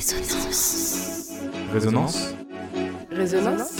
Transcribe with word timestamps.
Résonance. 0.00 1.28
Résonance? 1.74 2.34
Résonance? 3.12 3.76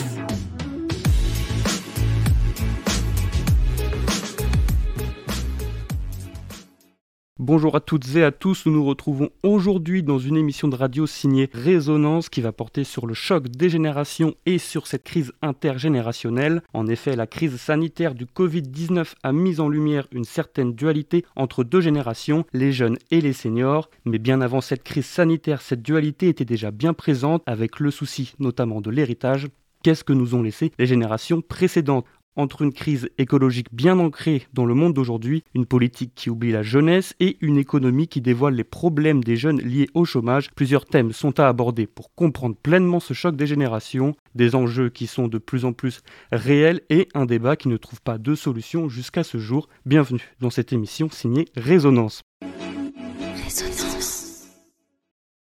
Bonjour 7.41 7.75
à 7.75 7.79
toutes 7.79 8.15
et 8.15 8.23
à 8.23 8.29
tous, 8.29 8.67
nous 8.67 8.73
nous 8.73 8.85
retrouvons 8.85 9.31
aujourd'hui 9.41 10.03
dans 10.03 10.19
une 10.19 10.37
émission 10.37 10.67
de 10.67 10.75
radio 10.75 11.07
signée 11.07 11.49
Résonance 11.51 12.29
qui 12.29 12.39
va 12.39 12.51
porter 12.51 12.83
sur 12.83 13.07
le 13.07 13.15
choc 13.15 13.47
des 13.47 13.67
générations 13.67 14.35
et 14.45 14.59
sur 14.59 14.85
cette 14.85 15.03
crise 15.03 15.33
intergénérationnelle. 15.41 16.61
En 16.75 16.85
effet, 16.85 17.15
la 17.15 17.25
crise 17.25 17.55
sanitaire 17.55 18.13
du 18.13 18.25
Covid-19 18.25 19.13
a 19.23 19.31
mis 19.31 19.59
en 19.59 19.69
lumière 19.69 20.05
une 20.11 20.23
certaine 20.23 20.73
dualité 20.73 21.25
entre 21.35 21.63
deux 21.63 21.81
générations, 21.81 22.45
les 22.53 22.71
jeunes 22.71 22.99
et 23.09 23.21
les 23.21 23.33
seniors. 23.33 23.89
Mais 24.05 24.19
bien 24.19 24.39
avant 24.41 24.61
cette 24.61 24.83
crise 24.83 25.07
sanitaire, 25.07 25.63
cette 25.63 25.81
dualité 25.81 26.27
était 26.27 26.45
déjà 26.45 26.69
bien 26.69 26.93
présente 26.93 27.41
avec 27.47 27.79
le 27.79 27.89
souci 27.89 28.35
notamment 28.37 28.81
de 28.81 28.91
l'héritage. 28.91 29.47
Qu'est-ce 29.81 30.03
que 30.03 30.13
nous 30.13 30.35
ont 30.35 30.43
laissé 30.43 30.71
les 30.77 30.85
générations 30.85 31.41
précédentes? 31.41 32.05
Entre 32.35 32.61
une 32.61 32.73
crise 32.73 33.09
écologique 33.17 33.73
bien 33.73 33.99
ancrée 33.99 34.47
dans 34.53 34.65
le 34.65 34.73
monde 34.73 34.93
d'aujourd'hui, 34.93 35.43
une 35.53 35.65
politique 35.65 36.13
qui 36.15 36.29
oublie 36.29 36.51
la 36.51 36.63
jeunesse 36.63 37.13
et 37.19 37.37
une 37.41 37.57
économie 37.57 38.07
qui 38.07 38.21
dévoile 38.21 38.55
les 38.55 38.63
problèmes 38.63 39.23
des 39.23 39.35
jeunes 39.35 39.61
liés 39.61 39.89
au 39.93 40.05
chômage, 40.05 40.51
plusieurs 40.55 40.85
thèmes 40.85 41.11
sont 41.11 41.39
à 41.39 41.47
aborder 41.47 41.87
pour 41.87 42.13
comprendre 42.15 42.55
pleinement 42.55 42.99
ce 42.99 43.13
choc 43.13 43.35
des 43.35 43.47
générations, 43.47 44.15
des 44.35 44.55
enjeux 44.55 44.89
qui 44.89 45.07
sont 45.07 45.27
de 45.27 45.37
plus 45.37 45.65
en 45.65 45.73
plus 45.73 46.01
réels 46.31 46.81
et 46.89 47.07
un 47.13 47.25
débat 47.25 47.55
qui 47.55 47.67
ne 47.67 47.77
trouve 47.77 48.01
pas 48.01 48.17
de 48.17 48.35
solution 48.35 48.89
jusqu'à 48.89 49.23
ce 49.23 49.37
jour. 49.37 49.67
Bienvenue 49.85 50.35
dans 50.39 50.49
cette 50.49 50.73
émission 50.73 51.09
signée 51.09 51.45
Résonance. 51.55 52.21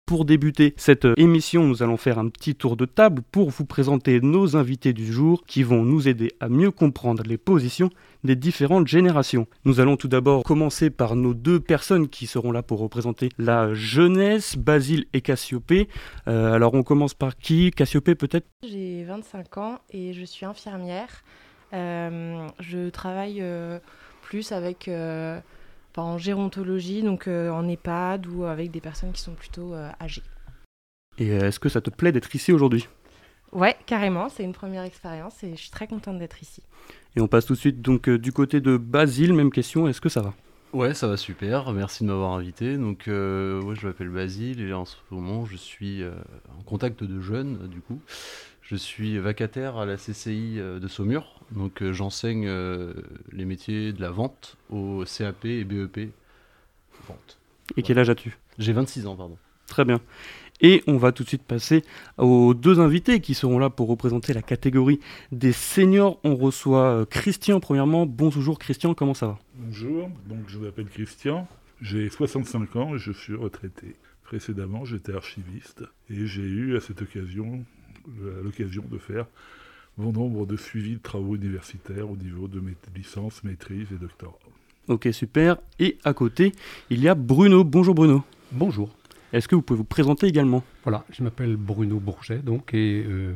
Pour 0.07 0.27
débuter 0.27 0.75
cette 0.77 1.07
émission, 1.17 1.65
nous 1.65 1.83
allons 1.83 1.97
faire 1.97 2.19
un 2.19 2.29
petit 2.29 2.55
tour 2.55 2.77
de 2.77 2.85
table 2.85 3.23
pour 3.33 3.49
vous 3.49 3.65
présenter 3.65 4.21
nos 4.21 4.55
invités 4.55 4.93
du 4.93 5.11
jour 5.11 5.43
qui 5.47 5.63
vont 5.63 5.83
nous 5.83 6.09
aider 6.09 6.31
à 6.41 6.51
mieux 6.51 6.71
comprendre 6.71 7.23
les 7.25 7.39
positions 7.39 7.89
des 8.23 8.37
différentes 8.37 8.87
générations. 8.87 9.47
Nous 9.65 9.81
allons 9.81 9.97
tout 9.97 10.09
d'abord 10.09 10.43
commencer 10.43 10.91
par 10.91 11.17
nos 11.17 11.33
deux 11.33 11.59
personnes 11.59 12.11
qui 12.11 12.27
seront 12.27 12.53
là 12.53 12.63
pour 12.63 12.81
représenter 12.81 13.31
la 13.39 13.73
jeunesse, 13.73 14.59
Basile 14.59 15.07
et 15.15 15.23
Cassiopée. 15.23 15.89
Euh, 16.29 16.53
alors 16.53 16.75
on 16.75 16.83
commence 16.83 17.15
par 17.15 17.39
qui? 17.39 17.71
Cassiopée 17.71 18.15
peut-être? 18.15 18.47
J'ai 18.63 19.05
25 19.05 19.57
ans 19.57 19.79
et 19.91 20.13
je 20.13 20.25
suis 20.27 20.45
infirmière. 20.45 21.25
Euh, 21.73 22.47
je 22.61 22.91
travaille 22.91 23.39
euh, 23.41 23.79
plus 24.21 24.53
avec 24.53 24.87
en 26.03 26.19
gérontologie, 26.19 27.03
donc 27.03 27.29
euh, 27.29 27.51
en 27.51 27.69
EHPAD 27.69 28.27
ou 28.27 28.45
avec 28.45 28.71
des 28.71 28.81
personnes 28.81 29.13
qui 29.13 29.21
sont 29.21 29.35
plutôt 29.35 29.75
euh, 29.75 29.91
âgées. 30.01 30.23
Et 31.19 31.31
euh, 31.31 31.49
est-ce 31.49 31.61
que 31.61 31.69
ça 31.69 31.81
te 31.81 31.91
plaît 31.91 32.13
d'être 32.13 32.35
ici 32.35 32.53
aujourd'hui? 32.53 32.89
Ouais, 33.53 33.77
carrément, 33.87 34.29
c'est 34.29 34.43
une 34.43 34.53
première 34.53 34.83
expérience 34.83 35.45
et 35.45 35.53
je 35.53 35.61
suis 35.61 35.71
très 35.71 35.87
contente 35.87 36.19
d'être 36.19 36.43
ici. 36.43 36.63
Et 37.15 37.21
on 37.21 37.29
passe 37.29 37.47
tout 37.47 37.55
de 37.55 37.59
suite 37.59 37.81
donc 37.81 38.09
euh, 38.09 38.19
du 38.19 38.33
côté 38.33 38.61
de 38.61 38.77
Basile, 38.77 39.33
même 39.33 39.53
question, 39.53 39.87
est-ce 39.87 40.01
que 40.01 40.09
ça 40.09 40.23
va? 40.23 40.35
Ouais, 40.73 40.93
ça 40.93 41.07
va 41.07 41.17
super. 41.17 41.73
Merci 41.73 42.03
de 42.03 42.09
m'avoir 42.09 42.33
invité. 42.33 42.77
Donc, 42.77 43.07
euh, 43.07 43.63
ouais, 43.63 43.77
je 43.77 43.87
m'appelle 43.87 44.09
Basile 44.09 44.61
et 44.61 44.73
en 44.73 44.85
ce 44.85 44.97
moment, 45.13 45.47
je 45.47 45.55
suis 45.55 46.03
euh, 46.03 46.11
en 46.59 46.65
contact 46.65 47.05
de 47.05 47.21
jeunes, 47.21 47.69
du 47.69 47.81
coup. 47.81 48.01
Je 48.65 48.77
suis 48.77 49.19
vacataire 49.19 49.77
à 49.77 49.85
la 49.85 49.99
CCI 49.99 50.55
euh, 50.59 50.81
de 50.81 50.89
Saumur. 50.89 51.43
Donc, 51.51 51.83
euh, 51.83 51.93
j'enseigne 51.93 52.47
euh, 52.47 52.95
les 53.31 53.45
métiers 53.45 53.93
de 53.93 54.01
la 54.01 54.11
vente 54.11 54.57
au 54.71 55.05
CAP 55.05 55.45
et 55.45 55.65
BEP. 55.65 56.11
Vente. 57.07 57.39
Et 57.77 57.83
quel 57.83 57.99
âge 57.99 58.09
as-tu? 58.09 58.39
J'ai 58.59 58.73
26 58.73 59.07
ans, 59.07 59.17
pardon. 59.17 59.37
Très 59.67 59.85
bien. 59.85 60.01
Et 60.63 60.83
on 60.87 60.97
va 60.97 61.13
tout 61.13 61.25
de 61.25 61.29
suite 61.29 61.43
passer 61.43 61.83
aux 62.17 62.55
deux 62.55 62.81
invités 62.81 63.21
qui 63.21 63.35
seront 63.35 63.59
là 63.59 63.69
pour 63.69 63.87
représenter 63.89 64.33
la 64.33 64.41
catégorie 64.41 64.99
des 65.31 65.53
seniors. 65.53 66.19
On 66.25 66.35
reçoit 66.35 67.05
Christian 67.11 67.61
premièrement. 67.61 68.07
Bonjour 68.07 68.59
Christian, 68.59 68.95
comment 68.95 69.15
ça 69.15 69.27
va? 69.27 69.39
Bonjour, 69.57 70.09
donc 70.27 70.49
je 70.49 70.59
m'appelle 70.59 70.89
Christian, 70.89 71.49
j'ai 71.83 72.09
65 72.09 72.77
ans 72.77 72.95
et 72.95 72.99
je 72.99 73.11
suis 73.11 73.35
retraité. 73.35 73.97
Précédemment, 74.23 74.85
j'étais 74.85 75.13
archiviste 75.13 75.83
et 76.09 76.27
j'ai 76.27 76.43
eu 76.43 76.77
à 76.77 76.81
cette 76.81 77.03
occasion 77.03 77.65
l'occasion 78.43 78.85
de 78.91 78.99
faire 78.99 79.27
bon 79.97 80.13
nombre 80.13 80.47
de 80.47 80.57
suivis 80.57 80.95
de 80.95 81.03
travaux 81.03 81.37
universitaires 81.37 82.11
au 82.11 82.17
niveau 82.17 82.49
de 82.49 82.61
mes 82.61 82.75
licences, 82.95 83.45
maîtrise 83.45 83.87
et 83.93 83.97
doctorat. 83.97 84.39
Ok, 84.89 85.09
super. 85.13 85.57
Et 85.79 85.99
à 86.05 86.13
côté, 86.13 86.53
il 86.91 87.01
y 87.01 87.09
a 87.09 87.15
Bruno. 87.15 87.65
Bonjour 87.65 87.95
Bruno. 87.95 88.23
Bonjour. 88.53 88.91
Est-ce 89.33 89.49
que 89.49 89.55
vous 89.55 89.63
pouvez 89.63 89.79
vous 89.79 89.85
présenter 89.85 90.27
également? 90.27 90.63
Voilà, 90.85 91.05
je 91.11 91.23
m'appelle 91.23 91.57
Bruno 91.57 91.99
Bourget, 91.99 92.39
donc, 92.39 92.75
et 92.75 93.05
euh, 93.05 93.35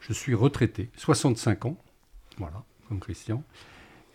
je 0.00 0.12
suis 0.12 0.34
retraité, 0.34 0.88
65 0.96 1.66
ans, 1.66 1.76
voilà, 2.38 2.62
comme 2.88 3.00
Christian. 3.00 3.42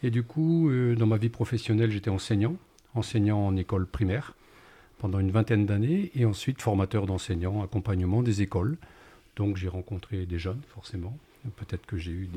Et 0.02 0.10
du 0.10 0.24
coup, 0.24 0.70
euh, 0.70 0.96
dans 0.96 1.06
ma 1.06 1.18
vie 1.18 1.30
professionnelle, 1.30 1.92
j'étais 1.92 2.10
enseignant, 2.10 2.56
enseignant 2.96 3.46
en 3.46 3.56
école 3.58 3.86
primaire 3.86 4.36
pendant 4.98 5.20
une 5.20 5.32
vingtaine 5.32 5.66
d'années, 5.66 6.12
et 6.16 6.26
ensuite 6.26 6.62
formateur 6.62 7.06
d'enseignants, 7.06 7.62
accompagnement 7.64 8.24
des 8.24 8.42
écoles. 8.42 8.78
Donc 9.40 9.56
j'ai 9.56 9.70
rencontré 9.70 10.26
des 10.26 10.38
jeunes, 10.38 10.60
forcément. 10.76 11.18
Peut-être 11.56 11.86
que 11.86 11.98
j'ai 11.98 12.12
eu 12.12 12.30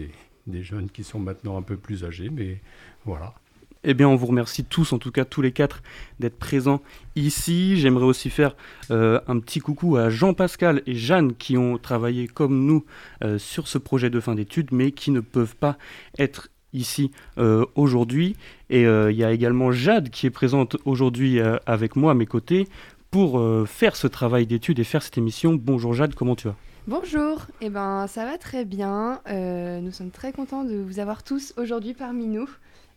des, 0.47 0.63
jeunes 0.63 0.89
qui 0.89 1.03
sont 1.03 1.19
maintenant 1.19 1.59
un 1.59 1.63
peu 1.63 1.77
plus 1.77 2.05
âgés, 2.05 2.31
mais 2.31 2.61
voilà. 3.05 3.35
Eh 3.83 3.93
bien, 3.93 4.09
on 4.09 4.15
vous 4.15 4.27
remercie 4.27 4.63
tous, 4.63 4.93
en 4.93 4.99
tout 4.99 5.11
cas 5.11 5.25
tous 5.25 5.43
les 5.43 5.51
quatre, 5.51 5.83
d'être 6.21 6.39
présents 6.39 6.81
ici. 7.17 7.77
J'aimerais 7.77 8.05
aussi 8.05 8.31
faire 8.31 8.55
euh, 8.93 9.21
un 9.27 9.41
petit 9.41 9.59
coucou 9.59 9.97
à 9.97 10.11
Jean-Pascal 10.11 10.83
et 10.87 10.95
Jeanne 10.95 11.35
qui 11.35 11.57
ont 11.57 11.77
travaillé 11.77 12.29
comme 12.29 12.65
nous 12.67 12.85
euh, 13.25 13.37
sur 13.37 13.67
ce 13.67 13.79
projet 13.79 14.09
de 14.09 14.21
fin 14.21 14.37
d'études, 14.37 14.69
mais 14.71 14.93
qui 14.93 15.11
ne 15.11 15.19
peuvent 15.19 15.57
pas 15.57 15.79
être 16.19 16.51
ici 16.73 17.11
euh, 17.37 17.67
aujourd'hui. 17.75 18.37
Et 18.71 18.83
il 18.83 19.17
y 19.17 19.25
a 19.25 19.33
également 19.33 19.73
Jade 19.73 20.09
qui 20.11 20.27
est 20.27 20.31
présente 20.31 20.77
aujourd'hui 20.85 21.41
avec 21.67 21.97
moi 21.97 22.13
à 22.13 22.15
mes 22.15 22.27
côtés 22.27 22.69
pour 23.11 23.43
faire 23.69 23.97
ce 23.97 24.07
travail 24.07 24.47
d'études 24.47 24.79
et 24.79 24.85
faire 24.85 25.03
cette 25.03 25.19
émission. 25.19 25.55
Bonjour 25.55 25.93
Jade, 25.93 26.15
comment 26.15 26.37
tu 26.37 26.47
vas? 26.47 26.57
Bonjour, 26.89 27.47
eh 27.61 27.71
ben 27.71 28.09
ça 28.09 28.25
va 28.25 28.39
très 28.39 28.65
bien. 28.65 29.21
Euh, 29.29 29.81
nous 29.81 29.93
sommes 29.93 30.11
très 30.11 30.33
contents 30.33 30.65
de 30.65 30.75
vous 30.75 30.99
avoir 30.99 31.23
tous 31.23 31.55
aujourd'hui 31.57 31.95
parmi 31.95 32.27
nous 32.27 32.51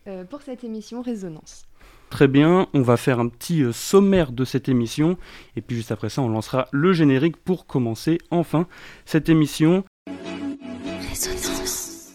euh, 0.08 0.24
pour 0.24 0.42
cette 0.42 0.64
émission 0.64 1.02
Résonance. 1.02 1.66
Très 2.10 2.26
bien, 2.26 2.66
on 2.74 2.82
va 2.82 2.96
faire 2.96 3.20
un 3.20 3.28
petit 3.28 3.62
euh, 3.62 3.70
sommaire 3.70 4.32
de 4.32 4.44
cette 4.44 4.68
émission 4.68 5.16
et 5.54 5.60
puis 5.60 5.76
juste 5.76 5.92
après 5.92 6.08
ça 6.08 6.20
on 6.20 6.28
lancera 6.28 6.66
le 6.72 6.92
générique 6.92 7.36
pour 7.36 7.66
commencer 7.66 8.18
enfin 8.32 8.66
cette 9.04 9.28
émission. 9.28 9.84
Résonance. 11.08 12.12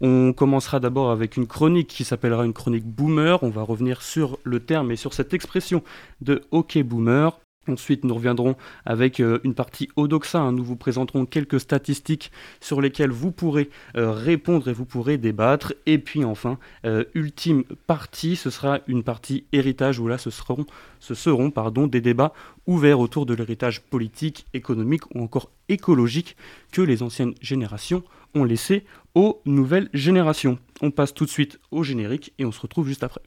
On 0.00 0.32
commencera 0.32 0.80
d'abord 0.80 1.10
avec 1.10 1.36
une 1.36 1.46
chronique 1.46 1.88
qui 1.88 2.04
s'appellera 2.04 2.46
une 2.46 2.54
chronique 2.54 2.86
boomer. 2.86 3.42
On 3.42 3.50
va 3.50 3.60
revenir 3.60 4.00
sur 4.00 4.38
le 4.42 4.60
terme 4.60 4.90
et 4.90 4.96
sur 4.96 5.12
cette 5.12 5.34
expression 5.34 5.82
de 6.22 6.40
hockey 6.50 6.82
boomer. 6.82 7.38
Ensuite, 7.66 8.04
nous 8.04 8.14
reviendrons 8.14 8.56
avec 8.84 9.20
euh, 9.20 9.38
une 9.44 9.54
partie 9.54 9.88
Odoxa. 9.96 10.40
hein. 10.40 10.52
Nous 10.52 10.64
vous 10.64 10.76
présenterons 10.76 11.24
quelques 11.24 11.60
statistiques 11.60 12.30
sur 12.60 12.80
lesquelles 12.80 13.10
vous 13.10 13.32
pourrez 13.32 13.70
euh, 13.96 14.10
répondre 14.12 14.68
et 14.68 14.72
vous 14.72 14.84
pourrez 14.84 15.16
débattre. 15.16 15.72
Et 15.86 15.98
puis 15.98 16.24
enfin, 16.24 16.58
euh, 16.84 17.04
ultime 17.14 17.64
partie, 17.86 18.36
ce 18.36 18.50
sera 18.50 18.80
une 18.86 19.02
partie 19.02 19.44
héritage 19.52 19.98
où 19.98 20.08
là, 20.08 20.18
ce 20.18 20.30
seront, 20.30 20.66
ce 21.00 21.14
seront 21.14 21.50
pardon, 21.50 21.86
des 21.86 22.00
débats 22.00 22.34
ouverts 22.66 23.00
autour 23.00 23.26
de 23.26 23.34
l'héritage 23.34 23.80
politique, 23.80 24.46
économique 24.52 25.14
ou 25.14 25.22
encore 25.22 25.50
écologique 25.68 26.36
que 26.72 26.82
les 26.82 27.02
anciennes 27.02 27.34
générations 27.40 28.02
ont 28.34 28.44
laissé 28.44 28.84
aux 29.14 29.40
nouvelles 29.46 29.88
générations. 29.94 30.58
On 30.82 30.90
passe 30.90 31.14
tout 31.14 31.24
de 31.24 31.30
suite 31.30 31.60
au 31.70 31.82
générique 31.82 32.32
et 32.38 32.44
on 32.44 32.52
se 32.52 32.60
retrouve 32.60 32.88
juste 32.88 33.04
après. 33.04 33.22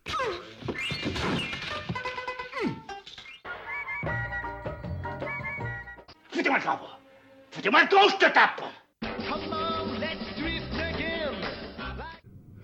Foutez-moi 6.31 6.57
le 6.59 6.63
camp 6.63 6.79
Foutez-moi 7.51 7.81
le 7.81 7.87
camp, 7.89 8.09
je 8.09 8.25
te 8.25 8.31
tape 8.33 8.61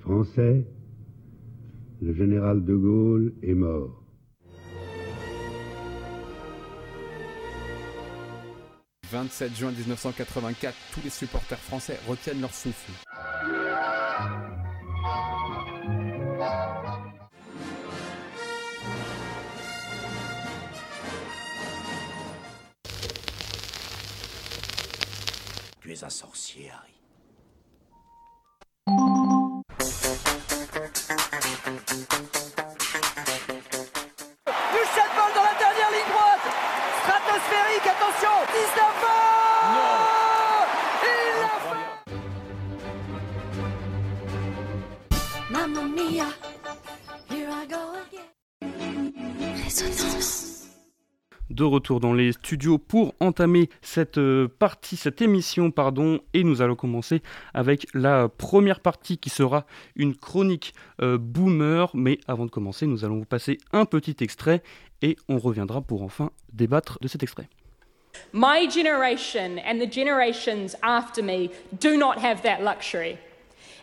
Français, 0.01 0.65
le 2.01 2.13
général 2.13 2.65
de 2.65 2.75
Gaulle 2.75 3.33
est 3.41 3.53
mort. 3.53 4.03
«27 9.11 9.55
juin 9.55 9.71
1984, 9.71 10.75
tous 10.93 11.01
les 11.03 11.09
supporters 11.09 11.57
français 11.59 11.97
retiennent 12.07 12.41
leur 12.41 12.53
souffle. 12.53 12.91
Tu 25.83 25.91
es 25.91 26.01
un 26.01 26.09
sorcier, 26.09 26.71
Harry. 26.71 26.95
Usain 28.87 29.61
Bolt 35.13 35.35
dans 35.35 35.43
la 35.43 35.53
dernière 35.59 35.91
ligne 35.91 36.07
droite. 36.07 36.47
Stratosphérique, 37.03 37.85
attention 37.85 38.31
19 38.53 39.01
Mamma 39.01 39.12
de 51.53 51.63
retour 51.63 51.99
dans 51.99 52.13
les 52.13 52.31
studios 52.31 52.77
pour 52.77 53.13
entamer 53.19 53.69
cette 53.81 54.17
euh, 54.17 54.47
partie, 54.47 54.95
cette 54.95 55.21
émission, 55.21 55.71
pardon, 55.71 56.19
et 56.33 56.43
nous 56.43 56.61
allons 56.61 56.75
commencer 56.75 57.21
avec 57.53 57.87
la 57.93 58.29
première 58.29 58.79
partie 58.79 59.17
qui 59.17 59.29
sera 59.29 59.65
une 59.95 60.15
chronique 60.15 60.73
euh, 61.01 61.17
boomer. 61.17 61.91
Mais 61.93 62.19
avant 62.27 62.45
de 62.45 62.51
commencer, 62.51 62.87
nous 62.87 63.05
allons 63.05 63.19
vous 63.19 63.25
passer 63.25 63.57
un 63.71 63.85
petit 63.85 64.15
extrait 64.21 64.63
et 65.01 65.15
on 65.29 65.37
reviendra 65.37 65.81
pour 65.81 66.01
enfin 66.01 66.31
débattre 66.51 66.97
de 67.01 67.07
cet 67.07 67.23
extrait. 67.23 67.47
My 68.31 68.69
generation 68.69 69.57
and 69.65 69.79
the 69.79 69.91
generations 69.91 70.75
after 70.81 71.23
me 71.23 71.49
do 71.79 71.97
not 71.97 72.17
have 72.17 72.41
that 72.43 72.61
luxury. 72.61 73.17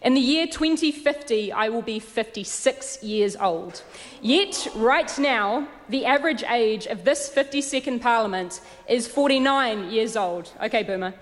In 0.02 0.14
the 0.14 0.20
year 0.20 0.46
2050, 0.46 1.52
I 1.52 1.68
will 1.68 1.82
be 1.82 1.98
56 1.98 3.02
years 3.02 3.36
old. 3.36 3.82
Yet, 4.22 4.66
right 4.74 5.18
now, 5.18 5.68
the 5.90 6.06
average 6.06 6.42
age 6.44 6.86
of 6.86 7.04
this 7.04 7.28
52nd 7.28 8.00
Parliament 8.00 8.62
is 8.88 9.06
49 9.06 9.90
years 9.90 10.16
old. 10.16 10.52
Okay, 10.64 10.84
Boomer. 10.84 11.12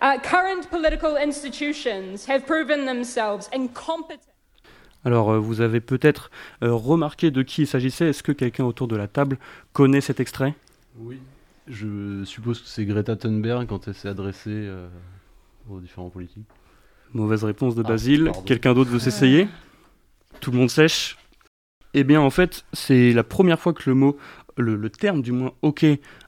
Uh, 0.00 0.18
current 0.18 0.68
political 0.68 1.16
institutions 1.16 2.26
have 2.26 2.46
proven 2.46 2.84
themselves 2.84 3.48
incompetent. 3.54 4.28
Alors, 5.06 5.30
euh, 5.30 5.38
vous 5.38 5.62
avez 5.62 5.80
peut-être 5.80 6.30
euh, 6.62 6.74
remarqué 6.74 7.30
de 7.30 7.40
qui 7.42 7.62
il 7.62 7.66
s'agissait. 7.66 8.08
Est-ce 8.10 8.22
que 8.22 8.32
quelqu'un 8.32 8.64
autour 8.64 8.86
de 8.86 8.96
la 8.96 9.08
table 9.08 9.38
connaît 9.72 10.02
cet 10.02 10.20
extrait? 10.20 10.54
Oui. 10.98 11.20
Je 11.68 12.22
suppose 12.24 12.60
que 12.60 12.68
c'est 12.68 12.84
Greta 12.84 13.16
Thunberg 13.16 13.66
quand 13.66 13.88
elle 13.88 13.94
s'est 13.94 14.08
adressée 14.08 14.50
euh, 14.50 14.88
aux 15.70 15.80
différents 15.80 16.10
politiques. 16.10 16.46
Mauvaise 17.16 17.44
réponse 17.44 17.74
de 17.74 17.82
Ah, 17.84 17.88
Basile. 17.88 18.30
Quelqu'un 18.44 18.74
d'autre 18.74 18.90
veut 18.90 18.98
s'essayer? 18.98 19.48
Tout 20.40 20.50
le 20.50 20.58
monde 20.58 20.70
sèche? 20.70 21.16
Eh 21.94 22.04
bien, 22.04 22.20
en 22.20 22.30
fait, 22.30 22.64
c'est 22.74 23.12
la 23.12 23.24
première 23.24 23.58
fois 23.58 23.72
que 23.72 23.88
le 23.88 23.94
mot, 23.94 24.18
le, 24.58 24.76
le 24.76 24.90
terme 24.90 25.22
du 25.22 25.32
moins, 25.32 25.52
ok, 25.62 25.84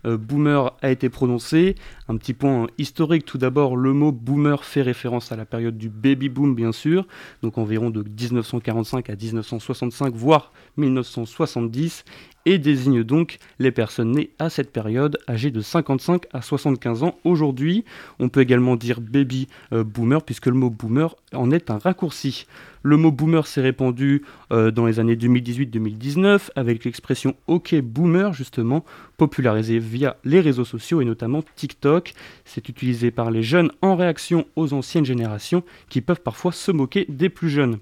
euh, 0.06 0.17
boomer 0.17 0.75
a 0.81 0.90
été 0.90 1.11
prononcé. 1.11 1.75
Un 2.08 2.17
petit 2.17 2.32
point 2.32 2.67
historique. 2.79 3.26
Tout 3.26 3.37
d'abord, 3.37 3.76
le 3.76 3.93
mot 3.93 4.12
boomer 4.12 4.64
fait 4.64 4.81
référence 4.81 5.31
à 5.31 5.37
la 5.37 5.44
période 5.44 5.76
du 5.76 5.90
baby 5.90 6.31
boom, 6.31 6.55
bien 6.55 6.73
sûr, 6.73 7.06
donc 7.43 7.58
environ 7.58 7.91
de 7.91 8.02
1945 8.02 9.11
à 9.11 9.14
1965, 9.14 10.14
voire 10.14 10.52
1970, 10.79 12.05
et 12.49 12.56
désigne 12.56 13.05
donc 13.05 13.37
les 13.59 13.71
personnes 13.71 14.12
nées 14.12 14.31
à 14.39 14.49
cette 14.49 14.73
période, 14.73 15.19
âgées 15.29 15.50
de 15.50 15.61
55 15.61 16.25
à 16.33 16.41
75 16.41 17.03
ans. 17.03 17.15
Aujourd'hui, 17.23 17.85
on 18.21 18.31
peut 18.31 18.41
également 18.41 18.75
dire 18.75 19.03
baby 19.03 19.49
euh, 19.75 19.85
boomer, 19.85 20.23
puisque 20.23 20.47
le 20.47 20.55
mot 20.55 20.71
boomer 20.71 21.15
en 21.35 21.50
est 21.50 21.71
un 21.71 21.77
raccourci. 21.77 22.47
Le 22.83 22.97
mot 22.97 23.12
boomer 23.12 23.47
s'est 23.47 23.61
répandu 23.61 24.23
euh, 24.50 24.71
dans 24.71 24.87
les 24.87 24.99
années 24.99 25.17
2018-2019 25.17 26.49
avec 26.56 26.87
l'expression 26.87 27.35
OK 27.49 27.75
boomer, 27.83 28.33
justement, 28.33 28.83
popularisée 29.19 29.79
via 29.79 30.17
les 30.25 30.41
réseaux 30.41 30.65
sociaux 30.65 31.03
et 31.03 31.05
notamment 31.05 31.44
TikTok. 31.55 32.15
C'est 32.47 32.71
utilisé 32.71 33.11
par 33.11 33.31
les 33.31 33.43
jeunes 33.43 33.71
en 33.83 33.94
réaction 33.94 34.47
aux 34.56 34.73
anciennes 34.73 35.05
générations 35.05 35.62
qui 35.91 36.01
peuvent 36.01 36.23
parfois 36.23 36.53
se 36.53 36.73
moquer 36.73 37.05
des 37.11 37.29
plus 37.29 37.51
jeunes 37.51 37.79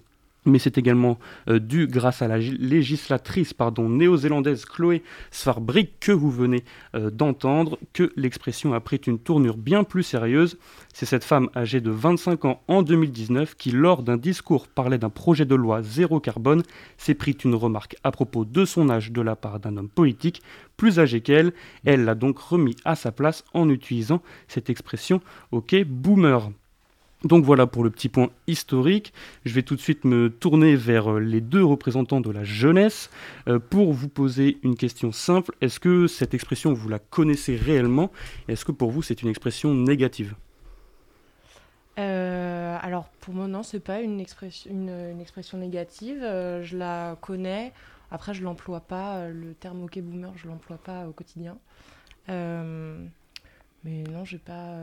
mais 0.47 0.59
c'est 0.59 0.79
également 0.79 1.19
euh, 1.49 1.59
dû 1.59 1.87
grâce 1.87 2.23
à 2.23 2.29
la 2.29 2.41
gi- 2.41 2.57
législatrice 2.59 3.53
néo-zélandaise 3.79 4.65
Chloé 4.65 5.03
Svarbrick 5.31 6.01
que 6.01 6.13
vous 6.13 6.31
venez 6.31 6.65
euh, 6.95 7.11
d'entendre 7.11 7.79
que 7.93 8.13
l'expression 8.17 8.73
a 8.73 8.81
pris 8.81 8.97
une 9.07 9.19
tournure 9.19 9.57
bien 9.57 9.85
plus 9.85 10.03
sérieuse. 10.03 10.59
C'est 10.95 11.07
cette 11.07 11.25
femme 11.25 11.51
âgée 11.55 11.81
de 11.81 11.91
25 11.91 12.45
ans 12.45 12.63
en 12.69 12.83
2019 12.83 13.55
qui, 13.57 13.71
lors 13.71 14.03
d'un 14.03 14.17
discours, 14.17 14.69
parlait 14.69 14.99
d'un 14.99 15.11
projet 15.11 15.45
de 15.45 15.55
loi 15.55 15.83
zéro 15.83 16.21
carbone, 16.21 16.63
s'est 16.97 17.15
pris 17.15 17.33
une 17.45 17.55
remarque 17.55 17.97
à 18.05 18.11
propos 18.13 18.45
de 18.45 18.65
son 18.65 18.89
âge 18.89 19.13
de 19.13 19.21
la 19.21 19.37
part 19.37 19.61
d'un 19.61 19.77
homme 19.77 19.89
politique 19.89 20.43
plus 20.77 20.99
âgé 20.99 21.21
qu'elle. 21.21 21.53
Elle 21.85 22.05
l'a 22.05 22.15
donc 22.15 22.39
remis 22.39 22.77
à 22.85 22.95
sa 22.95 23.13
place 23.13 23.45
en 23.53 23.69
utilisant 23.69 24.23
cette 24.49 24.71
expression 24.71 25.21
«OK 25.53 25.75
boomer». 25.85 26.51
Donc 27.25 27.45
voilà 27.45 27.67
pour 27.67 27.83
le 27.83 27.91
petit 27.91 28.09
point 28.09 28.29
historique. 28.47 29.13
Je 29.45 29.55
vais 29.55 29.63
tout 29.63 29.75
de 29.75 29.81
suite 29.81 30.05
me 30.05 30.29
tourner 30.29 30.77
vers 30.77 31.13
euh, 31.13 31.19
les 31.19 31.41
deux 31.41 31.65
représentants 31.65 32.21
de 32.21 32.31
la 32.31 32.45
jeunesse 32.45 33.11
euh, 33.49 33.59
pour 33.59 33.93
vous 33.93 34.09
poser 34.09 34.59
une 34.63 34.77
question 34.77 35.13
simple. 35.13 35.55
Est-ce 35.63 35.81
que 35.81 36.07
cette 36.09 36.35
expression, 36.35 36.75
vous 36.75 36.89
la 36.89 36.99
connaissez 36.99 37.57
réellement? 37.57 38.13
Est-ce 38.49 38.65
que 38.65 38.73
pour 38.73 38.91
vous, 38.91 39.03
c'est 39.03 39.23
une 39.23 39.29
expression 39.29 39.75
négative? 39.75 40.35
Euh, 41.99 42.77
alors 42.83 43.09
pour 43.21 43.33
moi 43.33 43.49
non, 43.49 43.63
c'est 43.63 43.81
pas 43.81 44.03
une 44.03 44.21
expression, 44.21 44.71
négative. 45.55 46.19
je 46.21 46.77
la 46.77 47.17
connais. 47.23 47.73
Après, 48.11 48.35
je 48.35 48.43
l'emploie 48.43 48.81
pas. 48.81 49.29
Le 49.29 49.55
terme 49.55 49.85
OK 49.85 49.99
boomer, 50.01 50.33
je 50.37 50.47
l'emploie 50.47 50.77
pas 50.77 51.09
au 51.09 51.13
quotidien. 51.13 51.57
Mais 52.29 52.35
non, 53.85 54.25
j'ai 54.25 54.39
pas. 54.39 54.77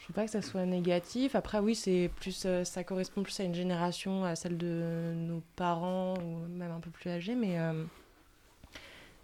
Je 0.00 0.04
trouve 0.04 0.14
pas 0.16 0.24
que 0.24 0.30
ça 0.32 0.42
soit 0.42 0.66
négatif. 0.66 1.36
Après, 1.36 1.60
oui, 1.60 1.74
c'est 1.76 2.10
plus, 2.20 2.44
euh, 2.46 2.64
ça 2.64 2.82
correspond 2.84 3.22
plus 3.22 3.38
à 3.40 3.44
une 3.44 3.54
génération, 3.54 4.24
à 4.24 4.34
celle 4.34 4.56
de 4.58 5.12
nos 5.14 5.42
parents 5.56 6.14
ou 6.14 6.48
même 6.48 6.72
un 6.72 6.80
peu 6.80 6.90
plus 6.90 7.10
âgés. 7.10 7.36
Mais 7.36 7.58
euh, 7.60 7.84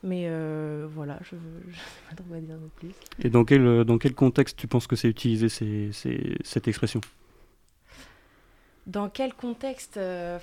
mais 0.03 0.27
euh, 0.29 0.87
voilà, 0.91 1.19
je 1.23 1.37
ne 1.37 1.41
sais 1.73 2.01
pas 2.11 2.17
trop 2.17 2.25
quoi 2.29 2.39
dire 2.41 2.59
de 2.59 2.69
plus. 2.77 2.95
Et 3.25 3.31
dans 3.31 3.45
quel, 3.45 3.85
dans 3.85 3.99
quel 3.99 4.15
contexte 4.15 4.59
tu 4.59 4.69
penses 4.69 4.87
que 4.87 4.97
c'est 4.97 5.09
utilisé 5.09 5.49
ces- 5.49 5.91
ces- 5.93 6.37
cette 6.45 6.69
expression? 6.69 7.01
Dans 8.87 9.09
quel 9.09 9.35
contexte 9.35 9.97
euh, 9.97 10.39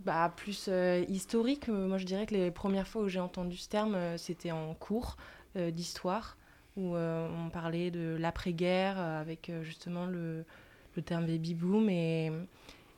bah, 0.00 0.32
Plus 0.36 0.66
euh, 0.68 1.04
historique, 1.08 1.68
moi 1.68 1.96
je 1.98 2.04
dirais 2.04 2.26
que 2.26 2.34
les 2.34 2.50
premières 2.50 2.86
fois 2.86 3.02
où 3.02 3.08
j'ai 3.08 3.20
entendu 3.20 3.56
ce 3.56 3.68
terme, 3.68 3.96
c'était 4.18 4.52
en 4.52 4.74
cours 4.74 5.16
d'histoire, 5.72 6.36
où 6.76 6.94
euh, 6.96 7.28
on 7.46 7.50
parlait 7.50 7.90
de 7.90 8.16
l'après-guerre 8.18 8.96
euh, 8.98 9.20
avec 9.20 9.50
euh, 9.50 9.62
justement 9.62 10.06
le, 10.06 10.44
le 10.96 11.02
terme 11.02 11.26
baby 11.26 11.54
boom 11.54 11.88
et, 11.90 12.32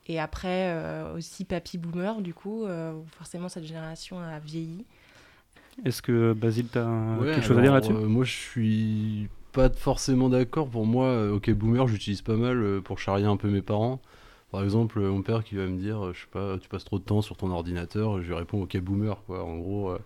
et 0.07 0.19
après 0.19 0.71
euh, 0.73 1.15
aussi 1.15 1.45
papy 1.45 1.77
boomer, 1.77 2.21
du 2.21 2.33
coup, 2.33 2.65
euh, 2.65 2.93
où 2.93 3.05
forcément 3.17 3.49
cette 3.49 3.65
génération 3.65 4.19
a 4.19 4.39
vieilli. 4.39 4.85
Est-ce 5.85 6.01
que 6.01 6.33
Basile, 6.33 6.67
tu 6.71 6.77
as 6.77 6.85
Ouais, 7.17 7.25
quelque 7.31 7.43
chose 7.43 7.57
à 7.57 7.61
dire 7.61 7.73
là-dessus? 7.73 7.93
euh, 7.93 8.07
Moi, 8.07 8.23
je 8.25 8.31
suis 8.31 9.29
pas 9.51 9.69
forcément 9.69 10.29
d'accord. 10.29 10.69
Pour 10.69 10.85
moi, 10.85 11.31
OK 11.31 11.49
Boomer, 11.51 11.87
j'utilise 11.87 12.21
pas 12.21 12.35
mal 12.35 12.81
pour 12.83 12.99
charrier 12.99 13.25
un 13.25 13.37
peu 13.37 13.49
mes 13.49 13.61
parents. 13.61 13.99
Par 14.51 14.63
exemple, 14.63 14.99
mon 15.01 15.21
père 15.21 15.43
qui 15.43 15.55
va 15.55 15.65
me 15.67 15.77
dire, 15.77 16.13
je 16.13 16.21
sais 16.21 16.27
pas, 16.31 16.57
tu 16.59 16.69
passes 16.69 16.85
trop 16.85 16.99
de 16.99 17.03
temps 17.03 17.21
sur 17.21 17.37
ton 17.37 17.51
ordinateur, 17.51 18.21
je 18.21 18.27
lui 18.27 18.33
réponds 18.35 18.61
OK 18.63 18.77
Boomer, 18.79 19.21
quoi. 19.25 19.43
En 19.43 19.57
gros, 19.57 19.91
euh, 19.91 19.99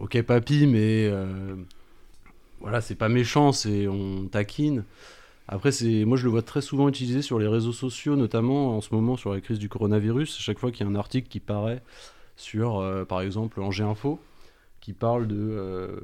OK 0.00 0.20
papy, 0.22 0.66
mais 0.66 1.08
euh, 1.10 1.56
voilà, 2.64 2.80
c'est 2.80 2.94
pas 2.94 3.10
méchant, 3.10 3.52
c'est 3.52 3.86
on 3.88 4.26
taquine. 4.26 4.84
Après, 5.48 5.70
c'est 5.70 6.06
moi 6.06 6.16
je 6.16 6.24
le 6.24 6.30
vois 6.30 6.40
très 6.40 6.62
souvent 6.62 6.88
utilisé 6.88 7.20
sur 7.20 7.38
les 7.38 7.46
réseaux 7.46 7.74
sociaux, 7.74 8.16
notamment 8.16 8.74
en 8.74 8.80
ce 8.80 8.94
moment 8.94 9.18
sur 9.18 9.34
la 9.34 9.42
crise 9.42 9.58
du 9.58 9.68
coronavirus. 9.68 10.38
Chaque 10.38 10.58
fois 10.58 10.72
qu'il 10.72 10.86
y 10.86 10.88
a 10.88 10.90
un 10.90 10.94
article 10.94 11.28
qui 11.28 11.40
paraît 11.40 11.82
sur, 12.36 12.78
euh, 12.78 13.04
par 13.04 13.20
exemple, 13.20 13.60
Angers 13.60 13.84
Info, 13.84 14.18
qui 14.80 14.94
parle 14.94 15.26
de 15.26 15.36
euh, 15.38 16.00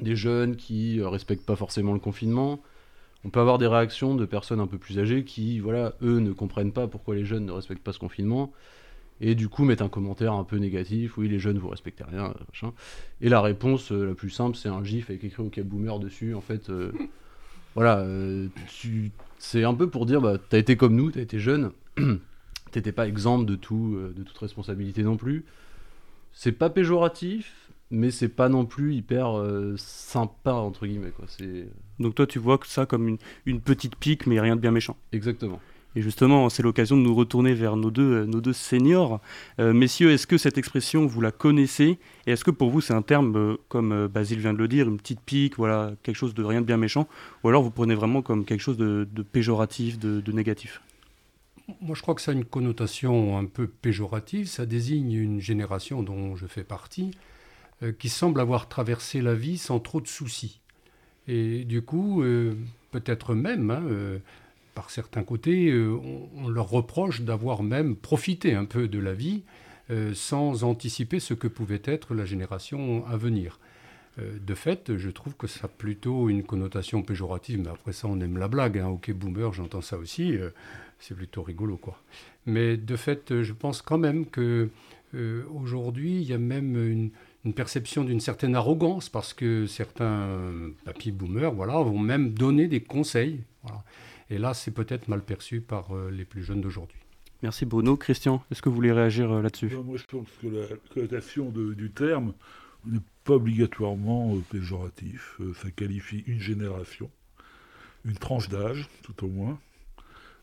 des 0.00 0.16
jeunes 0.16 0.56
qui 0.56 0.98
euh, 0.98 1.08
respectent 1.08 1.46
pas 1.46 1.54
forcément 1.54 1.92
le 1.92 2.00
confinement. 2.00 2.58
On 3.24 3.30
peut 3.30 3.40
avoir 3.40 3.58
des 3.58 3.68
réactions 3.68 4.16
de 4.16 4.26
personnes 4.26 4.60
un 4.60 4.66
peu 4.66 4.78
plus 4.78 4.98
âgées 4.98 5.24
qui, 5.24 5.60
voilà, 5.60 5.94
eux 6.02 6.18
ne 6.18 6.32
comprennent 6.32 6.72
pas 6.72 6.88
pourquoi 6.88 7.14
les 7.14 7.24
jeunes 7.24 7.46
ne 7.46 7.52
respectent 7.52 7.84
pas 7.84 7.92
ce 7.92 8.00
confinement 8.00 8.52
et 9.20 9.34
du 9.34 9.48
coup 9.48 9.64
mettent 9.64 9.82
un 9.82 9.88
commentaire 9.88 10.32
un 10.32 10.44
peu 10.44 10.56
négatif. 10.56 11.16
Oui, 11.18 11.28
les 11.28 11.38
jeunes 11.38 11.58
vous 11.58 11.68
respectez 11.68 12.04
rien, 12.04 12.26
euh, 12.26 12.34
machin. 12.48 12.72
Et 13.20 13.28
la 13.28 13.40
réponse 13.40 13.92
euh, 13.92 14.06
la 14.06 14.14
plus 14.14 14.30
simple, 14.30 14.56
c'est 14.56 14.68
un 14.68 14.84
gif 14.84 15.10
avec 15.10 15.24
écrit 15.24 15.42
OK 15.42 15.60
boomer 15.60 15.98
dessus. 15.98 16.34
En 16.34 16.40
fait, 16.40 16.70
euh, 16.70 16.92
voilà, 17.74 17.98
euh, 18.00 18.48
tu- 18.68 19.10
c'est 19.38 19.64
un 19.64 19.74
peu 19.74 19.88
pour 19.88 20.06
dire, 20.06 20.20
bah, 20.20 20.36
t'as 20.38 20.58
été 20.58 20.76
comme 20.76 20.96
nous, 20.96 21.10
t'as 21.10 21.20
été 21.20 21.38
jeune, 21.38 21.72
t'étais 22.72 22.92
pas 22.92 23.06
exempt 23.08 23.40
de 23.44 23.56
tout, 23.56 23.98
de 24.16 24.22
toute 24.22 24.38
responsabilité 24.38 25.02
non 25.02 25.16
plus. 25.16 25.44
C'est 26.32 26.52
pas 26.52 26.70
péjoratif, 26.70 27.70
mais 27.90 28.10
c'est 28.10 28.28
pas 28.28 28.48
non 28.48 28.66
plus 28.66 28.94
hyper 28.94 29.42
sympa 29.76 30.52
entre 30.52 30.86
guillemets 30.86 31.10
quoi. 31.10 31.24
C'est 31.28 31.66
Donc 31.98 32.14
toi, 32.14 32.26
tu 32.26 32.38
vois 32.38 32.58
que 32.58 32.66
ça 32.66 32.86
comme 32.86 33.08
une, 33.08 33.18
une 33.46 33.60
petite 33.60 33.96
pique, 33.96 34.26
mais 34.26 34.38
rien 34.40 34.56
de 34.56 34.60
bien 34.60 34.70
méchant. 34.70 34.96
exactement. 35.12 35.60
Et 35.96 36.02
justement, 36.02 36.48
c'est 36.48 36.62
l'occasion 36.62 36.96
de 36.96 37.02
nous 37.02 37.14
retourner 37.14 37.54
vers 37.54 37.76
nos 37.76 37.90
deux, 37.90 38.20
euh, 38.20 38.26
nos 38.26 38.40
deux 38.40 38.52
seniors. 38.52 39.20
Euh, 39.58 39.72
messieurs, 39.72 40.10
est-ce 40.12 40.26
que 40.26 40.36
cette 40.36 40.58
expression, 40.58 41.06
vous 41.06 41.20
la 41.20 41.32
connaissez? 41.32 41.98
Et 42.26 42.32
est-ce 42.32 42.44
que 42.44 42.50
pour 42.50 42.70
vous, 42.70 42.80
c'est 42.80 42.92
un 42.92 43.02
terme, 43.02 43.36
euh, 43.36 43.56
comme 43.68 44.06
Basile 44.06 44.38
vient 44.38 44.52
de 44.52 44.58
le 44.58 44.68
dire, 44.68 44.88
une 44.88 44.98
petite 44.98 45.20
pique, 45.20 45.56
voilà, 45.56 45.92
quelque 46.02 46.16
chose 46.16 46.34
de 46.34 46.44
rien 46.44 46.60
de 46.60 46.66
bien 46.66 46.76
méchant? 46.76 47.08
Ou 47.42 47.48
alors 47.48 47.62
vous 47.62 47.70
prenez 47.70 47.94
vraiment 47.94 48.20
comme 48.20 48.44
quelque 48.44 48.60
chose 48.60 48.76
de, 48.76 49.06
péjoratif, 49.32 49.98
de, 49.98 50.32
négatif? 50.32 50.82
Moi, 51.80 51.94
je 51.94 52.02
crois 52.02 52.14
que 52.14 52.22
ça 52.22 52.32
a 52.32 52.34
une 52.34 52.44
connotation 52.44 53.38
un 53.38 53.46
peu 53.46 53.66
péjorative. 53.66 54.46
Ça 54.46 54.66
désigne 54.66 55.12
une 55.12 55.40
génération 55.40 56.02
dont 56.02 56.36
je 56.36 56.46
fais 56.46 56.64
partie, 56.64 57.10
qui 57.98 58.08
semble 58.08 58.40
avoir 58.40 58.68
traversé 58.68 59.20
la 59.20 59.34
vie 59.34 59.58
sans 59.58 59.78
trop 59.78 60.00
de 60.00 60.06
soucis. 60.06 60.60
Et 61.26 61.64
du 61.64 61.82
coup, 61.82 62.22
peut-être 62.90 63.34
même, 63.34 63.70
hein, 63.70 63.82
par 64.78 64.90
certains 64.90 65.24
côtés, 65.24 65.70
euh, 65.72 65.98
on, 66.36 66.48
leur 66.48 66.70
reproche 66.70 67.22
d'avoir 67.22 67.64
même 67.64 67.96
profité 67.96 68.54
un 68.54 68.64
peu 68.64 68.86
de 68.86 69.00
la 69.00 69.12
vie 69.12 69.42
euh, 69.90 70.14
sans 70.14 70.62
anticiper 70.62 71.18
ce 71.18 71.34
que 71.34 71.48
pouvait 71.48 71.82
être 71.82 72.14
la 72.14 72.24
génération 72.24 73.04
à 73.08 73.16
venir. 73.16 73.58
Euh, 74.20 74.38
de 74.38 74.54
fait, 74.54 74.96
je 74.96 75.10
trouve 75.10 75.34
que 75.34 75.48
ça 75.48 75.62
a 75.64 75.68
plutôt 75.68 76.28
une 76.28 76.44
connotation 76.44 77.02
péjorative, 77.02 77.58
mais 77.58 77.70
après 77.70 77.92
ça, 77.92 78.06
on 78.06 78.20
aime 78.20 78.38
la 78.38 78.46
blague. 78.46 78.78
Hein. 78.78 78.86
Ok, 78.86 79.10
boomer, 79.10 79.52
j'entends 79.52 79.80
ça 79.80 79.98
aussi, 79.98 80.38
c'est 81.00 81.16
plutôt 81.16 81.42
rigolo, 81.42 81.76
quoi. 81.76 82.00
Mais 82.46 82.76
de 82.76 82.94
fait, 82.94 83.42
je 83.42 83.52
pense 83.52 83.82
quand 83.82 83.98
même 83.98 84.26
que 84.26 84.70
aujourd'hui, 85.52 86.20
il 86.20 86.28
y 86.28 86.34
a 86.34 86.38
même 86.38 86.76
une, 87.44 87.52
perception 87.52 88.04
d'une 88.04 88.20
certaine 88.20 88.54
arrogance, 88.54 89.08
parce 89.08 89.34
que 89.34 89.66
certains 89.66 90.38
papy 90.84 91.10
boomers, 91.10 91.52
voilà, 91.52 91.72
vont 91.82 91.98
même 91.98 92.30
donner 92.32 92.68
des 92.68 92.80
conseils. 92.80 93.40
Et 94.30 94.38
là, 94.38 94.54
c'est 94.54 94.70
peut-être 94.70 95.08
mal 95.08 95.22
perçu 95.22 95.60
par 95.60 95.96
euh, 95.96 96.10
les 96.10 96.24
plus 96.24 96.42
jeunes 96.42 96.60
d'aujourd'hui. 96.60 96.98
Merci 97.42 97.66
Bruno. 97.66 97.96
Christian, 97.96 98.42
est-ce 98.50 98.62
que 98.62 98.68
vous 98.68 98.74
voulez 98.74 98.92
réagir 98.92 99.30
euh, 99.30 99.42
là-dessus? 99.42 99.70
Moi, 99.84 99.96
je 99.96 100.04
pense 100.04 100.28
que 100.42 100.48
la 100.48 100.66
connotation 100.92 101.50
du 101.50 101.90
terme 101.90 102.32
n'est 102.84 103.00
pas 103.24 103.34
obligatoirement 103.34 104.34
euh, 104.34 104.40
péjoratif. 104.50 105.36
Euh, 105.40 105.54
ça 105.62 105.70
qualifie 105.70 106.24
une 106.26 106.40
génération, 106.40 107.10
une 108.04 108.16
tranche 108.16 108.48
d'âge, 108.48 108.88
tout 109.02 109.24
au 109.24 109.28
moins, 109.28 109.58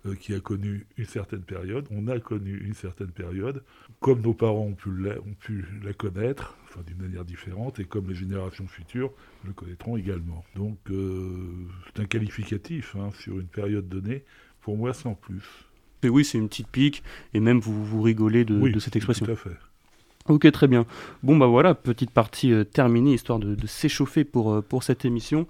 euh, 0.06 0.16
qui 0.16 0.34
a 0.34 0.40
connu 0.40 0.86
une 0.98 1.06
certaine 1.06 1.42
période. 1.42 1.88
On 1.92 2.08
a 2.08 2.20
connu 2.20 2.58
une 2.58 2.74
certaine 2.74 3.12
période, 3.12 3.64
comme 4.00 4.22
nos 4.22 4.34
parents 4.34 4.66
ont 4.66 4.74
pu 4.74 4.90
la, 4.98 5.20
ont 5.20 5.36
pu 5.40 5.66
la 5.84 5.94
connaître, 5.94 6.58
enfin 6.66 6.82
d'une 6.86 7.02
manière 7.02 7.26
différente, 7.26 7.80
et 7.80 7.86
comme 7.86 8.08
les 8.08 8.16
générations 8.16 8.68
futures 8.68 9.12
le 9.46 9.54
connaîtront 9.54 9.98
également. 9.98 10.44
Donc, 10.56 10.78
euh, 10.90 11.68
c'est 11.88 12.02
un 12.02 12.06
qualificatif 12.06 12.96
hein, 12.96 13.10
sur 13.20 13.40
une 13.40 13.48
période 13.48 13.88
donnée. 13.88 14.24
Pour 14.62 14.78
moi, 14.78 14.94
sans 14.94 15.14
plus. 15.14 15.44
Et 16.02 16.10
oui, 16.10 16.26
c'est 16.26 16.38
une 16.38 16.50
petite 16.50 16.68
pique, 16.68 17.04
et 17.34 17.40
même 17.40 17.60
vous, 17.60 17.86
vous 17.86 18.02
rigolez 18.02 18.46
de, 18.46 18.60
Oui, 18.60 18.72
de 18.72 18.80
cette 18.80 18.96
expression. 18.96 19.26
Tout 19.26 19.32
à 19.32 19.36
fait. 19.36 19.58
Ok, 20.27 20.51
très 20.51 20.67
bien. 20.67 20.88
Bon, 21.22 21.38
bah 21.38 21.46
voilà, 21.46 21.75
petite 21.75 22.10
partie 22.10 22.51
euh, 22.51 22.63
terminée, 22.63 23.13
histoire 23.13 23.38
de, 23.38 23.67
s'échauffer 23.67 24.24
pour, 24.24 24.53
euh, 24.53 24.62
pour 24.63 24.82
cette 24.82 25.05
émission. 25.05 25.46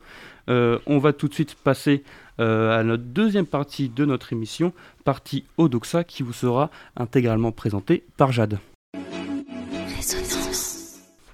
Euh, 0.49 0.79
on 0.85 0.97
va 0.97 1.13
tout 1.13 1.29
de 1.29 1.33
suite 1.33 1.55
passer 1.55 2.03
à 2.37 2.83
notre 2.83 3.03
deuxième 3.03 3.45
partie 3.45 3.87
de 3.87 4.03
notre 4.03 4.33
émission, 4.33 4.73
partie 5.05 5.45
Odoxa, 5.57 6.03
qui 6.03 6.21
vous 6.21 6.33
sera 6.33 6.69
intégralement 6.97 7.53
présentée 7.53 8.03
par 8.17 8.33
Jade. 8.33 8.59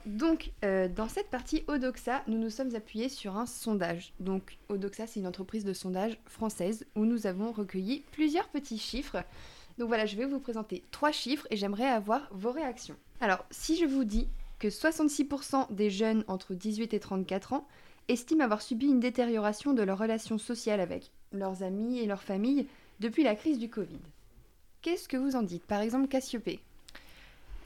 Donc, 0.06 0.52
dans 0.62 1.08
cette 1.08 1.32
partie 1.32 1.64
Odoxa, 1.68 2.22
nous 2.28 2.38
nous 2.38 2.52
sommes 2.52 2.76
appuyés 2.76 3.10
sur 3.10 3.36
un 3.36 3.48
sondage. 3.48 4.14
Donc, 4.20 4.60
Odoxa, 4.70 5.08
c'est 5.08 5.20
une 5.20 5.26
entreprise 5.26 5.66
de 5.66 5.74
sondage 5.74 6.20
française 6.28 6.86
où 6.96 7.06
nous 7.06 7.26
avons 7.26 7.52
recueilli 7.52 8.04
plusieurs 8.12 8.50
petits 8.50 8.78
chiffres. 8.78 9.24
Donc 9.80 9.88
voilà, 9.88 10.06
je 10.06 10.16
vais 10.16 10.26
vous 10.26 10.40
présenter 10.40 10.84
trois 10.92 11.12
chiffres 11.12 11.48
et 11.50 11.58
j'aimerais 11.58 11.88
avoir 11.88 12.30
vos 12.32 12.52
réactions. 12.52 12.96
Alors, 13.22 13.46
si 13.52 13.78
je 13.78 13.86
vous 13.86 14.04
dis 14.04 14.28
que 14.60 14.68
66% 14.68 15.74
des 15.74 15.90
jeunes 15.90 16.24
entre 16.28 16.54
18 16.54 16.94
et 16.94 17.00
34 17.00 17.54
ans 17.54 17.68
estiment 18.08 18.44
avoir 18.44 18.62
subi 18.62 18.88
une 18.88 19.00
détérioration 19.00 19.74
de 19.74 19.84
leur 19.84 19.98
relation 19.98 20.38
sociale 20.38 20.80
avec 20.80 21.12
leurs 21.32 21.64
amis 21.64 22.00
et 22.00 22.08
leur 22.08 22.22
famille 22.22 22.68
depuis 23.00 23.24
la 23.24 23.36
crise 23.36 23.60
du 23.60 23.70
Covid, 23.70 24.00
qu'est-ce 24.82 25.08
que 25.08 25.18
vous 25.18 25.36
en 25.36 25.44
dites? 25.44 25.64
Par 25.64 25.82
exemple, 25.82 26.08
Cassiopée. 26.08 26.60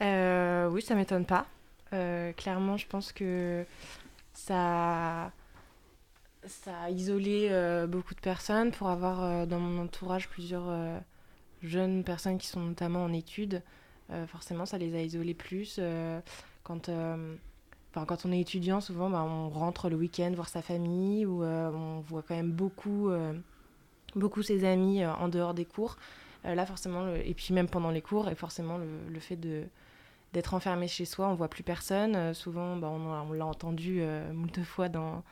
Euh, 0.02 0.70
oui, 0.70 0.82
ça 0.82 0.94
m'étonne 0.96 1.26
pas. 1.26 1.48
Euh, 1.94 2.34
clairement, 2.34 2.78
je 2.78 2.88
pense 2.88 3.12
que 3.12 3.66
ça, 4.34 5.32
a 6.68 6.90
isolé 6.90 7.48
euh, 7.52 7.88
beaucoup 7.88 8.14
de 8.14 8.20
personnes. 8.20 8.72
Pour 8.72 8.90
avoir 8.90 9.24
euh, 9.24 9.46
dans 9.46 9.60
mon 9.60 9.84
entourage 9.84 10.30
plusieurs 10.30 11.02
jeunes 11.62 12.04
personnes 12.04 12.38
qui 12.38 12.48
sont 12.48 12.62
notamment 12.62 13.04
en 13.04 13.14
études, 13.14 13.62
forcément, 14.28 14.66
ça 14.66 14.78
les 14.78 14.96
a 14.96 15.02
isolés 15.02 15.34
plus. 15.34 15.78
euh, 15.80 16.20
quand, 16.64 16.90
euh, 16.90 17.36
quand 17.94 18.26
on 18.26 18.32
est 18.32 18.42
étudiant, 18.42 18.82
souvent, 18.82 19.10
bah, 19.10 19.24
on 19.24 19.50
rentre 19.50 19.90
le 19.90 19.96
week-end 19.96 20.32
voir 20.36 20.50
sa 20.50 20.62
famille 20.62 21.26
ou 21.26 21.44
euh, 21.44 21.72
on 21.72 22.02
voit 22.02 22.24
quand 22.28 22.36
même 22.36 22.52
beaucoup, 22.52 23.10
euh, 23.10 23.34
beaucoup 24.16 24.42
ses 24.42 24.66
amis 24.66 25.04
euh, 25.04 25.14
en 25.14 25.30
dehors 25.30 25.54
des 25.54 25.66
cours. 25.66 25.98
Euh, 26.46 26.56
là, 26.56 26.66
forcément, 26.66 27.08
et 27.16 27.34
puis 27.34 27.54
même 27.54 27.68
pendant 27.68 27.92
les 27.92 28.02
cours, 28.02 28.30
et 28.30 28.36
forcément, 28.36 28.78
le, 28.78 29.20
fait 29.20 29.38
de 29.38 29.64
d'être 30.34 30.54
enfermé 30.54 30.90
chez 30.90 31.06
soi, 31.06 31.30
on 31.30 31.34
voit 31.34 31.48
plus 31.48 31.64
personne. 31.64 32.16
Euh, 32.16 32.34
souvent, 32.34 32.76
bah, 32.76 32.90
on, 32.90 33.32
l'a 33.32 33.46
entendu 33.46 34.00
euh, 34.02 34.34
moult 34.34 34.62
fois 34.64 34.90
dans, 34.90 35.24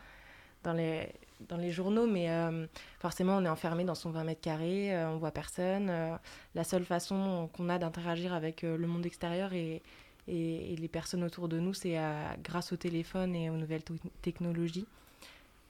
dans, 0.64 0.74
les, 0.74 1.10
dans 1.50 1.58
les 1.58 1.72
journaux, 1.72 2.08
mais 2.08 2.30
euh, 2.30 2.66
forcément, 3.00 3.38
on 3.38 3.46
est 3.46 3.50
enfermé 3.50 3.84
dans 3.84 3.96
son 3.96 4.12
20 4.12 4.24
mètres 4.24 4.42
carrés, 4.42 4.96
euh, 4.96 5.10
on 5.10 5.18
voit 5.18 5.32
personne. 5.32 5.88
Euh, 5.90 6.16
la 6.56 6.64
seule 6.64 6.86
façon 6.86 7.50
qu'on 7.54 7.70
a 7.70 7.78
d'interagir 7.78 8.34
avec 8.34 8.64
euh, 8.64 8.78
le 8.78 8.88
monde 8.88 9.06
extérieur 9.06 9.54
et, 9.54 9.82
les 10.26 10.88
personnes 10.90 11.22
autour 11.22 11.50
de 11.50 11.60
nous, 11.60 11.74
c'est 11.74 11.98
grâce 12.46 12.72
au 12.72 12.78
téléphone 12.78 13.36
et 13.36 13.50
aux 13.50 13.58
nouvelles 13.58 13.84
technologies. 14.22 14.86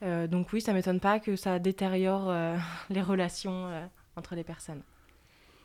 Donc 0.00 0.52
oui, 0.52 0.60
ça 0.60 0.72
m'étonne 0.72 1.00
pas 1.00 1.18
que 1.18 1.34
ça 1.34 1.58
détériore 1.58 2.32
les 2.88 3.02
relations 3.02 3.68
entre 4.14 4.36
les 4.36 4.44
personnes. 4.44 4.80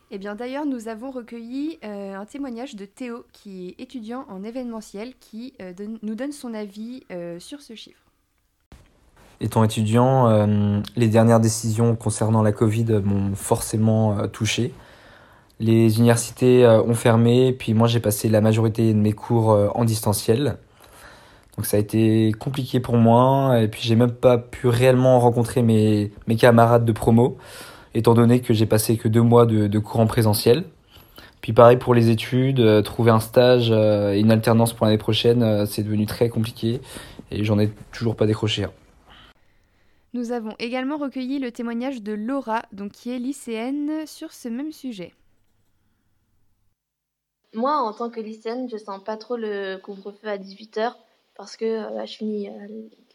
Eh 0.10 0.18
bien 0.18 0.34
d'ailleurs, 0.34 0.66
nous 0.66 0.88
avons 0.88 1.12
recueilli 1.12 1.78
un 1.84 2.26
témoignage 2.26 2.76
de 2.76 2.86
Théo, 2.86 3.28
qui 3.32 3.68
est 3.68 3.80
étudiant 3.80 4.26
en 4.28 4.42
événementiel, 4.44 5.14
qui 5.20 5.54
nous 6.02 6.16
donne 6.16 6.32
son 6.32 6.56
avis 6.56 7.04
sur 7.38 7.62
ce 7.62 7.76
chiffre. 7.76 8.09
Étant 9.42 9.64
étudiant, 9.64 10.28
euh, 10.28 10.82
les 10.98 11.08
dernières 11.08 11.40
décisions 11.40 11.96
concernant 11.96 12.42
la 12.42 12.52
Covid 12.52 13.00
m'ont 13.04 13.36
forcément 13.36 14.20
euh, 14.20 14.28
touché. 14.28 14.74
Les 15.62 15.98
universités 15.98 16.66
euh, 16.66 16.84
ont 16.84 16.94
fermé, 16.94 17.54
puis 17.54 17.74
moi 17.74 17.88
j'ai 17.88 18.02
passé 18.02 18.28
la 18.28 18.42
majorité 18.42 18.94
de 18.94 19.00
mes 19.00 19.14
cours 19.14 19.58
en 19.76 19.86
distanciel. 19.86 20.58
Donc 21.56 21.66
ça 21.66 21.78
a 21.78 21.80
été 21.80 22.34
compliqué 22.38 22.82
pour 22.82 22.98
moi, 22.98 23.62
et 23.62 23.70
puis 23.70 23.82
j'ai 23.82 23.96
même 23.96 24.12
pas 24.12 24.38
pu 24.38 24.68
réellement 24.68 25.20
rencontrer 25.20 25.62
mes, 25.62 26.12
camarades 26.38 26.84
de 26.84 26.92
promo, 26.92 27.38
étant 27.94 28.14
donné 28.14 28.42
que 28.42 28.54
j'ai 28.54 28.66
passé 28.66 28.98
que 28.98 29.08
deux 29.08 29.22
mois 29.22 29.46
de, 29.46 29.80
cours 29.80 30.02
en 30.02 30.08
présentiel. 30.08 30.66
Puis 31.42 31.54
pareil 31.54 31.78
pour 31.78 31.94
les 31.94 32.10
études, 32.10 32.84
trouver 32.84 33.12
un 33.12 33.20
stage 33.20 33.72
et 33.72 34.20
une 34.20 34.32
alternance 34.32 34.72
pour 34.74 34.86
l'année 34.86 34.98
prochaine, 34.98 35.66
c'est 35.66 35.84
devenu 35.84 36.06
très 36.06 36.30
compliqué, 36.30 36.80
et 37.32 37.44
j'en 37.44 37.60
ai 37.60 37.70
toujours 37.92 38.16
pas 38.16 38.26
décroché. 38.26 38.64
hein. 38.64 38.72
Nous 40.14 40.32
avons 40.32 40.56
également 40.60 40.98
recueilli 40.98 41.40
le 41.40 41.52
témoignage 41.52 42.02
de 42.02 42.14
Laura, 42.14 42.64
donc 42.72 42.94
qui 42.94 43.12
est 43.12 43.20
lycéenne, 43.20 44.08
sur 44.08 44.34
ce 44.34 44.48
même 44.48 44.72
sujet. 44.72 45.14
Moi, 47.54 47.76
en 47.76 47.94
tant 47.94 48.10
que 48.10 48.20
lycéenne, 48.20 48.70
je 48.70 48.78
sens 48.78 49.04
pas 49.04 49.18
trop 49.18 49.38
le 49.38 49.78
couvre-feu 49.78 50.28
à 50.28 50.38
18h 50.38 50.96
parce 51.36 51.58
que 51.58 51.66
euh, 51.66 52.06
je 52.06 52.18
finis 52.18 52.50
euh, 52.50 52.52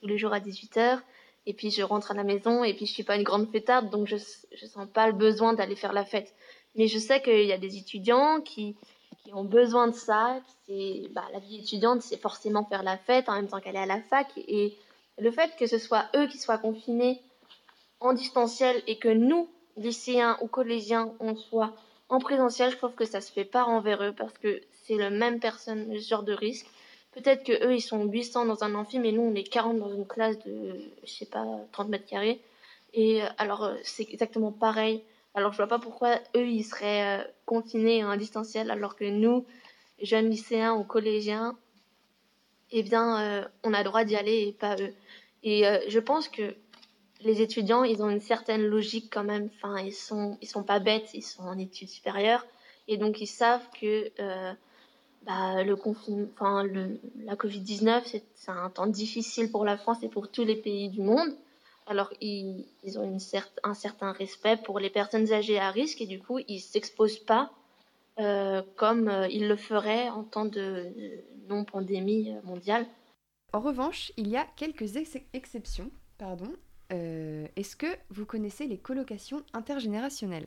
tous 0.00 0.06
les 0.06 0.18
jours 0.18 0.32
à 0.32 0.40
18h 0.40 1.00
et 1.46 1.54
puis 1.54 1.70
je 1.70 1.82
rentre 1.82 2.10
à 2.10 2.14
la 2.14 2.24
maison 2.24 2.64
et 2.64 2.74
puis 2.74 2.86
je 2.86 2.92
suis 2.92 3.02
pas 3.04 3.16
une 3.16 3.22
grande 3.22 3.50
fêtarde 3.50 3.90
donc 3.90 4.08
je, 4.08 4.16
je 4.16 4.66
sens 4.66 4.88
pas 4.92 5.06
le 5.06 5.12
besoin 5.12 5.52
d'aller 5.52 5.76
faire 5.76 5.92
la 5.92 6.04
fête. 6.04 6.34
Mais 6.74 6.88
je 6.88 6.98
sais 6.98 7.22
qu'il 7.22 7.44
y 7.44 7.52
a 7.52 7.58
des 7.58 7.76
étudiants 7.76 8.40
qui, 8.40 8.76
qui 9.22 9.32
ont 9.32 9.44
besoin 9.44 9.88
de 9.88 9.94
ça. 9.94 10.40
Bah, 10.68 11.24
la 11.32 11.38
vie 11.38 11.58
étudiante, 11.58 12.02
c'est 12.02 12.16
forcément 12.16 12.64
faire 12.64 12.82
la 12.82 12.96
fête 12.96 13.28
en 13.28 13.34
même 13.34 13.48
temps 13.48 13.60
qu'aller 13.60 13.78
à 13.78 13.86
la 13.86 14.00
fac. 14.00 14.26
Et 14.36 14.76
le 15.18 15.30
fait 15.30 15.54
que 15.56 15.66
ce 15.66 15.78
soit 15.78 16.06
eux 16.16 16.26
qui 16.26 16.38
soient 16.38 16.58
confinés 16.58 17.22
en 18.00 18.12
distanciel 18.12 18.82
et 18.86 18.98
que 18.98 19.08
nous, 19.08 19.48
lycéens 19.76 20.36
ou 20.40 20.46
collégiens, 20.46 21.12
on 21.20 21.36
soit 21.36 21.72
en 22.08 22.18
présentiel, 22.18 22.70
je 22.70 22.76
trouve 22.76 22.94
que 22.94 23.06
ça 23.06 23.20
se 23.20 23.32
fait 23.32 23.44
pas 23.44 23.64
envers 23.64 24.02
eux 24.02 24.12
parce 24.12 24.36
que 24.38 24.60
c'est 24.84 24.96
le 24.96 25.10
même 25.10 25.40
personne, 25.40 25.90
le 25.92 25.98
genre 25.98 26.22
de 26.22 26.32
risque. 26.32 26.66
Peut-être 27.12 27.44
que 27.44 27.66
eux 27.66 27.74
ils 27.74 27.80
sont 27.80 28.04
800 28.04 28.46
dans 28.46 28.64
un 28.64 28.74
amphi, 28.74 28.98
mais 28.98 29.12
nous 29.12 29.22
on 29.22 29.34
est 29.34 29.44
40 29.44 29.78
dans 29.78 29.92
une 29.92 30.06
classe 30.06 30.38
de, 30.44 30.80
je 31.04 31.10
sais 31.10 31.26
pas, 31.26 31.44
30 31.72 31.88
mètres 31.88 32.06
carrés. 32.06 32.40
Et 32.92 33.22
euh, 33.22 33.26
alors 33.38 33.64
euh, 33.64 33.74
c'est 33.84 34.08
exactement 34.12 34.52
pareil. 34.52 35.02
Alors 35.34 35.52
je 35.52 35.56
vois 35.56 35.66
pas 35.66 35.78
pourquoi 35.78 36.16
eux 36.36 36.46
ils 36.46 36.64
seraient 36.64 37.20
euh, 37.20 37.24
confinés 37.46 38.04
en 38.04 38.16
distanciel 38.16 38.70
alors 38.70 38.96
que 38.96 39.04
nous, 39.04 39.46
jeunes 40.02 40.28
lycéens 40.28 40.74
ou 40.74 40.84
collégiens, 40.84 41.56
eh 42.74 42.82
bien 42.82 43.20
euh, 43.20 43.48
on 43.64 43.72
a 43.74 43.78
le 43.78 43.84
droit 43.84 44.04
d'y 44.04 44.16
aller 44.16 44.48
et 44.48 44.52
pas 44.52 44.76
eux. 44.80 44.94
Et 45.42 45.66
euh, 45.66 45.78
je 45.88 45.98
pense 46.00 46.28
que 46.28 46.56
les 47.20 47.40
étudiants, 47.42 47.84
ils 47.84 48.02
ont 48.02 48.10
une 48.10 48.20
certaine 48.20 48.62
logique 48.66 49.08
quand 49.12 49.24
même. 49.24 49.50
Enfin, 49.56 49.78
ils 49.80 49.92
sont, 49.94 50.38
ils 50.42 50.48
sont 50.48 50.64
pas 50.64 50.80
bêtes, 50.80 51.10
ils 51.14 51.22
sont 51.22 51.42
en 51.44 51.58
études 51.58 51.88
supérieures 51.88 52.46
et 52.88 52.98
donc 52.98 53.20
ils 53.20 53.26
savent 53.26 53.66
que 53.80 54.10
euh, 54.20 54.52
bah, 55.22 55.62
le 55.64 55.76
confin- 55.76 56.28
enfin 56.34 56.64
le, 56.64 57.00
la 57.24 57.36
Covid-19, 57.36 58.02
c'est 58.06 58.24
c'est 58.34 58.50
un 58.50 58.70
temps 58.70 58.86
difficile 58.86 59.50
pour 59.50 59.64
la 59.64 59.76
France 59.78 60.02
et 60.02 60.08
pour 60.08 60.30
tous 60.30 60.44
les 60.44 60.56
pays 60.56 60.90
du 60.90 61.00
monde. 61.02 61.30
Alors 61.86 62.12
ils, 62.20 62.66
ont 62.98 63.04
une 63.04 63.20
un 63.62 63.74
certain 63.74 64.12
respect 64.12 64.56
pour 64.64 64.78
les 64.78 64.90
personnes 64.90 65.32
âgées 65.32 65.58
à 65.58 65.70
risque 65.70 66.00
et 66.00 66.06
du 66.06 66.18
coup 66.20 66.38
ils 66.48 66.60
s'exposent 66.60 67.18
pas 67.18 67.52
euh, 68.18 68.62
comme 68.76 69.08
euh, 69.08 69.28
ils 69.28 69.48
le 69.48 69.56
feraient 69.56 70.08
en 70.08 70.24
temps 70.24 70.44
de, 70.44 70.50
de 70.96 71.24
non-pandémie 71.48 72.32
euh, 72.32 72.42
mondiale. 72.42 72.86
En 73.52 73.60
revanche, 73.60 74.12
il 74.16 74.28
y 74.28 74.36
a 74.36 74.46
quelques 74.56 74.96
ex- 74.96 75.18
exceptions. 75.32 75.90
Pardon. 76.18 76.52
Euh, 76.92 77.46
Est-ce 77.56 77.76
que 77.76 77.86
vous 78.10 78.26
connaissez 78.26 78.66
les 78.66 78.78
colocations 78.78 79.42
intergénérationnelles? 79.52 80.46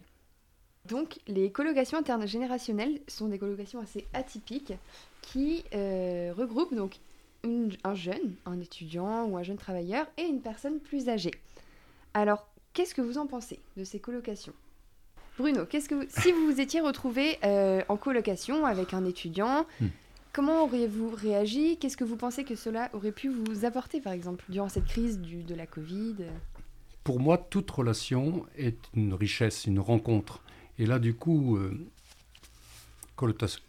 Donc, 0.86 1.20
les 1.28 1.52
colocations 1.52 1.98
intergénérationnelles 1.98 3.02
sont 3.08 3.28
des 3.28 3.40
colocations 3.40 3.82
assez 3.82 4.06
atypiques 4.14 4.74
qui 5.22 5.66
euh, 5.74 6.34
regroupent 6.38 6.76
donc 6.76 7.00
un 7.84 7.96
jeune, 7.96 8.36
un 8.46 8.60
étudiant 8.60 9.26
ou 9.26 9.38
un 9.38 9.44
jeune 9.44 9.58
travailleur 9.58 10.06
et 10.18 10.24
une 10.24 10.42
personne 10.42 10.80
plus 10.80 11.10
âgée. 11.10 11.32
Alors, 12.14 12.48
qu'est-ce 12.74 12.96
que 12.96 13.02
vous 13.02 13.18
en 13.18 13.28
pensez 13.28 13.60
de 13.78 13.84
ces 13.84 14.00
colocations 14.00 14.54
Bruno, 15.38 15.66
qu'est-ce 15.66 15.88
que 15.90 15.96
vous- 15.96 16.06
si 16.10 16.32
vous 16.32 16.46
vous 16.52 16.60
étiez 16.62 16.80
retrouvé 16.82 17.38
euh, 17.44 17.82
en 17.90 17.98
colocation 17.98 18.66
avec 18.66 18.94
un 18.94 19.06
étudiant, 19.06 19.66
Hmm. 19.80 19.88
comment 20.34 20.64
auriez-vous 20.64 21.10
réagi? 21.12 21.78
Qu'est-ce 21.78 21.98
que 21.98 22.04
vous 22.04 22.16
pensez 22.18 22.44
que 22.44 22.56
cela 22.56 22.90
aurait 22.94 23.12
pu 23.12 23.30
vous 23.30 23.66
apporter, 23.66 24.02
par 24.02 24.14
exemple, 24.14 24.44
durant 24.50 24.70
cette 24.70 24.86
crise 24.86 25.20
du, 25.20 25.44
de 25.44 25.54
la 25.56 25.68
Covid? 25.68 26.16
Pour 27.04 27.20
moi, 27.20 27.38
toute 27.38 27.70
relation 27.70 28.46
est 28.58 28.78
une 28.96 29.14
richesse, 29.14 29.66
une 29.66 29.80
rencontre. 29.80 30.42
Et 30.80 30.86
là, 30.86 31.00
du 31.00 31.14
coup, 31.14 31.58
euh, 31.58 31.72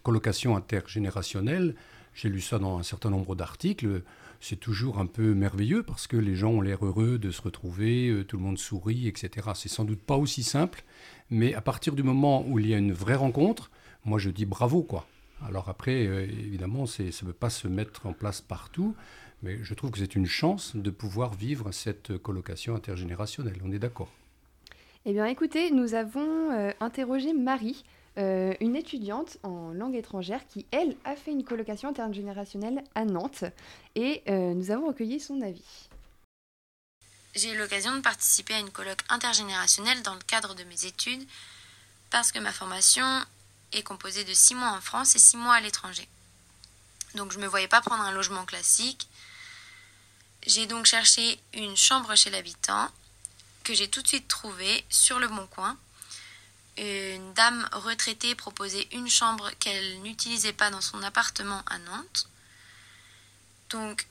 colocation 0.03 0.55
intergénérationnelle, 0.55 1.75
j'ai 2.13 2.29
lu 2.29 2.41
ça 2.41 2.59
dans 2.59 2.77
un 2.79 2.83
certain 2.83 3.09
nombre 3.09 3.35
d'articles, 3.35 4.01
c'est 4.41 4.59
toujours 4.59 4.99
un 4.99 5.05
peu 5.05 5.33
merveilleux 5.33 5.83
parce 5.83 6.07
que 6.07 6.17
les 6.17 6.35
gens 6.35 6.49
ont 6.51 6.61
l'air 6.61 6.85
heureux 6.85 7.17
de 7.17 7.31
se 7.31 7.41
retrouver, 7.41 8.09
euh, 8.09 8.23
tout 8.23 8.37
le 8.37 8.43
monde 8.43 8.57
sourit, 8.57 9.07
etc. 9.07 9.49
C'est 9.55 9.69
sans 9.69 9.85
doute 9.85 10.01
pas 10.01 10.17
aussi 10.17 10.43
simple, 10.43 10.83
mais 11.29 11.53
à 11.53 11.61
partir 11.61 11.93
du 11.93 12.03
moment 12.03 12.45
où 12.47 12.59
il 12.59 12.67
y 12.67 12.73
a 12.73 12.77
une 12.77 12.93
vraie 12.93 13.15
rencontre, 13.15 13.71
moi 14.05 14.19
je 14.19 14.29
dis 14.29 14.45
bravo, 14.45 14.83
quoi. 14.83 15.05
Alors 15.45 15.69
après, 15.69 16.05
euh, 16.05 16.23
évidemment, 16.23 16.85
ça 16.85 17.03
ne 17.03 17.09
peut 17.09 17.33
pas 17.33 17.49
se 17.49 17.67
mettre 17.67 18.05
en 18.05 18.13
place 18.13 18.41
partout, 18.41 18.95
mais 19.41 19.59
je 19.63 19.73
trouve 19.73 19.91
que 19.91 19.99
c'est 19.99 20.15
une 20.15 20.25
chance 20.25 20.75
de 20.75 20.89
pouvoir 20.89 21.33
vivre 21.33 21.71
cette 21.71 22.17
colocation 22.17 22.75
intergénérationnelle. 22.75 23.57
On 23.63 23.71
est 23.71 23.79
d'accord. 23.79 24.11
Eh 25.05 25.13
bien, 25.13 25.25
écoutez, 25.25 25.71
nous 25.71 25.93
avons 25.93 26.51
euh, 26.51 26.71
interrogé 26.81 27.33
Marie, 27.33 27.85
euh, 28.17 28.53
une 28.59 28.75
étudiante 28.75 29.37
en 29.43 29.71
langue 29.71 29.95
étrangère 29.95 30.45
qui, 30.45 30.65
elle, 30.71 30.97
a 31.05 31.15
fait 31.15 31.31
une 31.31 31.45
colocation 31.45 31.87
intergénérationnelle 31.87 32.83
à 32.95 33.05
Nantes, 33.05 33.45
et 33.95 34.21
nous 34.27 34.71
avons 34.71 34.87
recueilli 34.87 35.19
son 35.21 35.41
avis. 35.41 35.88
J'ai 37.35 37.51
eu 37.51 37.57
l'occasion 37.57 37.95
de 37.95 38.01
participer 38.01 38.55
à 38.55 38.59
une 38.59 38.71
colloque 38.71 39.03
intergénérationnelle 39.09 40.01
dans 40.01 40.15
le 40.15 40.21
cadre 40.21 40.55
de 40.55 40.63
mes 40.63 40.85
études 40.85 41.27
parce 42.09 42.31
que 42.31 42.39
ma 42.39 42.51
formation 42.51 43.25
est 43.71 43.83
composée 43.83 44.23
de 44.23 44.33
6 44.33 44.55
mois 44.55 44.71
en 44.71 44.81
France 44.81 45.15
et 45.15 45.19
6 45.19 45.37
mois 45.37 45.55
à 45.55 45.59
l'étranger. 45.61 46.07
Donc 47.15 47.31
je 47.31 47.37
ne 47.37 47.43
me 47.43 47.47
voyais 47.47 47.67
pas 47.67 47.81
prendre 47.81 48.03
un 48.03 48.11
logement 48.11 48.45
classique. 48.45 49.07
J'ai 50.47 50.65
donc 50.65 50.85
cherché 50.85 51.39
une 51.53 51.77
chambre 51.77 52.15
chez 52.15 52.29
l'habitant 52.29 52.89
que 53.63 53.73
j'ai 53.73 53.89
tout 53.89 54.01
de 54.01 54.07
suite 54.07 54.27
trouvée 54.27 54.83
sur 54.89 55.19
le 55.19 55.27
bon 55.27 55.45
coin. 55.47 55.77
Une 56.77 57.33
dame 57.33 57.67
retraitée 57.73 58.35
proposait 58.35 58.87
une 58.93 59.09
chambre 59.09 59.51
qu'elle 59.59 60.01
n'utilisait 60.01 60.53
pas 60.53 60.71
dans 60.71 60.81
son 60.81 61.03
appartement 61.03 61.61
à 61.67 61.77
Nantes. 61.77 62.27
Donc 63.69 64.07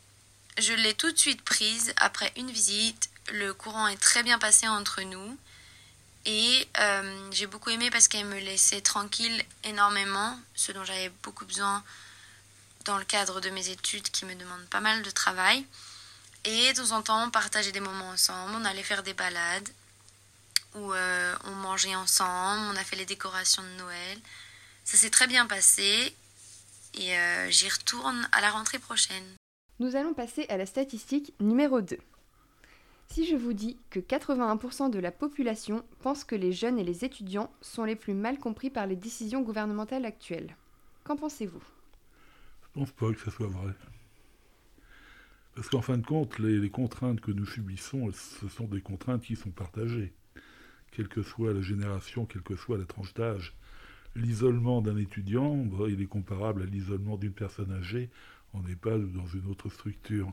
je 0.59 0.73
l'ai 0.73 0.95
tout 0.95 1.11
de 1.11 1.19
suite 1.19 1.43
prise 1.43 1.93
après 1.97 2.33
une 2.37 2.51
visite. 2.51 3.09
Le 3.33 3.55
courant 3.55 3.87
est 3.87 3.97
très 3.97 4.23
bien 4.23 4.39
passé 4.39 4.67
entre 4.69 5.03
nous. 5.03 5.39
Et 6.27 6.69
euh, 6.79 7.31
j'ai 7.33 7.47
beaucoup 7.47 7.71
aimé 7.71 7.91
parce 7.91 8.09
qu'elle 8.09 8.27
me 8.27 8.39
laissait 8.39 8.81
tranquille 8.81 9.43
énormément, 9.65 10.39
ce 10.55 10.73
dont 10.73 10.85
j'avais 10.85 11.11
beaucoup 11.23 11.47
besoin 11.47 11.83
dans 12.85 12.99
le 12.99 13.05
cadre 13.05 13.41
de 13.41 13.51
mes 13.51 13.71
études 13.71 14.11
qui 14.11 14.25
me 14.25 14.35
demandent 14.35 14.69
pas 14.69 14.81
mal 14.81 15.03
de 15.03 15.11
travail. 15.11 15.65
Et 16.45 16.73
de 16.73 16.79
temps 16.79 16.97
en 16.97 17.03
temps, 17.03 17.25
on 17.25 17.31
partageait 17.31 17.73
des 17.73 17.81
moments 17.81 18.11
ensemble, 18.11 18.55
on 18.57 18.65
allait 18.65 18.83
faire 18.83 19.03
des 19.03 19.15
balades, 19.15 19.69
où 20.75 20.93
euh, 20.93 21.37
on 21.45 21.53
mangeait 21.53 21.95
ensemble, 21.95 22.67
on 22.73 22.77
a 22.77 22.85
fait 22.85 22.97
les 22.97 23.07
décorations 23.07 23.63
de 23.63 23.83
Noël. 23.83 24.19
Ça 24.85 24.97
s'est 24.97 25.11
très 25.11 25.27
bien 25.27 25.47
passé 25.47 26.15
et 26.95 27.17
euh, 27.17 27.51
j'y 27.51 27.69
retourne 27.69 28.29
à 28.33 28.41
la 28.41 28.51
rentrée 28.51 28.79
prochaine. 28.79 29.38
Nous 29.81 29.95
allons 29.95 30.13
passer 30.13 30.45
à 30.49 30.57
la 30.57 30.67
statistique 30.67 31.33
numéro 31.39 31.81
2. 31.81 31.99
Si 33.07 33.25
je 33.29 33.37
vous 33.37 33.53
dis 33.53 33.79
que 33.91 34.01
81% 34.01 34.91
de 34.91 34.99
la 34.99 35.13
population 35.13 35.85
pense 36.01 36.25
que 36.25 36.35
les 36.35 36.53
jeunes 36.53 36.81
et 36.81 36.85
les 36.85 37.05
étudiants 37.05 37.53
sont 37.61 37.85
les 37.85 37.95
plus 37.95 38.13
mal 38.13 38.39
compris 38.39 38.71
par 38.71 38.89
les 38.89 38.97
décisions 38.97 39.41
gouvernementales 39.41 40.05
actuelles, 40.05 40.57
qu'en 41.05 41.15
pensez-vous? 41.15 41.63
Je 42.63 42.81
pense 42.81 42.91
pas 42.91 43.13
que 43.13 43.21
ça 43.21 43.31
soit 43.31 43.47
vrai. 43.47 43.73
Parce 45.55 45.69
qu'en 45.69 45.81
fin 45.81 45.97
de 45.97 46.05
compte, 46.05 46.41
les, 46.41 46.59
les 46.59 46.71
contraintes 46.71 47.21
que 47.21 47.31
nous 47.31 47.47
subissons, 47.47 48.11
ce 48.13 48.49
sont 48.49 48.67
des 48.67 48.81
contraintes 48.81 49.23
qui 49.23 49.37
sont 49.37 49.51
partagées. 49.51 50.13
Quelle 50.91 51.09
que 51.09 51.23
soit 51.23 51.55
la 51.55 51.63
génération, 51.63 52.27
quelle 52.27 52.43
que 52.43 52.57
soit 52.57 52.79
la 52.79 52.85
tranche 52.85 53.15
d'âge. 53.15 53.55
L'isolement 54.17 54.83
d'un 54.83 54.97
étudiant, 54.97 55.65
il 55.89 56.03
est 56.03 56.07
comparable 56.07 56.63
à 56.63 56.67
l'isolement 56.67 57.17
d'une 57.17 57.33
personne 57.33 57.71
âgée 57.71 58.11
en 58.55 58.65
EHPAD 58.67 59.03
ou 59.03 59.09
dans 59.09 59.27
une 59.27 59.47
autre 59.51 59.69
structure. 59.69 60.33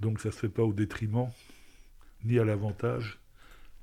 Donc 0.00 0.20
ça 0.20 0.28
ne 0.28 0.32
se 0.32 0.38
fait 0.38 0.48
pas 0.48 0.62
au 0.62 0.72
détriment 0.72 1.28
ni 2.24 2.38
à 2.38 2.44
l'avantage 2.44 3.18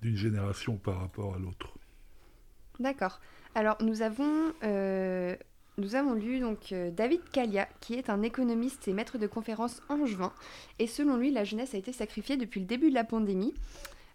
d'une 0.01 0.15
génération 0.15 0.75
par 0.77 0.99
rapport 0.99 1.35
à 1.35 1.39
l'autre. 1.39 1.69
D'accord. 2.79 3.19
Alors 3.55 3.77
nous 3.81 4.01
avons, 4.01 4.51
euh, 4.63 5.35
nous 5.77 5.95
avons 5.95 6.13
lu 6.13 6.39
donc 6.39 6.71
euh, 6.71 6.91
David 6.91 7.21
Calia, 7.31 7.67
qui 7.81 7.93
est 7.95 8.09
un 8.09 8.21
économiste 8.21 8.87
et 8.87 8.93
maître 8.93 9.17
de 9.17 9.27
conférences 9.27 9.81
angevin. 9.89 10.33
Et 10.79 10.87
selon 10.87 11.17
lui, 11.17 11.31
la 11.31 11.43
jeunesse 11.43 11.73
a 11.73 11.77
été 11.77 11.93
sacrifiée 11.93 12.37
depuis 12.37 12.59
le 12.59 12.65
début 12.65 12.89
de 12.89 12.95
la 12.95 13.03
pandémie. 13.03 13.53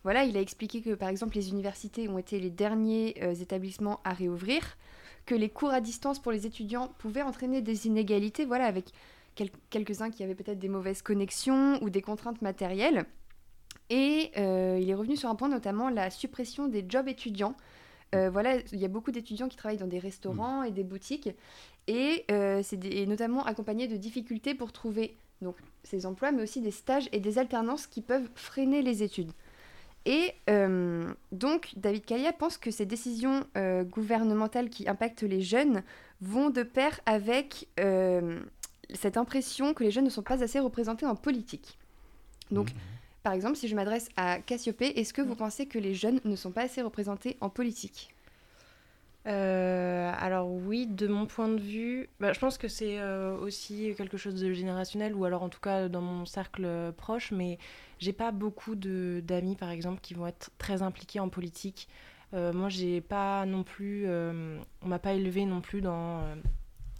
Voilà, 0.05 0.25
il 0.25 0.37
a 0.37 0.41
expliqué 0.41 0.81
que 0.83 0.95
par 0.95 1.09
exemple 1.09 1.37
les 1.37 1.51
universités 1.51 2.09
ont 2.09 2.19
été 2.19 2.39
les 2.39 2.51
derniers 2.51 3.17
euh, 3.23 3.35
établissements 3.35 4.01
à 4.05 4.13
réouvrir, 4.13 4.77
que 5.27 5.35
les 5.35 5.49
cours 5.51 5.71
à 5.71 5.81
distance 5.81 6.21
pour 6.21 6.33
les 6.33 6.47
étudiants 6.47 6.93
pouvaient 6.99 7.23
entraîner 7.23 7.63
des 7.63 7.87
inégalités, 7.87 8.45
voilà, 8.45 8.67
avec 8.67 8.93
quel- 9.39 9.51
quelques-uns 9.71 10.11
qui 10.11 10.25
avaient 10.25 10.35
peut-être 10.35 10.59
des 10.59 10.69
mauvaises 10.69 11.01
connexions 11.01 11.79
ou 11.83 11.91
des 11.91 12.03
contraintes 12.03 12.43
matérielles. 12.43 13.07
Et 13.89 14.33
euh, 14.37 14.79
il 14.83 14.91
est 14.91 14.95
revenu 14.95 15.17
sur 15.17 15.31
un 15.31 15.35
point, 15.35 15.49
notamment 15.49 15.89
la 15.89 16.11
suppression 16.11 16.67
des 16.69 16.85
jobs 16.87 17.09
étudiants. 17.09 17.55
Euh, 18.15 18.31
voilà, 18.31 18.57
il 18.73 18.79
y 18.79 18.85
a 18.85 18.89
beaucoup 18.89 19.13
d'étudiants 19.13 19.49
qui 19.49 19.57
travaillent 19.57 19.79
dans 19.79 19.87
des 19.87 19.99
restaurants 19.99 20.63
et 20.63 20.73
des 20.73 20.83
boutiques, 20.83 21.31
et 21.87 22.25
euh, 22.31 22.63
c'est 22.63 22.77
des- 22.77 22.97
et 22.99 23.07
notamment 23.07 23.45
accompagné 23.45 23.87
de 23.87 23.97
difficultés 23.97 24.55
pour 24.55 24.73
trouver 24.73 25.17
donc 25.41 25.57
ces 25.85 26.05
emplois, 26.05 26.33
mais 26.33 26.43
aussi 26.43 26.61
des 26.61 26.71
stages 26.71 27.09
et 27.13 27.21
des 27.21 27.39
alternances 27.39 27.87
qui 27.87 28.03
peuvent 28.03 28.29
freiner 28.35 28.83
les 28.83 29.03
études. 29.03 29.31
Et 30.05 30.33
euh, 30.49 31.13
donc, 31.33 31.73
David 31.77 32.05
Calia 32.07 32.33
pense 32.33 32.57
que 32.57 32.71
ces 32.71 32.87
décisions 32.87 33.45
gouvernementales 33.91 34.71
qui 34.71 34.89
impactent 34.89 35.23
les 35.23 35.43
jeunes 35.43 35.83
vont 36.21 36.51
de 36.51 36.63
pair 36.63 37.01
avec 37.05 37.69
cette 38.95 39.17
impression 39.17 39.75
que 39.75 39.85
les 39.85 39.91
jeunes 39.91 40.05
ne 40.05 40.11
sont 40.11 40.23
pas 40.23 40.43
assez 40.43 40.61
représentés 40.61 41.07
en 41.07 41.15
politique. 41.15 41.79
Donc, 42.51 42.69
par 43.23 43.33
exemple, 43.33 43.57
si 43.57 43.69
je 43.69 43.75
m'adresse 43.75 44.09
à 44.17 44.41
Cassiopée, 44.41 44.99
est-ce 44.99 45.13
que 45.13 45.23
vous 45.23 45.35
pensez 45.35 45.67
que 45.67 45.79
les 45.79 45.95
jeunes 45.95 46.21
ne 46.25 46.37
sont 46.37 46.51
pas 46.51 46.63
assez 46.63 46.83
représentés 46.83 47.37
en 47.41 47.51
politique? 47.51 48.15
Euh, 49.27 50.11
alors 50.19 50.49
oui, 50.49 50.87
de 50.87 51.07
mon 51.07 51.27
point 51.27 51.49
de 51.49 51.61
vue, 51.61 52.09
bah, 52.19 52.33
je 52.33 52.39
pense 52.39 52.57
que 52.57 52.69
c'est 52.69 52.99
euh, 52.99 53.37
aussi 53.37 53.93
quelque 53.97 54.17
chose 54.17 54.35
de 54.41 54.53
générationnel, 54.55 55.15
ou 55.15 55.25
alors 55.27 55.43
en 55.43 55.51
tout 55.51 55.61
cas 55.61 55.89
dans 55.89 56.01
mon 56.01 56.25
cercle 56.25 56.65
euh, 56.65 56.93
proche, 56.93 57.31
mais 57.31 57.59
j'ai 57.99 58.15
pas 58.15 58.31
beaucoup 58.31 58.75
de 58.75 59.21
d'amis 59.23 59.57
par 59.57 59.71
exemple 59.71 60.01
qui 60.01 60.15
vont 60.15 60.27
être 60.27 60.51
très 60.57 60.81
impliqués 60.81 61.21
en 61.21 61.29
politique. 61.29 61.89
Euh, 62.35 62.53
moi, 62.53 62.69
j'ai 62.69 63.01
pas 63.01 63.47
non 63.47 63.63
plus, 63.63 64.05
euh, 64.07 64.59
on 64.83 64.89
m'a 64.89 64.99
pas 64.99 65.15
élevé 65.15 65.47
non 65.47 65.61
plus 65.61 65.81
dans 65.81 66.21
euh, 66.21 66.35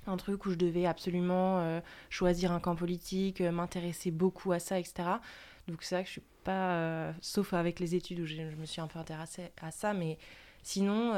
un 0.09 0.17
truc 0.17 0.47
où 0.47 0.51
je 0.51 0.57
devais 0.57 0.87
absolument 0.87 1.61
euh, 1.61 1.81
choisir 2.11 2.53
un 2.53 2.61
camp 2.61 2.75
politique, 2.77 3.41
euh, 3.41 3.53
m'intéresser 3.53 4.11
beaucoup 4.11 4.53
à 4.53 4.59
ça, 4.59 4.79
etc. 4.79 5.21
Donc 5.69 5.83
c'est 5.83 5.95
vrai 5.97 6.03
que 6.05 6.09
je 6.09 6.13
suis 6.13 6.23
pas, 6.45 6.73
euh, 6.77 7.13
sauf 7.21 7.53
avec 7.55 7.81
les 7.81 7.95
études 7.95 8.21
où 8.21 8.27
j'ai- 8.27 8.51
je 8.51 8.57
me 8.57 8.67
suis 8.67 8.81
un 8.81 8.87
peu 8.89 8.99
intéressée 8.99 9.51
à 9.63 9.71
ça, 9.71 9.95
mais 9.95 10.19
sinon. 10.63 11.13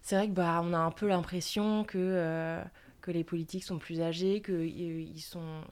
c'est 0.00 0.16
vrai 0.16 0.26
que 0.28 0.32
bah 0.32 0.60
on 0.64 0.72
a 0.72 0.78
un 0.78 0.90
peu 0.90 1.06
l'impression 1.08 1.84
que 1.84 2.60
que 3.00 3.10
les 3.10 3.24
politiques 3.24 3.64
sont 3.64 3.78
plus 3.78 4.00
âgés, 4.00 4.40
que 4.40 4.64
ils 4.64 5.20
sont 5.20 5.62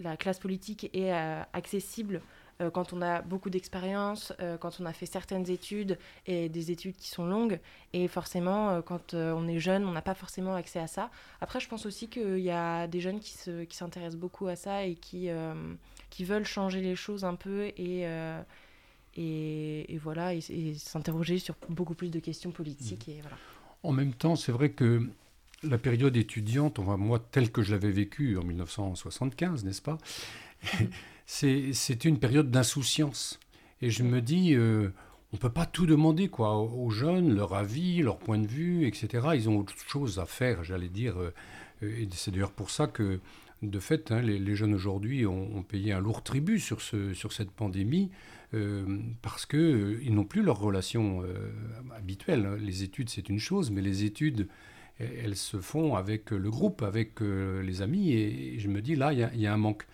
la 0.00 0.16
classe 0.16 0.38
politique 0.38 0.90
est 0.94 1.12
accessible 1.52 2.20
euh, 2.60 2.70
quand 2.70 2.92
on 2.92 3.02
a 3.02 3.22
beaucoup 3.22 3.50
d'expérience, 3.50 4.32
euh, 4.40 4.56
quand 4.56 4.80
on 4.80 4.86
a 4.86 4.92
fait 4.92 5.06
certaines 5.06 5.50
études 5.50 5.98
et 6.26 6.48
des 6.48 6.70
études 6.70 6.96
qui 6.96 7.08
sont 7.08 7.26
longues. 7.26 7.58
Et 7.92 8.08
forcément, 8.08 8.70
euh, 8.70 8.80
quand 8.82 9.14
on 9.14 9.48
est 9.48 9.58
jeune, 9.58 9.84
on 9.84 9.92
n'a 9.92 10.02
pas 10.02 10.14
forcément 10.14 10.54
accès 10.54 10.78
à 10.78 10.86
ça. 10.86 11.10
Après, 11.40 11.60
je 11.60 11.68
pense 11.68 11.86
aussi 11.86 12.08
qu'il 12.08 12.38
y 12.38 12.50
a 12.50 12.86
des 12.86 13.00
jeunes 13.00 13.20
qui 13.20 13.32
se 13.32 13.64
qui 13.64 13.76
s'intéressent 13.76 14.20
beaucoup 14.20 14.46
à 14.46 14.56
ça 14.56 14.84
et 14.84 14.94
qui 14.94 15.28
qui 16.10 16.24
veulent 16.24 16.46
changer 16.46 16.80
les 16.80 16.96
choses 16.96 17.24
un 17.24 17.34
peu 17.34 17.66
et 17.76 18.06
et, 19.16 19.94
et 19.94 19.98
voilà, 19.98 20.34
et, 20.34 20.40
et 20.50 20.74
s'interroger 20.74 21.38
sur 21.38 21.54
beaucoup 21.68 21.94
plus 21.94 22.10
de 22.10 22.18
questions 22.18 22.50
politiques. 22.50 23.08
Et 23.08 23.20
voilà. 23.20 23.36
En 23.82 23.92
même 23.92 24.12
temps, 24.12 24.34
c'est 24.34 24.52
vrai 24.52 24.70
que 24.70 25.08
la 25.64 25.78
période 25.78 26.16
étudiante, 26.16 26.78
enfin, 26.78 26.96
moi, 26.96 27.18
telle 27.18 27.50
que 27.50 27.62
je 27.62 27.72
l'avais 27.72 27.90
vécue 27.90 28.36
en 28.36 28.44
1975, 28.44 29.64
n'est-ce 29.64 29.82
pas? 29.82 29.98
C'est 31.26 32.04
une 32.04 32.18
période 32.18 32.50
d'insouciance. 32.50 33.40
Et 33.80 33.90
je 33.90 34.02
me 34.02 34.20
dis, 34.20 34.54
euh, 34.54 34.90
on 35.32 35.36
ne 35.36 35.40
peut 35.40 35.52
pas 35.52 35.66
tout 35.66 35.86
demander 35.86 36.28
quoi, 36.28 36.56
aux 36.58 36.90
jeunes, 36.90 37.34
leur 37.34 37.54
avis, 37.54 38.02
leur 38.02 38.18
point 38.18 38.38
de 38.38 38.46
vue, 38.46 38.86
etc. 38.86 39.28
Ils 39.34 39.48
ont 39.48 39.58
autre 39.58 39.74
chose 39.88 40.18
à 40.18 40.26
faire, 40.26 40.64
j'allais 40.64 40.88
dire. 40.88 41.18
Euh, 41.18 41.32
et 41.82 42.08
c'est 42.12 42.30
d'ailleurs 42.30 42.52
pour 42.52 42.70
ça 42.70 42.86
que, 42.86 43.20
de 43.62 43.78
fait, 43.78 44.10
hein, 44.10 44.20
les, 44.20 44.56
jeunes 44.56 44.74
aujourd'hui 44.74 45.26
ont, 45.26 45.62
payé 45.62 45.92
un 45.92 46.00
lourd 46.00 46.22
tribut 46.22 46.60
sur, 46.60 46.80
ce, 46.80 47.14
sur 47.14 47.32
cette 47.32 47.50
pandémie. 47.50 48.10
Euh, 48.52 49.00
parce 49.20 49.46
qu'ils 49.46 50.14
n'ont 50.14 50.24
plus 50.24 50.42
leur 50.42 50.60
relation 50.60 51.24
habituelle. 51.96 52.54
Les 52.60 52.82
études, 52.82 53.10
c'est 53.10 53.28
une 53.28 53.40
chose, 53.40 53.70
mais 53.70 53.82
les 53.82 54.04
études, 54.04 54.48
elles 54.98 55.36
se 55.36 55.58
font 55.58 55.96
avec 55.96 56.30
le 56.30 56.50
groupe, 56.50 56.82
avec 56.82 57.20
les 57.20 57.82
amis, 57.82 58.12
et, 58.12 58.58
je 58.58 58.68
me 58.68 58.80
dis, 58.80 58.94
là, 58.94 59.12
il 59.12 59.40
y, 59.40 59.46
a 59.46 59.52
un 59.52 59.56
manque. 59.56 59.86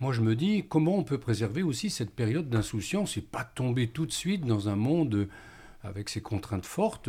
Moi, 0.00 0.12
je 0.12 0.20
me 0.20 0.36
dis, 0.36 0.64
comment 0.68 0.96
on 0.96 1.04
peut 1.04 1.18
préserver 1.18 1.62
aussi 1.62 1.90
cette 1.90 2.10
période 2.10 2.48
d'insouciance 2.48 3.16
et 3.16 3.20
pas 3.20 3.44
tomber 3.44 3.88
tout 3.88 4.06
de 4.06 4.12
suite 4.12 4.44
dans 4.44 4.68
un 4.68 4.76
monde 4.76 5.28
avec 5.82 6.08
ces 6.08 6.20
contraintes 6.20 6.66
fortes 6.66 7.08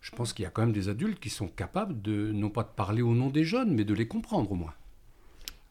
Je 0.00 0.10
pense 0.16 0.32
qu'il 0.32 0.42
y 0.42 0.46
a 0.46 0.50
quand 0.50 0.62
même 0.62 0.72
des 0.72 0.88
adultes 0.88 1.20
qui 1.20 1.30
sont 1.30 1.48
capables 1.48 2.00
de, 2.02 2.32
non 2.32 2.50
pas 2.50 2.62
de 2.62 2.68
parler 2.68 3.02
au 3.02 3.14
nom 3.14 3.30
des 3.30 3.44
jeunes, 3.44 3.74
mais 3.74 3.84
de 3.84 3.94
les 3.94 4.08
comprendre 4.08 4.50
au 4.50 4.56
moins. 4.56 4.74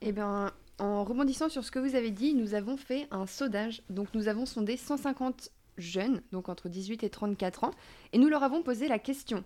Eh 0.01 0.13
bien, 0.13 0.51
en 0.79 1.03
rebondissant 1.03 1.49
sur 1.49 1.65
ce 1.65 1.71
que 1.71 1.79
vous 1.79 1.95
avez 1.95 2.11
dit, 2.11 2.33
nous 2.33 2.53
avons 2.53 2.77
fait 2.77 3.07
un 3.11 3.25
sondage. 3.25 3.81
Donc, 3.89 4.07
nous 4.13 4.27
avons 4.27 4.45
sondé 4.45 4.77
150 4.77 5.51
jeunes, 5.77 6.21
donc 6.31 6.49
entre 6.49 6.69
18 6.69 7.03
et 7.03 7.09
34 7.09 7.65
ans, 7.65 7.71
et 8.13 8.17
nous 8.17 8.29
leur 8.29 8.43
avons 8.43 8.63
posé 8.63 8.87
la 8.87 8.99
question 8.99 9.43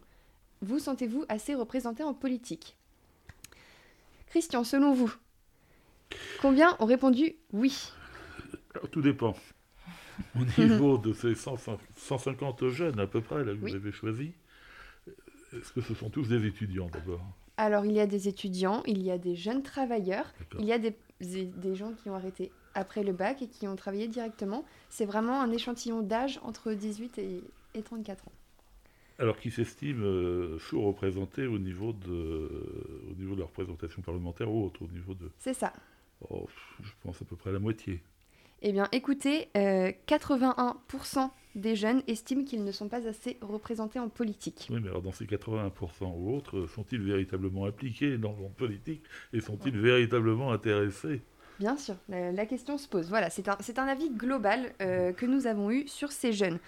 Vous 0.62 0.80
sentez-vous 0.80 1.26
assez 1.30 1.56
représenté 1.56 2.04
en 2.04 2.14
politique? 2.14 2.76
Christian, 4.28 4.64
selon 4.64 4.94
vous, 4.94 5.14
Combien 6.42 6.76
ont 6.80 6.86
répondu 6.86 7.36
oui 7.52 7.92
Tout 8.92 9.02
dépend. 9.02 9.36
Au 10.36 10.62
niveau 10.62 10.98
de 10.98 11.14
ces 11.14 11.34
150 11.36 12.70
jeunes 12.70 13.00
à 13.00 13.08
peu 13.08 13.22
près 13.22 13.44
là, 13.44 13.54
que 13.54 13.58
vous 13.58 13.76
avez 13.76 13.92
choisis, 13.92 14.32
est-ce 15.54 15.72
que 15.72 15.82
ce 15.82 15.94
sont 15.96 16.10
tous 16.10 16.28
des 16.28 16.46
étudiants 16.46 16.90
d'abord? 16.92 17.22
Alors 17.58 17.86
il 17.86 17.94
y 17.94 18.00
a 18.00 18.08
des 18.08 18.28
étudiants, 18.28 18.84
il 18.86 19.02
y 19.02 19.12
a 19.12 19.18
des 19.18 19.36
jeunes 19.36 19.64
travailleurs, 19.64 20.34
il 20.60 20.66
y 20.66 20.74
a 20.74 20.80
des, 20.80 20.96
des, 21.20 21.76
gens 21.76 21.94
qui 21.94 22.10
ont 22.10 22.16
arrêté 22.16 22.52
après 22.74 23.04
le 23.04 23.14
bac 23.14 23.42
et 23.42 23.48
qui 23.48 23.68
ont 23.68 23.76
travaillé 23.76 24.08
directement. 24.08 24.66
C'est 24.90 25.06
vraiment 25.06 25.42
un 25.42 25.52
échantillon 25.52 26.02
d'âge 26.02 26.40
entre 26.44 26.74
18 26.74 27.18
et, 27.20 27.44
et 27.76 27.82
34 27.84 28.28
ans. 28.28 28.32
Alors 29.20 29.38
qu'ils 29.38 29.52
s'estiment 29.52 30.04
euh, 30.04 30.58
sous-représentés 30.60 31.46
au, 31.46 31.60
niveau 31.60 31.94
de, 31.94 32.50
au 33.12 33.16
niveau 33.16 33.36
de 33.36 33.42
la 33.42 33.46
représentation 33.46 34.02
parlementaire 34.02 34.52
ou 34.52 34.66
autre, 34.66 34.82
au 34.82 34.88
niveau 34.88 35.14
de... 35.14 35.30
C'est 35.40 35.54
ça. 35.54 35.72
Oh, 36.30 36.48
je 36.82 36.92
pense 37.04 37.22
à 37.22 37.26
peu 37.26 37.36
près 37.36 37.52
la 37.52 37.60
moitié. 37.60 38.02
Eh 38.66 38.72
bien, 38.72 38.88
écoutez, 38.94 39.50
81% 39.56 41.18
euh, 41.20 41.28
des 41.56 41.76
jeunes 41.76 42.02
estiment 42.08 42.46
qu'ils 42.46 42.64
ne 42.64 42.72
sont 42.72 42.88
pas 42.88 43.06
assez 43.08 43.38
représentés 43.42 44.00
en 44.00 44.08
politique. 44.08 44.68
Oui, 44.72 44.80
mais 44.82 44.88
alors 44.88 45.02
dans 45.02 45.12
ces 45.12 45.26
81% 45.26 45.72
ou 46.16 46.34
autres, 46.34 46.66
sont-ils 46.68 47.02
véritablement 47.02 47.66
impliqués 47.66 48.18
dans 48.18 48.32
le 48.32 48.50
politique 48.56 49.04
et 49.34 49.42
sont-ils 49.42 49.78
véritablement 49.78 50.54
intéressés? 50.54 51.22
Bien 51.60 51.78
sûr, 51.78 51.96
la, 52.10 52.46
question 52.46 52.78
se 52.78 52.88
pose. 52.88 53.10
Voilà, 53.10 53.30
c'est 53.30 53.48
un, 53.48 53.58
un, 53.78 53.88
avis 53.88 54.10
global 54.10 54.74
euh, 54.82 55.12
que 55.12 55.26
nous 55.26 55.46
avons 55.46 55.70
eu 55.70 55.88
sur 55.88 56.12
ces 56.12 56.34
jeunes. 56.34 56.60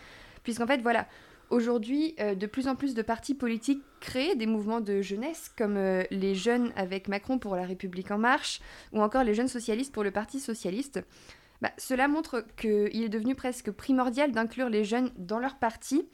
Puisqu'en 0.43 0.67
fait, 0.67 0.81
voilà, 0.81 1.07
Aujourd'hui, 1.55 2.15
euh, 2.19 2.35
de 2.35 2.47
plus 2.47 2.67
en 2.67 2.75
plus 2.75 2.95
de 2.95 3.01
partis 3.01 3.33
politiques 3.33 3.81
créent 4.01 4.35
des 4.35 4.45
mouvements 4.45 4.81
de 4.81 5.01
jeunesse, 5.01 5.49
comme 5.57 5.77
euh, 5.77 6.03
les 6.11 6.35
jeunes 6.35 6.73
avec 6.75 7.07
Macron 7.07 7.39
pour 7.39 7.55
la 7.55 7.65
République 7.65 8.11
en 8.11 8.17
marche, 8.17 8.59
ou 8.91 9.01
encore 9.01 9.23
les 9.23 9.33
jeunes 9.33 9.47
socialistes 9.47 9.93
pour 9.93 10.03
le 10.03 10.11
Parti 10.11 10.41
socialiste. 10.41 10.99
Bah, 11.61 11.71
cela 11.77 12.09
montre 12.09 12.45
qu'il 12.57 13.01
est 13.01 13.07
devenu 13.07 13.35
presque 13.35 13.71
primordial 13.71 14.33
d'inclure 14.33 14.67
les 14.67 14.83
jeunes 14.83 15.11
dans 15.15 15.39
leur 15.39 15.55
parti, 15.55 16.05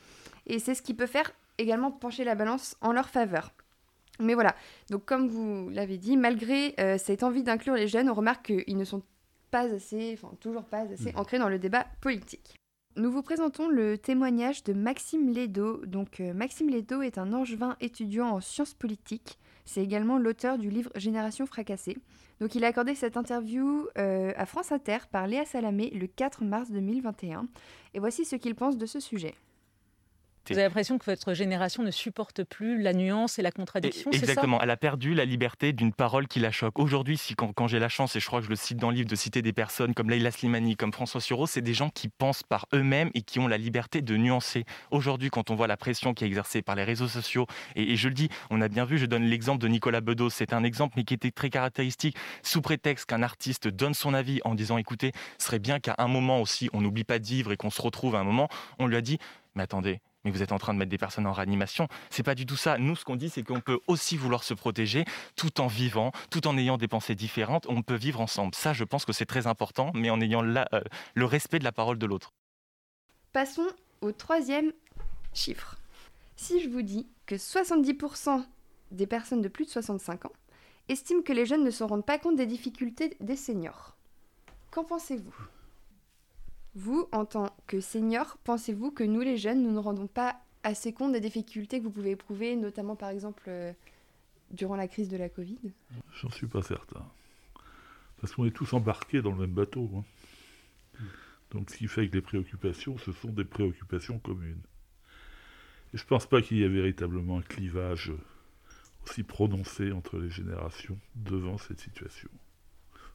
et 0.46 0.60
c'est 0.60 0.76
ce 0.76 0.84
qui 0.84 0.94
peut 0.94 1.08
faire 1.08 1.32
également 1.58 1.90
pencher 1.90 2.24
la 2.24 2.36
balance 2.36 2.78
en 2.80 2.92
leur 2.92 3.10
faveur. 3.10 3.52
Mais 4.20 4.36
voilà, 4.36 4.56
donc 4.92 5.06
comme 5.06 5.28
vous 5.28 5.70
l'avez 5.70 5.98
dit, 5.98 6.18
malgré 6.18 6.76
euh, 6.80 7.00
cette 7.00 7.24
envie 7.24 7.42
d'inclure 7.42 7.74
les 7.74 7.88
jeunes, 7.88 8.12
on 8.12 8.14
remarque 8.14 8.46
qu'ils 8.46 8.78
ne 8.78 8.86
sont 8.86 9.02
pas 9.50 9.74
assez, 9.74 10.12
enfin 10.14 10.36
toujours 10.40 10.66
pas 10.66 10.82
assez 10.82 11.14
mmh. 11.14 11.18
ancrés 11.18 11.40
dans 11.40 11.50
le 11.50 11.58
débat 11.58 11.88
politique. 12.00 12.61
Nous 12.98 13.10
vous 13.10 13.22
présentons 13.22 13.70
le 13.70 13.98
témoignage 13.98 14.66
de 14.66 14.74
Maxime 14.74 15.34
Ledo. 15.34 15.78
Donc, 15.86 16.20
euh, 16.20 16.34
Maxime 16.34 16.70
Ledo 16.70 17.02
est 17.02 17.18
un 17.18 17.32
angevin 17.32 17.78
étudiant 17.80 18.28
en 18.28 18.42
sciences 18.42 18.74
politiques. 18.74 19.40
C'est 19.64 19.82
également 19.82 20.18
l'auteur 20.18 20.58
du 20.58 20.70
livre 20.70 20.92
Génération 20.96 21.46
fracassée. 21.46 21.98
Donc, 22.42 22.54
il 22.54 22.66
a 22.66 22.68
accordé 22.68 22.94
cette 22.94 23.16
interview 23.16 23.88
euh, 23.98 24.34
à 24.36 24.46
France 24.46 24.74
Inter 24.74 24.98
par 25.10 25.26
Léa 25.26 25.46
Salamé 25.46 25.90
le 25.92 26.06
4 26.06 26.44
mars 26.44 26.70
2021. 26.70 27.48
Et 27.94 28.00
voici 28.00 28.26
ce 28.26 28.36
qu'il 28.36 28.56
pense 28.56 28.76
de 28.76 28.86
ce 28.86 29.00
sujet. 29.00 29.36
Vous 30.50 30.58
avez 30.58 30.64
l'impression 30.64 30.98
que 30.98 31.06
votre 31.06 31.34
génération 31.34 31.84
ne 31.84 31.92
supporte 31.92 32.44
plus 32.44 32.82
la 32.82 32.94
nuance 32.94 33.38
et 33.40 33.42
la 33.42 33.52
contradiction, 33.52 34.12
Exactement, 34.12 34.60
elle 34.62 34.70
a 34.70 34.78
perdu 34.78 35.14
la 35.14 35.24
liberté 35.24 35.72
d'une 35.72 35.94
parole 35.94 36.28
qui 36.28 36.40
la 36.40 36.52
choque. 36.52 36.80
Aujourd'hui, 36.80 37.18
si, 37.18 37.36
quand, 37.36 37.68
j'ai 37.68 37.80
la 37.80 37.90
chance, 37.90 38.16
et 38.16 38.20
je 38.20 38.26
crois 38.26 38.40
que 38.40 38.46
je 38.46 38.50
le 38.50 38.56
cite 38.56 38.78
dans 38.78 38.90
le 38.90 38.96
livre, 38.96 39.10
de 39.10 39.16
citer 39.16 39.42
des 39.42 39.54
personnes 39.54 39.94
comme 39.94 40.10
Leila 40.10 40.32
Slimani, 40.32 40.76
comme 40.76 40.92
François 40.92 41.22
Sureau, 41.22 41.48
c'est 41.48 41.62
des 41.62 41.74
gens 41.74 41.90
qui 41.90 42.10
pensent 42.10 42.44
par 42.44 42.66
eux-mêmes 42.74 43.12
et 43.14 43.22
qui 43.22 43.40
ont 43.40 43.48
la 43.48 43.58
liberté 43.58 44.02
de 44.02 44.18
nuancer. 44.18 44.66
Aujourd'hui, 44.90 45.30
quand 45.30 45.52
on 45.52 45.56
voit 45.56 45.68
la 45.68 45.78
pression 45.78 46.14
qui 46.14 46.24
est 46.24 46.28
exercée 46.28 46.62
par 46.62 46.76
les 46.76 46.84
réseaux 46.84 47.08
sociaux, 47.08 47.46
et, 47.76 47.96
je 47.96 48.08
le 48.08 48.14
dis, 48.14 48.30
on 48.50 48.62
a 48.62 48.68
bien 48.68 48.86
vu, 48.86 48.98
je 48.98 49.06
donne 49.06 49.24
l'exemple 49.24 49.62
de 49.62 49.68
Nicolas 49.68 50.02
Bedos, 50.02 50.32
c'est 50.32 50.54
un 50.54 50.64
exemple, 50.64 50.96
mais 50.98 51.04
qui 51.04 51.14
était 51.14 51.32
très 51.32 51.50
caractéristique, 51.50 52.18
sous 52.42 52.62
prétexte 52.62 53.06
qu'un 53.06 53.24
artiste 53.24 53.68
donne 53.68 53.94
son 53.94 54.14
avis 54.14 54.42
en 54.44 54.56
disant, 54.56 54.78
écoutez, 54.78 55.12
ce 55.38 55.46
serait 55.46 55.60
bien 55.60 55.80
qu'à 55.80 55.96
un 55.98 56.08
moment 56.08 56.42
aussi, 56.42 56.70
on 56.74 56.82
n'oublie 56.82 57.04
pas 57.04 57.20
de 57.20 57.26
vivre 57.26 57.52
et 57.52 57.58
qu'on 57.58 57.70
se 57.70 57.82
retrouve 57.82 58.16
à 58.16 58.20
un 58.20 58.24
moment, 58.24 58.50
on 58.80 58.88
lui 58.88 58.96
a 58.96 59.02
dit, 59.02 59.18
mais 59.56 59.64
attendez, 59.64 60.00
mais 60.24 60.32
vous 60.32 60.42
êtes 60.42 60.52
en 60.52 60.58
train 60.58 60.74
de 60.74 60.80
mettre 60.80 60.92
des 60.92 60.98
personnes 60.98 61.28
en 61.28 61.34
réanimation. 61.34 61.88
C'est 62.10 62.24
pas 62.24 62.36
du 62.36 62.46
tout 62.46 62.56
ça. 62.56 62.78
Nous, 62.78 62.96
ce 62.96 63.06
qu'on 63.06 63.16
dit, 63.16 63.30
c'est 63.30 63.44
qu'on 63.44 63.62
peut 63.62 63.80
aussi 63.88 64.18
vouloir 64.18 64.44
se 64.44 64.54
protéger 64.54 65.06
tout 65.36 65.62
en 65.62 65.68
vivant, 65.68 66.12
tout 66.30 66.48
en 66.48 66.58
ayant 66.58 66.78
des 66.78 66.88
pensées 66.88 67.16
différentes. 67.16 67.66
On 67.70 67.82
peut 67.82 67.96
vivre 67.96 68.22
ensemble. 68.22 68.56
Ça, 68.56 68.74
je 68.74 68.84
pense 68.84 69.06
que 69.06 69.14
c'est 69.14 69.26
très 69.26 69.48
important, 69.48 69.92
mais 69.94 70.10
en 70.10 70.22
ayant 70.22 70.44
euh, 70.46 70.82
le 71.16 71.26
respect 71.26 71.60
de 71.60 71.64
la 71.64 71.72
parole 71.72 71.98
de 71.98 72.06
l'autre. 72.06 72.34
Passons 73.34 73.68
au 74.02 74.12
troisième 74.12 74.72
chiffre. 75.34 75.78
Si 76.36 76.62
je 76.62 76.70
vous 76.70 76.82
dis 76.82 77.08
que 77.26 77.36
70% 77.36 78.44
des 78.92 79.08
personnes 79.08 79.42
de 79.42 79.48
plus 79.48 79.66
de 79.66 79.70
65 79.70 80.26
ans 80.26 80.34
estiment 80.90 81.22
que 81.22 81.34
les 81.34 81.46
jeunes 81.46 81.64
ne 81.64 81.72
se 81.72 81.84
rendent 81.84 82.06
pas 82.06 82.18
compte 82.18 82.36
des 82.36 82.46
difficultés 82.46 83.16
des 83.22 83.36
seniors, 83.36 83.96
qu'en 84.72 84.84
pensez-vous? 84.84 85.34
Vous, 86.76 87.08
en 87.12 87.26
tant 87.26 87.56
que 87.68 87.82
senior, 87.82 88.38
pensez-vous 88.44 88.92
que 88.92 89.04
nous, 89.04 89.22
les 89.22 89.38
jeunes, 89.38 89.62
nous 89.62 89.72
ne 89.72 89.80
rendons 89.80 90.08
pas 90.08 90.40
assez 90.64 90.94
compte 90.94 91.12
des 91.12 91.20
difficultés 91.20 91.80
que 91.80 91.84
vous 91.84 91.92
pouvez 91.92 92.12
éprouver, 92.12 92.56
notamment 92.56 92.96
par 92.96 93.10
exemple 93.10 93.44
euh, 93.48 93.74
durant 94.52 94.76
la 94.76 94.88
crise 94.88 95.10
de 95.10 95.18
la 95.18 95.30
Covid? 95.30 95.60
J'en 96.14 96.30
suis 96.30 96.48
pas 96.48 96.62
certain. 96.62 97.06
Parce 98.20 98.34
qu'on 98.34 98.46
est 98.46 98.52
tous 98.52 98.74
embarqués 98.74 99.22
dans 99.22 99.32
le 99.32 99.38
même 99.38 99.54
bateau. 99.54 99.90
Hein. 99.96 100.04
Donc 101.52 101.70
ce 101.70 101.78
qui 101.78 101.88
fait 101.88 102.08
que 102.08 102.14
les 102.14 102.22
préoccupations, 102.22 102.98
ce 103.00 103.12
sont 103.12 103.30
des 103.32 103.44
préoccupations 103.44 104.20
communes. 104.20 104.62
Et 105.94 105.98
je 105.98 106.04
ne 106.04 106.08
pense 106.08 106.26
pas 106.26 106.42
qu'il 106.42 106.58
y 106.58 106.64
ait 106.64 106.70
véritablement 106.70 107.40
un 107.40 107.42
clivage 107.42 108.14
aussi 109.04 109.24
prononcé 109.24 109.92
entre 109.92 110.20
les 110.20 110.30
générations 110.30 110.98
devant 111.16 111.58
cette 111.58 111.82
situation. 111.82 112.30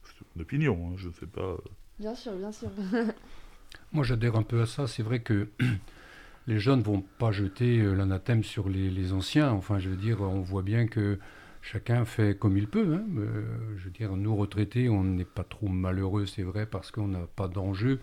C'est 0.03 0.25
une 0.35 0.41
opinion, 0.41 0.89
hein, 0.89 0.93
je 0.97 1.07
ne 1.07 1.13
sais 1.13 1.25
pas. 1.25 1.41
Euh. 1.41 1.57
Bien 1.99 2.13
sûr, 2.13 2.33
bien 2.33 2.51
sûr. 2.51 2.69
Moi, 3.93 4.03
j'adhère 4.03 4.35
un 4.35 4.43
peu 4.43 4.61
à 4.61 4.65
ça. 4.65 4.85
C'est 4.85 5.03
vrai 5.03 5.19
que 5.19 5.47
les 6.47 6.59
jeunes 6.59 6.81
vont 6.81 7.03
pas 7.19 7.31
jeter 7.31 7.79
euh, 7.79 7.93
l'anathème 7.93 8.43
sur 8.43 8.69
les, 8.69 9.13
anciens. 9.13 9.51
Enfin, 9.51 9.79
je 9.79 9.89
veux 9.89 9.95
dire, 9.95 10.21
on 10.21 10.41
voit 10.41 10.61
bien 10.61 10.87
que 10.87 11.19
chacun 11.61 12.05
fait 12.05 12.37
comme 12.37 12.57
il 12.57 12.67
peut. 12.67 12.95
Hein. 12.95 13.05
Euh, 13.17 13.43
je 13.77 13.85
veux 13.85 13.91
dire, 13.91 14.15
nous, 14.15 14.35
retraités, 14.35 14.89
on 14.89 15.03
n'est 15.03 15.25
pas 15.25 15.43
trop 15.43 15.67
malheureux, 15.67 16.25
c'est 16.25 16.43
vrai, 16.43 16.65
parce 16.65 16.91
qu'on 16.91 17.07
n'a 17.07 17.27
pas 17.35 17.47
d'enjeu 17.47 17.99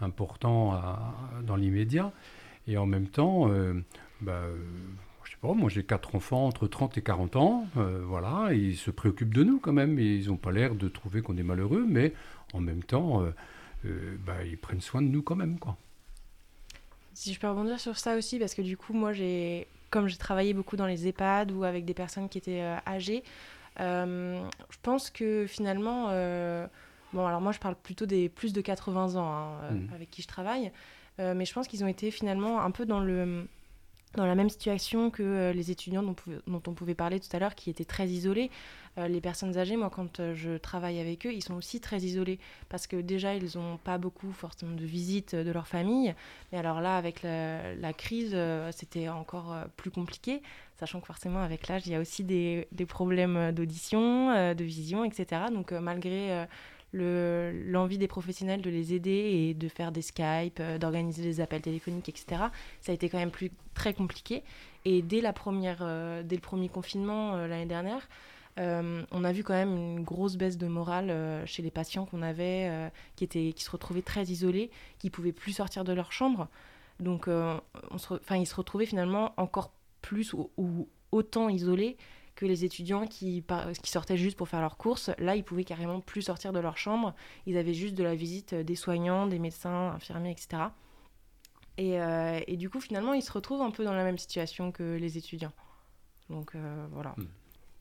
important 0.00 0.80
dans 1.46 1.56
l'immédiat. 1.56 2.12
Et 2.66 2.76
en 2.76 2.86
même 2.86 3.06
temps, 3.06 3.50
euh, 3.50 3.74
bah, 4.20 4.42
je 5.24 5.30
sais 5.30 5.36
pas, 5.40 5.54
moi 5.54 5.68
j'ai 5.68 5.84
quatre 5.84 6.14
enfants 6.14 6.46
entre 6.46 6.66
30 6.66 6.98
et 6.98 7.02
40 7.02 7.36
ans, 7.36 7.66
voilà, 7.74 8.52
ils 8.52 8.76
se 8.76 8.90
préoccupent 8.90 9.34
de 9.34 9.44
nous 9.44 9.60
quand 9.60 9.72
même, 9.72 9.98
ils 9.98 10.26
n'ont 10.26 10.36
pas 10.36 10.50
l'air 10.50 10.74
de 10.74 10.88
trouver 10.88 11.22
qu'on 11.22 11.36
est 11.36 11.44
malheureux, 11.44 11.86
mais 11.88 12.12
en 12.52 12.60
même 12.60 12.82
temps, 12.82 13.24
euh, 13.84 14.16
bah, 14.24 14.44
ils 14.44 14.58
prennent 14.58 14.80
soin 14.80 15.02
de 15.02 15.08
nous 15.08 15.22
quand 15.22 15.36
même. 15.36 15.58
Quoi. 15.58 15.76
Si 17.14 17.32
je 17.32 17.40
peux 17.40 17.48
rebondir 17.48 17.78
sur 17.80 17.98
ça 17.98 18.16
aussi, 18.16 18.38
parce 18.38 18.54
que 18.54 18.62
du 18.62 18.76
coup, 18.76 18.92
moi, 18.92 19.12
j'ai, 19.12 19.66
comme 19.90 20.08
j'ai 20.08 20.16
travaillé 20.16 20.54
beaucoup 20.54 20.76
dans 20.76 20.86
les 20.86 21.06
EHPAD 21.06 21.52
ou 21.52 21.64
avec 21.64 21.84
des 21.84 21.94
personnes 21.94 22.28
qui 22.28 22.38
étaient 22.38 22.62
euh, 22.62 22.76
âgées, 22.86 23.22
euh, 23.80 24.42
je 24.70 24.76
pense 24.82 25.10
que 25.10 25.46
finalement, 25.46 26.06
bon, 27.12 27.26
alors 27.26 27.40
moi, 27.40 27.52
je 27.52 27.58
parle 27.58 27.76
plutôt 27.76 28.06
des 28.06 28.28
plus 28.28 28.52
de 28.52 28.60
80 28.60 29.16
ans 29.16 29.32
hein, 29.32 29.70
mmh. 29.70 29.94
avec 29.94 30.10
qui 30.10 30.22
je 30.22 30.28
travaille, 30.28 30.72
mais 31.18 31.44
je 31.44 31.52
pense 31.52 31.68
qu'ils 31.68 31.84
ont 31.84 31.88
été 31.88 32.10
finalement 32.10 32.60
un 32.60 32.70
peu 32.70 32.84
dans 32.84 33.00
le 33.00 33.46
dans 34.14 34.26
la 34.26 34.34
même 34.34 34.50
situation 34.50 35.10
que 35.10 35.52
les 35.54 35.70
étudiants 35.70 36.02
dont, 36.02 36.14
dont, 36.46 36.62
on 36.66 36.74
pouvait 36.74 36.94
parler 36.94 37.18
tout 37.18 37.34
à 37.34 37.38
l'heure, 37.38 37.54
qui 37.54 37.70
étaient 37.70 37.84
très 37.84 38.08
isolés. 38.08 38.50
Euh, 38.98 39.08
les 39.08 39.20
personnes 39.20 39.56
âgées, 39.56 39.76
moi, 39.76 39.90
quand 39.90 40.20
euh, 40.20 40.34
je 40.34 40.58
travaille 40.58 41.00
avec 41.00 41.26
eux, 41.26 41.32
ils 41.32 41.42
sont 41.42 41.54
aussi 41.54 41.80
très 41.80 41.98
isolés 41.98 42.38
parce 42.68 42.86
que 42.86 42.96
déjà, 42.96 43.34
ils 43.34 43.56
n'ont 43.56 43.78
pas 43.78 43.96
beaucoup 43.98 44.32
forcément 44.32 44.74
de 44.76 44.84
visites 44.84 45.34
de 45.34 45.50
leur 45.50 45.66
famille. 45.66 46.14
Mais 46.52 46.58
alors 46.58 46.80
là, 46.80 46.96
avec 46.96 47.22
la, 47.22 47.92
crise, 47.94 48.32
euh, 48.34 48.70
c'était 48.72 49.08
encore 49.08 49.52
euh, 49.52 49.64
plus 49.76 49.90
compliqué, 49.90 50.42
sachant 50.78 51.00
que 51.00 51.06
forcément, 51.06 51.40
avec 51.42 51.68
l'âge, 51.68 51.86
il 51.86 51.92
y 51.92 51.94
a 51.94 52.00
aussi 52.00 52.22
des, 52.24 52.68
des 52.72 52.86
problèmes 52.86 53.52
d'audition, 53.52 54.30
euh, 54.30 54.54
de 54.54 54.64
vision, 54.64 55.04
etc. 55.04 55.42
Donc, 55.52 55.72
euh, 55.72 55.80
malgré 55.80 56.30
euh, 56.32 56.44
le- 56.92 57.52
l'envie 57.70 57.98
des 57.98 58.08
professionnels 58.08 58.60
de 58.60 58.68
les 58.70 58.92
aider 58.94 59.10
et 59.10 59.54
de 59.54 59.68
faire 59.68 59.92
des 59.92 60.02
Skype, 60.02 60.58
euh, 60.60 60.78
d'organiser 60.78 61.22
des 61.22 61.40
appels 61.40 61.62
téléphoniques, 61.62 62.08
etc., 62.10 62.42
ça 62.80 62.92
a 62.92 62.94
été 62.94 63.08
quand 63.08 63.18
même 63.18 63.30
plus, 63.30 63.50
très 63.74 63.94
compliqué. 63.94 64.42
Et 64.84 65.00
dès, 65.00 65.20
la 65.20 65.32
première, 65.32 65.78
euh, 65.80 66.22
dès 66.22 66.36
le 66.36 66.42
premier 66.42 66.68
confinement 66.68 67.36
euh, 67.36 67.46
l'année 67.46 67.66
dernière, 67.66 68.06
euh, 68.58 69.04
on 69.10 69.24
a 69.24 69.32
vu 69.32 69.42
quand 69.42 69.54
même 69.54 69.76
une 69.76 70.04
grosse 70.04 70.36
baisse 70.36 70.58
de 70.58 70.66
morale 70.66 71.10
euh, 71.10 71.46
chez 71.46 71.62
les 71.62 71.70
patients 71.70 72.04
qu'on 72.04 72.22
avait, 72.22 72.68
euh, 72.68 72.88
qui, 73.16 73.24
étaient, 73.24 73.52
qui 73.54 73.64
se 73.64 73.70
retrouvaient 73.70 74.02
très 74.02 74.24
isolés, 74.24 74.70
qui 74.98 75.10
pouvaient 75.10 75.32
plus 75.32 75.52
sortir 75.52 75.84
de 75.84 75.92
leur 75.92 76.12
chambre. 76.12 76.48
Donc, 77.00 77.26
on 77.26 77.98
se 77.98 78.14
ils 78.36 78.46
se 78.46 78.54
retrouvaient 78.54 78.86
finalement 78.86 79.32
encore 79.36 79.72
plus 80.02 80.34
ou, 80.34 80.88
autant 81.10 81.48
isolés 81.48 81.96
que 82.36 82.46
les 82.46 82.64
étudiants 82.64 83.06
qui, 83.06 83.44
sortaient 83.82 84.16
juste 84.16 84.36
pour 84.36 84.48
faire 84.48 84.60
leurs 84.60 84.76
courses. 84.76 85.10
Là, 85.18 85.34
ils 85.34 85.42
pouvaient 85.42 85.64
carrément 85.64 86.00
plus 86.00 86.22
sortir 86.22 86.52
de 86.52 86.60
leur 86.60 86.76
chambre. 86.76 87.14
Ils 87.46 87.56
avaient 87.56 87.74
juste 87.74 87.94
de 87.94 88.04
la 88.04 88.14
visite 88.14 88.54
des 88.54 88.76
soignants, 88.76 89.26
des 89.26 89.40
médecins, 89.40 89.90
infirmiers, 89.96 90.30
etc. 90.30 90.64
Et, 91.76 92.56
du 92.56 92.70
coup, 92.70 92.80
finalement, 92.80 93.14
ils 93.14 93.22
se 93.22 93.32
retrouvent 93.32 93.62
un 93.62 93.72
peu 93.72 93.84
dans 93.84 93.94
la 93.94 94.04
même 94.04 94.18
situation 94.18 94.70
que 94.70 94.96
les 94.96 95.18
étudiants. 95.18 95.52
Donc 96.30 96.54
voilà. 96.92 97.16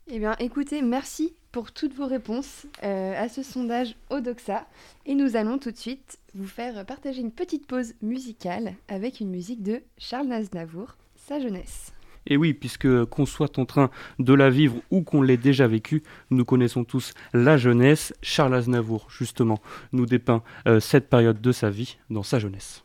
Eh 0.07 0.19
bien, 0.19 0.35
écoutez, 0.39 0.81
merci 0.81 1.33
pour 1.51 1.71
toutes 1.71 1.93
vos 1.93 2.07
réponses 2.07 2.65
euh, 2.83 3.13
à 3.15 3.29
ce 3.29 3.43
sondage 3.43 3.95
Odoxa. 4.09 4.65
Et 5.05 5.15
nous 5.15 5.35
allons 5.35 5.57
tout 5.57 5.71
de 5.71 5.77
suite 5.77 6.19
vous 6.33 6.47
faire 6.47 6.85
partager 6.85 7.21
une 7.21 7.31
petite 7.31 7.67
pause 7.67 7.93
musicale 8.01 8.73
avec 8.87 9.19
une 9.19 9.29
musique 9.29 9.61
de 9.61 9.81
Charles 9.97 10.31
Aznavour, 10.31 10.95
sa 11.15 11.39
jeunesse. 11.39 11.93
Et 12.27 12.37
oui, 12.37 12.53
puisque 12.53 13.05
qu'on 13.05 13.25
soit 13.25 13.57
en 13.57 13.65
train 13.65 13.89
de 14.19 14.33
la 14.33 14.49
vivre 14.49 14.81
ou 14.91 15.01
qu'on 15.01 15.21
l'ait 15.21 15.37
déjà 15.37 15.67
vécue, 15.67 16.03
nous 16.29 16.45
connaissons 16.45 16.83
tous 16.83 17.13
la 17.33 17.57
jeunesse. 17.57 18.13
Charles 18.21 18.55
Aznavour, 18.55 19.07
justement, 19.09 19.59
nous 19.91 20.05
dépeint 20.05 20.43
euh, 20.67 20.79
cette 20.79 21.09
période 21.09 21.41
de 21.41 21.51
sa 21.51 21.69
vie 21.69 21.97
dans 22.09 22.23
sa 22.23 22.37
jeunesse. 22.39 22.83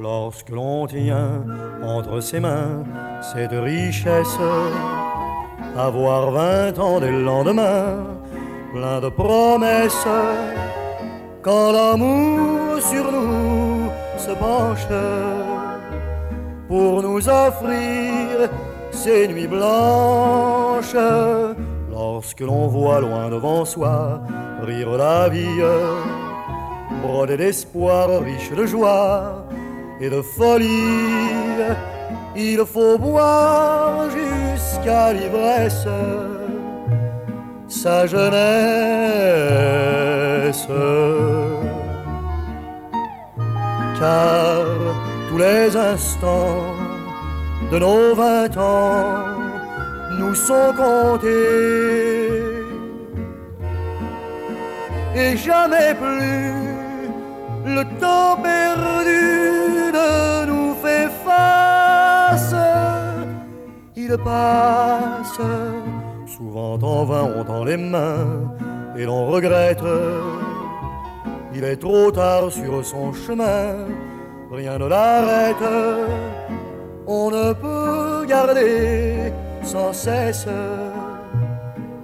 Lorsque 0.00 0.50
l'on 0.50 0.86
tient 0.86 1.44
entre 1.84 2.20
ses 2.20 2.40
mains 2.40 2.84
cette 3.20 3.52
richesse, 3.52 4.38
avoir 5.76 6.30
vingt 6.30 6.78
ans 6.78 7.00
dès 7.00 7.10
le 7.10 7.22
lendemain, 7.22 8.04
plein 8.72 9.00
de 9.00 9.08
promesses, 9.08 10.06
quand 11.42 11.72
l'amour 11.72 12.80
sur 12.80 13.10
nous 13.12 13.90
se 14.18 14.30
penche 14.30 14.86
pour 16.68 17.02
nous 17.02 17.28
offrir 17.28 18.48
ces 18.90 19.28
nuits 19.28 19.48
blanches, 19.48 20.96
lorsque 21.90 22.40
l'on 22.40 22.66
voit 22.68 23.00
loin 23.00 23.28
devant 23.28 23.64
soi 23.64 24.20
rire 24.62 24.90
la 24.96 25.28
vie, 25.28 25.60
brodé 27.02 27.36
d'espoir, 27.36 28.08
riche 28.20 28.52
de 28.52 28.66
joie 28.66 29.44
et 30.02 30.10
de 30.10 30.20
folie. 30.20 31.62
Il 32.34 32.64
faut 32.66 32.98
boire 32.98 34.08
jusqu'à 34.10 35.12
l'ivresse 35.12 35.86
sa 37.68 38.06
jeunesse. 38.06 38.26
Car 43.98 44.64
tous 45.28 45.38
les 45.38 45.76
instants 45.76 46.74
de 47.70 47.78
nos 47.78 48.14
vingt 48.14 48.56
ans 48.56 49.04
nous 50.18 50.34
sont 50.34 50.72
comptés 50.76 52.42
et 55.14 55.36
jamais 55.36 55.94
plus 55.94 56.52
le 57.76 57.84
temps 58.00 58.36
perdu 58.42 59.61
nous 60.46 60.74
fait 60.82 61.08
face. 61.24 62.54
Il 63.96 64.16
passe, 64.18 65.40
souvent 66.26 66.78
en 66.82 67.04
vain 67.04 67.30
on 67.36 67.44
tend 67.44 67.64
les 67.64 67.76
mains 67.76 68.52
et 68.96 69.04
l'on 69.04 69.26
regrette. 69.26 69.84
Il 71.54 71.64
est 71.64 71.76
trop 71.76 72.10
tard 72.10 72.50
sur 72.50 72.84
son 72.84 73.12
chemin, 73.12 73.86
rien 74.50 74.78
ne 74.78 74.86
l'arrête. 74.86 75.56
On 77.06 77.30
ne 77.30 77.52
peut 77.52 78.26
garder 78.26 79.32
sans 79.62 79.92
cesse 79.92 80.48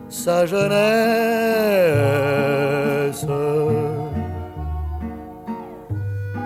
sa 0.09 0.47
jeunesse 0.47 0.69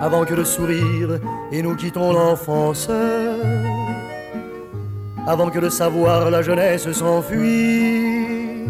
avant 0.03 0.25
que 0.25 0.33
le 0.33 0.43
sourire 0.43 1.17
et 1.49 1.61
nous 1.61 1.75
quittons 1.75 2.11
l'enfance, 2.11 2.89
avant 5.25 5.49
que 5.49 5.59
le 5.59 5.69
savoir, 5.69 6.29
la 6.29 6.41
jeunesse 6.41 6.91
s'enfuit. 6.91 8.65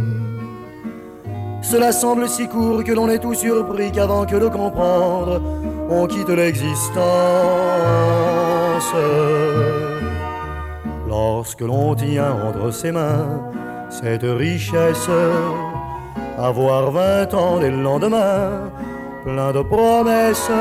Cela 1.64 1.92
semble 1.92 2.30
si 2.30 2.48
court 2.48 2.84
que 2.84 2.92
l'on 2.92 3.10
est 3.10 3.18
tout 3.18 3.34
surpris 3.34 3.92
qu'avant 3.92 4.28
que 4.28 4.36
de 4.36 4.48
comprendre, 4.48 5.42
on 5.90 6.06
quitte 6.06 6.30
l'existence. 6.30 7.04
Lorsque 11.08 11.62
l'on 11.62 11.96
tient 11.96 12.36
entre 12.48 12.72
ses 12.72 12.92
mains 12.92 13.42
cette 13.90 14.24
richesse, 14.24 15.10
avoir 16.38 16.92
vingt 16.92 17.34
ans 17.34 17.58
dès 17.60 17.72
le 17.72 17.82
lendemain, 17.82 18.70
plein 19.24 19.52
de 19.52 19.62
promesses, 19.62 20.52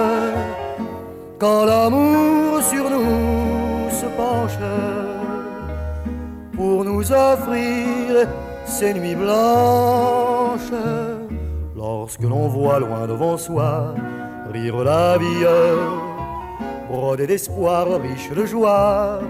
quand 1.39 1.65
l'amour 1.65 2.63
sur 2.63 2.89
nous 2.89 3.91
se 3.91 4.07
penche 4.17 4.59
pour 6.57 6.85
nous 6.85 7.13
offrir 7.13 8.29
ces 8.65 8.95
nuits 8.95 9.17
blanches, 9.17 10.73
lorsque 11.77 12.23
l'on 12.23 12.49
voit 12.49 12.79
loin 12.79 13.07
devant 13.07 13.37
soi 13.37 13.95
rire 14.53 14.85
la 14.85 15.19
vie, 15.19 15.47
brodé 16.89 17.27
d'espoir, 17.27 17.87
riche 18.01 18.31
de 18.31 18.45
joie 18.47 19.21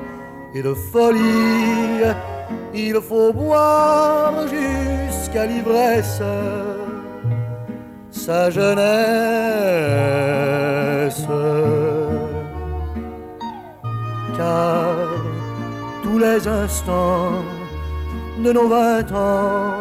et 0.54 0.62
de 0.62 0.74
folie, 0.74 2.04
il 2.74 3.00
faut 3.00 3.32
boire 3.32 4.34
jusqu'à 4.48 5.46
l'ivresse 5.46 6.20
sa 8.26 8.42
jeunesse. 8.50 8.86
Car 14.36 14.94
tous 16.04 16.18
les 16.26 16.40
instants 16.46 17.42
de 18.44 18.50
nos 18.52 18.68
vingt 18.68 19.10
ans 19.12 19.74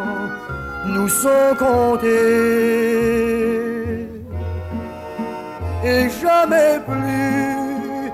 nous 0.93 1.09
sont 1.23 1.51
comptés 1.65 2.07
et 5.91 6.03
jamais 6.23 6.73
plus 6.89 8.11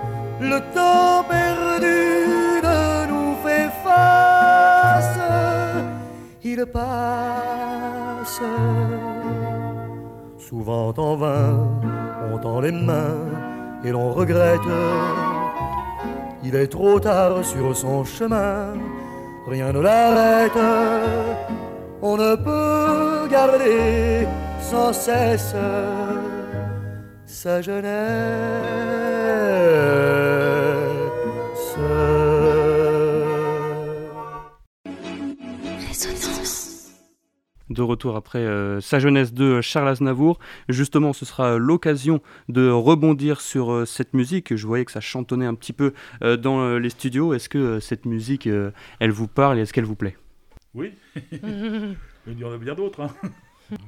le 0.52 0.60
temps 0.78 1.24
perdu 1.36 2.02
ne 2.68 2.82
nous 3.12 3.34
fait 3.46 3.72
face. 3.86 5.20
Il 6.44 6.60
passe 6.66 8.42
souvent 10.48 10.94
en 10.98 11.16
vain, 11.18 11.68
on 12.32 12.38
tend 12.38 12.62
les 12.62 12.72
mains 12.72 13.26
et 13.84 13.92
l'on 13.92 14.14
regrette. 14.14 14.62
Il 16.44 16.56
est 16.56 16.68
trop 16.68 17.00
tard 17.00 17.44
sur 17.44 17.76
son 17.76 18.06
chemin, 18.06 18.74
rien 19.48 19.74
ne 19.74 19.82
l'arrête. 19.82 20.62
On 22.02 22.16
ne 22.16 22.36
peut 22.36 23.28
garder 23.30 24.26
sans 24.62 24.94
cesse 24.94 25.56
sa 27.26 27.62
jeunesse. 27.62 27.88
De 37.78 37.84
retour 37.84 38.16
après 38.16 38.40
euh, 38.40 38.82
sa 38.82 38.98
jeunesse 38.98 39.34
de 39.34 39.62
Charles 39.62 39.88
Aznavour. 39.90 40.40
Justement, 40.68 41.13
ce 41.13 41.26
sera 41.26 41.60
l'occasion 41.60 42.22
de 42.50 42.68
rebondir 42.72 43.40
sur 43.40 43.72
euh, 43.72 43.86
cette 43.86 44.16
musique. 44.16 44.56
Je 44.56 44.66
voyais 44.66 44.84
que 44.84 44.92
ça 44.92 45.00
chantonnait 45.00 45.46
un 45.46 45.54
petit 45.54 45.74
peu 45.74 45.94
euh, 46.24 46.38
dans 46.38 46.60
euh, 46.60 46.80
les 46.80 46.90
studios. 46.90 47.36
Est-ce 47.36 47.50
que 47.50 47.60
euh, 47.60 47.80
cette 47.80 48.06
musique, 48.08 48.48
euh, 48.48 48.72
elle 49.00 49.12
vous 49.12 49.28
parle 49.28 49.60
et 49.60 49.62
est-ce 49.62 49.74
qu'elle 49.74 49.86
vous 49.86 49.96
plaît? 49.96 50.18
Oui, 50.74 50.92
mais 51.32 52.32
il 52.34 52.40
y 52.40 52.44
en 52.46 52.52
a 52.52 52.58
bien 52.58 52.74
d'autres. 52.74 53.02
hein. 53.02 53.12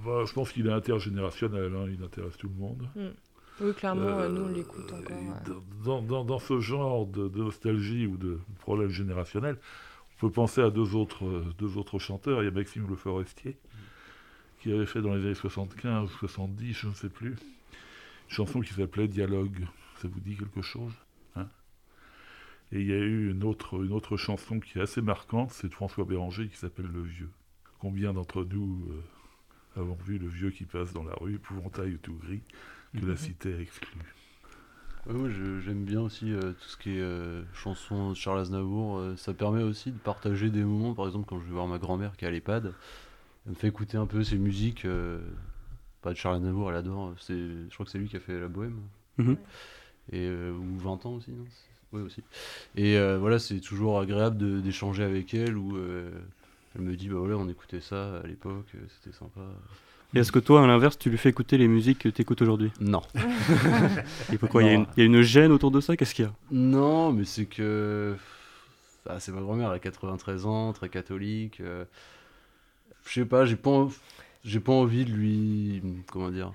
Bah, 0.06 0.24
je 0.28 0.34
pense 0.34 0.52
qu'il 0.52 0.68
est 0.68 0.72
intergénérationnel, 0.74 1.72
hein, 1.74 1.88
il 1.92 2.04
intéresse 2.04 2.38
tout 2.38 2.50
le 2.50 2.62
monde. 2.62 2.88
Mm. 2.96 3.08
Oui, 3.62 3.74
clairement, 3.74 4.30
nous, 4.30 4.42
on 4.44 4.48
l'écoute 4.50 4.92
encore. 4.94 5.18
ouais. 5.18 5.56
Dans, 5.86 6.02
dans- 6.02 6.24
dans 6.26 6.40
ce 6.40 6.60
genre 6.60 7.08
de, 7.08 7.28
de 7.30 7.40
nostalgie 7.40 8.06
ou 8.06 8.18
de 8.18 8.40
problème 8.60 8.90
générationnel, 8.90 9.56
on 10.18 10.28
peut 10.28 10.32
penser 10.34 10.60
à 10.62 10.70
deux 10.70 10.96
autres, 10.96 11.24
deux 11.58 11.78
autres 11.78 11.98
chanteurs. 11.98 12.42
Il 12.44 12.46
y 12.46 12.48
a 12.50 12.52
Maxime 12.52 12.86
Le 12.90 12.96
Forestier, 12.98 13.58
qui 14.62 14.72
avait 14.72 14.86
fait 14.86 15.02
dans 15.02 15.14
les 15.16 15.24
années 15.26 15.36
75 15.36 16.06
ou 16.10 16.18
70, 16.18 16.74
je 16.74 16.88
ne 16.88 16.94
sais 16.94 17.10
plus, 17.10 17.30
une 17.32 17.36
chanson 18.28 18.62
qui 18.62 18.74
s'appelait 18.74 19.08
Dialogue. 19.08 19.66
Ça 20.02 20.08
vous 20.08 20.20
dit 20.20 20.36
quelque 20.38 20.62
chose 20.62 20.94
hein? 21.36 21.48
Et 22.72 22.82
il 22.82 22.88
y 22.88 22.94
a 22.94 22.98
eu 23.00 23.32
une 23.32 23.44
autre, 23.44 23.84
une 23.84 23.92
autre 23.92 24.16
chanson 24.18 24.60
qui 24.60 24.78
est 24.78 24.82
assez 24.82 25.02
marquante, 25.02 25.52
c'est 25.52 25.68
de 25.70 25.74
François 25.74 26.06
Béranger 26.06 26.48
qui 26.48 26.56
s'appelle 26.58 26.88
Le 26.94 27.02
Vieux. 27.02 27.30
Combien 27.80 28.14
d'entre 28.14 28.44
nous 28.44 28.86
euh, 29.78 29.80
avons 29.82 29.98
vu 30.06 30.18
le 30.20 30.28
vieux 30.28 30.52
qui 30.52 30.66
passe 30.66 30.94
dans 30.94 31.04
la 31.04 31.14
rue, 31.20 31.36
épouvantail 31.36 31.98
tout 32.02 32.14
gris, 32.16 32.42
que 32.94 33.00
la 33.06 33.14
Mhm. 33.14 33.18
cité 33.18 33.54
a 33.56 33.60
exclu? 33.60 34.00
Je- 35.08 35.60
j'aime 35.62 35.86
bien 35.86 36.02
aussi 36.02 36.32
euh, 36.32 36.52
tout 36.54 36.68
ce 36.68 36.78
qui 36.78 36.92
est 36.92 37.02
euh, 37.02 37.42
chansons 37.54 38.10
de 38.12 38.16
Charles 38.16 38.40
Aznavour. 38.42 38.98
euh, 39.00 39.16
ça 39.16 39.34
permet 39.34 39.64
aussi 39.64 39.92
de 39.92 39.98
partager 39.98 40.50
des 40.52 40.64
moments. 40.64 40.94
Par 40.94 41.08
exemple, 41.08 41.26
quand 41.28 41.40
je 41.40 41.46
vais 41.46 41.54
voir 41.54 41.68
ma 41.68 41.80
grand-mère 41.80 42.16
qui 42.18 42.26
est 42.26 42.28
à 42.28 42.32
l'EHPAD, 42.32 42.74
elle 43.50 43.56
me 43.56 43.60
fait 43.60 43.68
écouter 43.68 43.98
un 43.98 44.06
peu 44.06 44.24
ses 44.24 44.38
musiques. 44.38 44.86
euh, 44.86 45.20
pas 46.04 46.12
de 46.12 46.18
Charles 46.18 46.36
Aznavour, 46.36 46.70
elle 46.70 46.78
adore. 46.78 47.14
C'est, 47.20 47.34
je 47.36 47.74
crois 47.74 47.84
que 47.86 47.92
c'est 47.92 47.98
lui 47.98 48.08
qui 48.08 48.16
a 48.16 48.20
fait 48.20 48.40
La 48.40 48.48
Bohème. 48.48 48.78
Mhm. 49.18 49.38
Et, 50.12 50.28
euh, 50.28 50.52
ou 50.54 50.78
20 50.78 51.04
ans 51.08 51.14
aussi, 51.16 51.32
non 51.32 51.46
Oui, 51.92 52.02
aussi. 52.02 52.22
Et 52.78 52.96
euh, 52.98 53.18
voilà, 53.18 53.40
c'est 53.40 53.60
toujours 53.60 54.00
agréable 54.00 54.62
d'échanger 54.62 55.04
avec 55.04 55.34
elle 55.34 55.58
où 55.58 55.76
euh, 55.78 56.12
elle 56.76 56.82
me 56.84 56.96
dit 56.96 57.10
bah 57.10 57.18
voilà, 57.18 57.38
on 57.38 57.50
écoutait 57.50 57.82
ça 57.82 58.20
à 58.24 58.28
l'époque, 58.28 58.68
c'était 59.02 59.16
sympa. 59.18 59.42
Et 60.14 60.20
est-ce 60.20 60.32
que 60.32 60.40
toi, 60.40 60.64
à 60.64 60.68
l'inverse, 60.68 60.98
tu 60.98 61.10
lui 61.10 61.18
fais 61.18 61.30
écouter 61.30 61.58
les 61.58 61.68
musiques 61.68 62.00
que 62.00 62.10
tu 62.10 62.22
écoutes 62.22 62.42
aujourd'hui? 62.42 62.72
Non. 62.80 63.02
Et 64.32 64.38
pourquoi 64.38 64.64
Il 64.64 64.68
y, 64.68 64.70
a 64.70 64.74
une- 64.74 64.86
il 64.96 65.00
y 65.00 65.04
a 65.04 65.06
une 65.06 65.22
gêne 65.22 65.52
autour 65.52 65.70
de 65.72 65.82
ça? 65.82 65.98
Qu'est-ce 65.98 66.16
qu'il 66.16 66.26
y 66.26 66.28
a? 66.28 66.32
Non, 66.52 67.12
mais 67.12 67.26
c'est 67.26 67.46
que. 67.46 68.16
Ah, 69.08 69.20
c'est 69.20 69.32
ma 69.32 69.42
grand-mère, 69.42 69.70
elle 69.70 69.76
a 69.76 69.80
93 69.80 70.46
ans, 70.46 70.72
très 70.74 70.90
catholique. 70.90 71.60
euh, 71.62 71.84
Je 73.10 73.22
sais 73.22 73.26
pas, 73.26 73.46
j'ai 73.46 73.56
pas, 73.56 73.88
j'ai 74.44 74.60
pas 74.60 74.72
envie 74.72 75.04
de 75.04 75.12
lui. 75.12 75.82
Comment 76.12 76.30
dire 76.30 76.54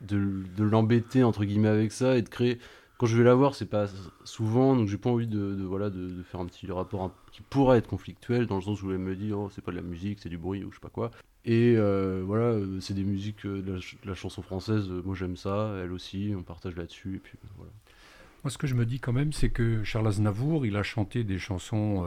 De, 0.00 0.42
de 0.56 0.64
l'embêter, 0.64 1.22
entre 1.22 1.44
guillemets, 1.44 1.68
avec 1.68 1.92
ça 1.92 2.16
et 2.16 2.22
de 2.22 2.28
créer. 2.28 2.58
Quand 2.98 3.06
je 3.06 3.16
vais 3.18 3.24
la 3.24 3.34
voir, 3.34 3.54
c'est 3.54 3.66
pas 3.66 3.88
souvent, 4.24 4.76
donc 4.76 4.88
j'ai 4.88 4.96
pas 4.96 5.10
envie 5.10 5.26
de, 5.26 5.64
voilà, 5.64 5.90
de, 5.90 6.08
de 6.08 6.22
faire 6.22 6.40
un 6.40 6.46
petit 6.46 6.70
rapport 6.70 7.12
qui 7.32 7.42
pourrait 7.42 7.78
être 7.78 7.88
conflictuel, 7.88 8.46
dans 8.46 8.56
le 8.56 8.62
sens 8.62 8.82
où 8.82 8.90
elle 8.92 8.98
me 8.98 9.16
dit, 9.16 9.32
oh, 9.32 9.50
c'est 9.52 9.62
pas 9.62 9.72
de 9.72 9.76
la 9.76 9.82
musique, 9.82 10.20
c'est 10.20 10.28
du 10.28 10.38
bruit, 10.38 10.64
ou 10.64 10.70
je 10.70 10.76
sais 10.76 10.80
pas 10.80 10.88
quoi. 10.88 11.10
Et 11.44 11.74
euh, 11.76 12.22
voilà, 12.24 12.56
c'est 12.80 12.94
des 12.94 13.02
musiques 13.02 13.44
euh, 13.44 13.60
de 13.60 13.80
la, 14.04 14.14
chanson 14.14 14.42
française, 14.42 14.88
euh, 14.88 15.02
moi 15.04 15.16
j'aime 15.16 15.36
ça, 15.36 15.74
elle 15.82 15.90
aussi, 15.90 16.32
on 16.36 16.42
partage 16.42 16.76
là-dessus, 16.76 17.16
et 17.16 17.18
puis 17.18 17.36
voilà. 17.56 17.72
Moi, 18.44 18.50
ce 18.50 18.58
que 18.58 18.68
je 18.68 18.74
me 18.74 18.86
dis 18.86 19.00
quand 19.00 19.12
même, 19.12 19.32
c'est 19.32 19.50
que 19.50 19.82
Charles 19.82 20.06
Aznavour, 20.06 20.64
il 20.64 20.76
a 20.76 20.82
chanté 20.82 21.24
des 21.24 21.38
chansons 21.38 22.04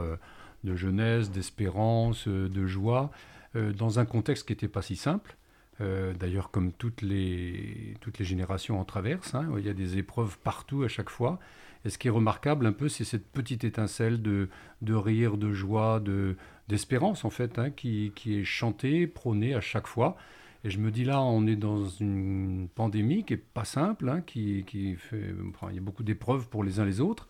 de 0.64 0.76
jeunesse, 0.76 1.30
d'espérance, 1.30 2.28
de 2.28 2.66
joie, 2.66 3.10
euh, 3.56 3.72
dans 3.72 3.98
un 3.98 4.04
contexte 4.04 4.46
qui 4.46 4.52
n'était 4.52 4.68
pas 4.68 4.82
si 4.82 4.96
simple. 4.96 5.36
Euh, 5.80 6.14
D'ailleurs, 6.14 6.50
comme 6.50 6.72
toutes 6.72 7.02
les, 7.02 7.94
toutes 8.00 8.18
les 8.18 8.24
générations 8.24 8.80
en 8.80 8.84
traversent, 8.84 9.34
hein, 9.34 9.48
il 9.58 9.66
y 9.66 9.68
a 9.68 9.74
des 9.74 9.98
épreuves 9.98 10.38
partout 10.38 10.82
à 10.84 10.88
chaque 10.88 11.10
fois. 11.10 11.38
Et 11.84 11.90
ce 11.90 11.98
qui 11.98 12.08
est 12.08 12.10
remarquable 12.10 12.66
un 12.66 12.72
peu, 12.72 12.88
c'est 12.88 13.04
cette 13.04 13.26
petite 13.26 13.64
étincelle 13.64 14.22
de, 14.22 14.48
de 14.82 14.94
rire, 14.94 15.36
de 15.36 15.52
joie, 15.52 16.00
de, 16.00 16.36
d'espérance 16.68 17.24
en 17.24 17.30
fait, 17.30 17.58
hein, 17.58 17.70
qui, 17.70 18.12
qui 18.14 18.40
est 18.40 18.44
chantée, 18.44 19.06
prônée 19.06 19.54
à 19.54 19.60
chaque 19.60 19.86
fois. 19.86 20.16
Et 20.64 20.70
je 20.70 20.78
me 20.78 20.90
dis 20.90 21.04
là, 21.04 21.22
on 21.22 21.46
est 21.46 21.56
dans 21.56 21.86
une 21.86 22.68
pandémie 22.74 23.24
qui 23.24 23.34
est 23.34 23.36
pas 23.36 23.64
simple, 23.64 24.08
hein, 24.08 24.20
qui, 24.20 24.64
qui 24.66 24.96
fait, 24.96 25.32
enfin, 25.50 25.68
il 25.70 25.76
y 25.76 25.78
a 25.78 25.82
beaucoup 25.82 26.02
d'épreuves 26.02 26.48
pour 26.48 26.64
les 26.64 26.80
uns 26.80 26.84
les 26.84 27.00
autres. 27.00 27.28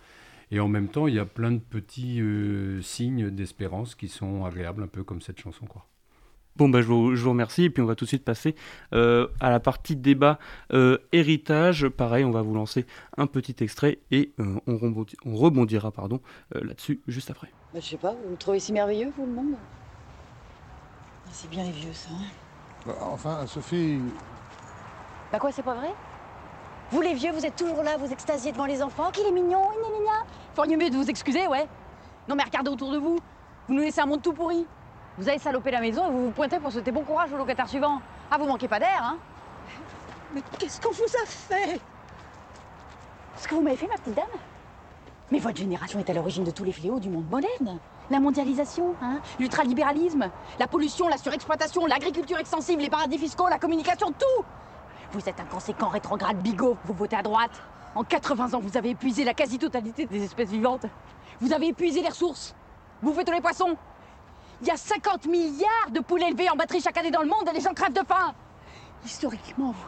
Et 0.51 0.61
en 0.61 0.69
même 0.69 0.89
temps, 0.89 1.09
il 1.09 1.15
y 1.15 1.19
a 1.19 1.27
plein 1.27 1.51
de 1.51 1.59
petits 1.59 2.21
euh, 2.21 2.81
signes 2.81 3.31
d'espérance 3.31 3.95
qui 3.95 4.09
sont 4.09 4.45
agréables, 4.45 4.83
un 4.83 4.87
peu 4.87 5.03
comme 5.03 5.21
cette 5.21 5.41
chanson, 5.41 5.67
quoi. 5.67 5.87
Bon, 6.57 6.69
bah, 6.69 6.81
je, 6.83 6.87
vous, 6.87 7.15
je 7.17 7.23
vous 7.23 7.31
remercie. 7.31 7.65
Et 7.65 7.71
puis, 7.71 7.83
on 7.83 7.87
va 7.87 7.95
tout 7.95 8.05
de 8.05 8.09
suite 8.09 8.25
passer 8.25 8.55
euh, 8.95 9.27
à 9.41 9.51
la 9.51 9.61
partie 9.61 9.97
débat 9.97 10.39
euh, 10.73 10.99
héritage. 11.13 11.89
Pareil, 11.89 12.25
on 12.25 12.31
va 12.31 12.43
vous 12.43 12.55
lancer 12.55 12.87
un 13.17 13.27
petit 13.27 13.57
extrait 13.61 13.99
et 14.11 14.33
euh, 14.41 14.59
on, 14.67 14.75
rebondi- 14.77 15.17
on 15.25 15.37
rebondira 15.37 15.91
pardon, 15.93 16.21
euh, 16.55 16.65
là-dessus 16.65 17.01
juste 17.07 17.31
après. 17.31 17.49
Bah, 17.75 17.81
je 17.81 17.87
sais 17.87 17.97
pas, 17.97 18.13
vous 18.13 18.31
le 18.31 18.37
trouvez 18.37 18.59
si 18.61 18.73
merveilleux, 18.73 19.13
vous, 19.17 19.27
le 19.27 19.33
monde? 19.33 19.55
Ah, 21.27 21.29
C'est 21.33 21.51
bien 21.51 21.65
les 21.65 21.73
vieux, 21.73 21.93
ça. 21.93 22.09
hein 22.13 22.25
Bah, 22.87 22.95
enfin, 23.03 23.47
Sophie, 23.47 23.99
bah 25.33 25.39
quoi, 25.41 25.51
c'est 25.51 25.63
pas 25.65 25.75
vrai? 25.75 25.93
Vous, 26.93 27.01
les 27.01 27.15
vieux, 27.15 27.33
vous 27.33 27.45
êtes 27.45 27.57
toujours 27.57 27.83
là, 27.83 27.97
vous 27.99 28.13
extasiez 28.13 28.53
devant 28.53 28.65
les 28.67 28.81
enfants, 28.81 29.11
qu'il 29.11 29.27
est 29.27 29.33
mignon, 29.33 29.59
gna 29.61 29.89
gna 29.89 30.05
gna. 30.05 30.27
Feriez 30.55 30.77
mieux 30.77 30.89
de 30.89 30.95
vous 30.95 31.11
excuser, 31.11 31.47
ouais. 31.49 31.67
Non, 32.29 32.37
mais 32.37 32.45
regardez 32.45 32.71
autour 32.71 32.93
de 32.93 32.99
vous. 32.99 33.19
Vous 33.67 33.75
nous 33.75 33.81
laissez 33.83 34.01
un 34.01 34.07
monde 34.07 34.23
tout 34.23 34.33
pourri. 34.33 34.65
Vous 35.19 35.29
avez 35.29 35.39
salopé 35.39 35.71
la 35.71 35.81
maison 35.81 36.07
et 36.09 36.11
vous 36.11 36.25
vous 36.27 36.31
pointez 36.31 36.59
pour 36.59 36.71
souhaiter 36.71 36.93
bon 36.93 37.03
courage 37.03 37.33
au 37.33 37.39
locataire 37.39 37.69
suivant. 37.69 38.01
Ah, 38.31 38.37
vous 38.37 38.47
manquez 38.47 38.69
pas 38.69 38.79
d'air, 38.79 39.03
hein 39.03 39.17
Mais 40.35 40.43
qu'est-ce 40.59 40.79
qu'on 40.79 40.91
vous 40.93 41.05
a 41.05 41.27
fait? 41.27 41.81
Ce 43.37 43.49
que 43.49 43.55
vous 43.55 43.63
m'avez 43.63 43.77
fait, 43.77 43.87
ma 43.87 43.95
petite 43.95 44.15
dame 44.15 44.25
Mais 45.31 45.39
votre 45.39 45.57
génération 45.57 45.99
est 46.01 46.11
à 46.11 46.13
l'origine 46.13 46.45
de 46.45 46.51
tous 46.51 46.65
les 46.65 46.73
fléaux 46.73 47.01
du 47.01 47.09
monde 47.09 47.31
moderne. 47.31 47.79
La 48.11 48.21
mondialisation, 48.21 48.95
hein, 49.03 49.21
l'ultralibéralisme, 49.41 50.31
la 50.59 50.67
pollution, 50.67 51.09
la 51.09 51.17
surexploitation, 51.17 51.87
l'agriculture 51.87 52.39
extensive, 52.39 52.79
les 52.79 52.91
paradis 52.91 53.19
fiscaux, 53.19 53.49
la 53.49 53.59
communication, 53.59 54.09
tout 54.13 54.45
Vous 55.13 55.29
êtes 55.29 55.41
inconséquent, 55.41 55.89
rétrograde, 55.89 56.37
bigot, 56.43 56.77
vous 56.85 56.95
votez 56.95 57.17
à 57.17 57.23
droite. 57.23 57.63
En 57.95 58.05
80 58.05 58.53
ans, 58.53 58.61
vous 58.61 58.77
avez 58.77 58.91
épuisé 58.91 59.25
la 59.25 59.33
quasi-totalité 59.33 60.05
des 60.05 60.23
espèces 60.23 60.51
vivantes. 60.51 60.85
Vous 61.41 61.55
avez 61.55 61.69
épuisé 61.69 62.03
les 62.03 62.09
ressources. 62.09 62.55
Vous 63.01 63.15
faites 63.15 63.27
tous 63.27 63.33
les 63.33 63.41
poissons. 63.41 63.77
Il 64.63 64.67
y 64.67 64.71
a 64.71 64.77
50 64.77 65.27
milliards 65.27 65.91
de 65.91 66.01
poules 66.01 66.23
élevées 66.23 66.49
en 66.49 66.57
batterie 66.57 66.81
chaque 66.81 66.97
année 66.97 67.11
dans 67.11 67.23
le 67.23 67.29
monde 67.29 67.49
et 67.49 67.53
les 67.53 67.61
gens 67.61 67.75
crèvent 67.75 67.93
de 67.93 68.07
faim. 68.07 68.35
Historiquement, 69.05 69.73
vous... 69.73 69.87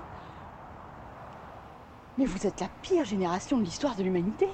Mais 2.18 2.26
vous 2.26 2.46
êtes 2.46 2.60
la 2.60 2.68
pire 2.82 3.04
génération 3.04 3.58
de 3.58 3.64
l'histoire 3.64 3.94
de 3.94 4.02
l'humanité. 4.02 4.48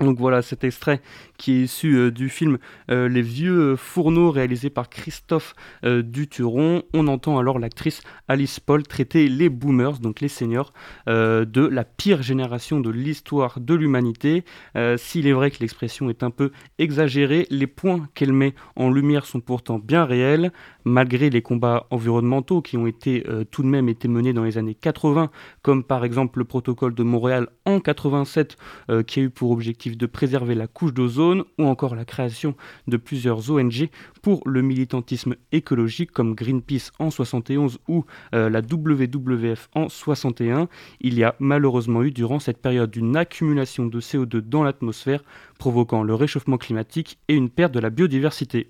Donc 0.00 0.18
voilà 0.18 0.42
cet 0.42 0.62
extrait 0.62 1.00
qui 1.38 1.52
est 1.52 1.62
issu 1.62 1.96
euh, 1.96 2.10
du 2.10 2.28
film 2.28 2.58
euh, 2.90 3.08
Les 3.08 3.22
vieux 3.22 3.76
fourneaux 3.76 4.30
réalisé 4.30 4.68
par 4.68 4.90
Christophe 4.90 5.54
euh, 5.84 6.02
Duturon. 6.02 6.82
On 6.92 7.08
entend 7.08 7.38
alors 7.38 7.58
l'actrice 7.58 8.02
Alice 8.28 8.60
Paul 8.60 8.82
traiter 8.82 9.28
les 9.28 9.48
boomers, 9.48 9.98
donc 9.98 10.20
les 10.20 10.28
seniors, 10.28 10.72
euh, 11.08 11.44
de 11.44 11.66
la 11.66 11.84
pire 11.84 12.22
génération 12.22 12.80
de 12.80 12.90
l'histoire 12.90 13.58
de 13.58 13.74
l'humanité. 13.74 14.44
Euh, 14.76 14.96
S'il 14.98 15.26
est 15.26 15.32
vrai 15.32 15.50
que 15.50 15.58
l'expression 15.60 16.10
est 16.10 16.22
un 16.22 16.30
peu 16.30 16.50
exagérée, 16.78 17.46
les 17.50 17.66
points 17.66 18.08
qu'elle 18.14 18.32
met 18.32 18.54
en 18.76 18.90
lumière 18.90 19.24
sont 19.24 19.40
pourtant 19.40 19.78
bien 19.78 20.04
réels, 20.04 20.52
malgré 20.86 21.30
les 21.30 21.42
combats 21.42 21.86
environnementaux 21.90 22.62
qui 22.62 22.76
ont 22.76 22.86
été 22.86 23.24
euh, 23.28 23.44
tout 23.44 23.62
de 23.62 23.66
même 23.66 23.88
été 23.88 24.06
menés 24.06 24.32
dans 24.32 24.44
les 24.44 24.56
années 24.56 24.76
80, 24.76 25.30
comme 25.62 25.82
par 25.82 26.04
exemple 26.04 26.38
le 26.38 26.44
protocole 26.44 26.94
de 26.94 27.02
Montréal 27.02 27.48
en 27.64 27.80
87 27.80 28.56
euh, 28.88 29.02
qui 29.02 29.18
a 29.18 29.24
eu 29.24 29.30
pour 29.30 29.50
objectif 29.50 29.98
de 29.98 30.06
préserver 30.06 30.54
la 30.54 30.68
couche 30.68 30.94
d'ozone 30.94 31.42
ou 31.58 31.64
encore 31.64 31.96
la 31.96 32.04
création 32.04 32.54
de 32.86 32.96
plusieurs 32.96 33.50
ONG 33.50 33.90
pour 34.22 34.42
le 34.46 34.62
militantisme 34.62 35.34
écologique 35.50 36.12
comme 36.12 36.34
Greenpeace 36.34 36.92
en 37.00 37.10
71 37.10 37.80
ou 37.88 38.04
euh, 38.34 38.48
la 38.48 38.60
WWF 38.60 39.68
en 39.74 39.88
61. 39.88 40.68
Il 41.00 41.14
y 41.14 41.24
a 41.24 41.34
malheureusement 41.40 42.04
eu 42.04 42.12
durant 42.12 42.38
cette 42.38 42.62
période 42.62 42.94
une 42.94 43.16
accumulation 43.16 43.86
de 43.86 44.00
CO2 44.00 44.40
dans 44.40 44.62
l'atmosphère 44.62 45.24
provoquant 45.58 46.04
le 46.04 46.14
réchauffement 46.14 46.58
climatique 46.58 47.18
et 47.26 47.34
une 47.34 47.50
perte 47.50 47.72
de 47.72 47.80
la 47.80 47.90
biodiversité. 47.90 48.68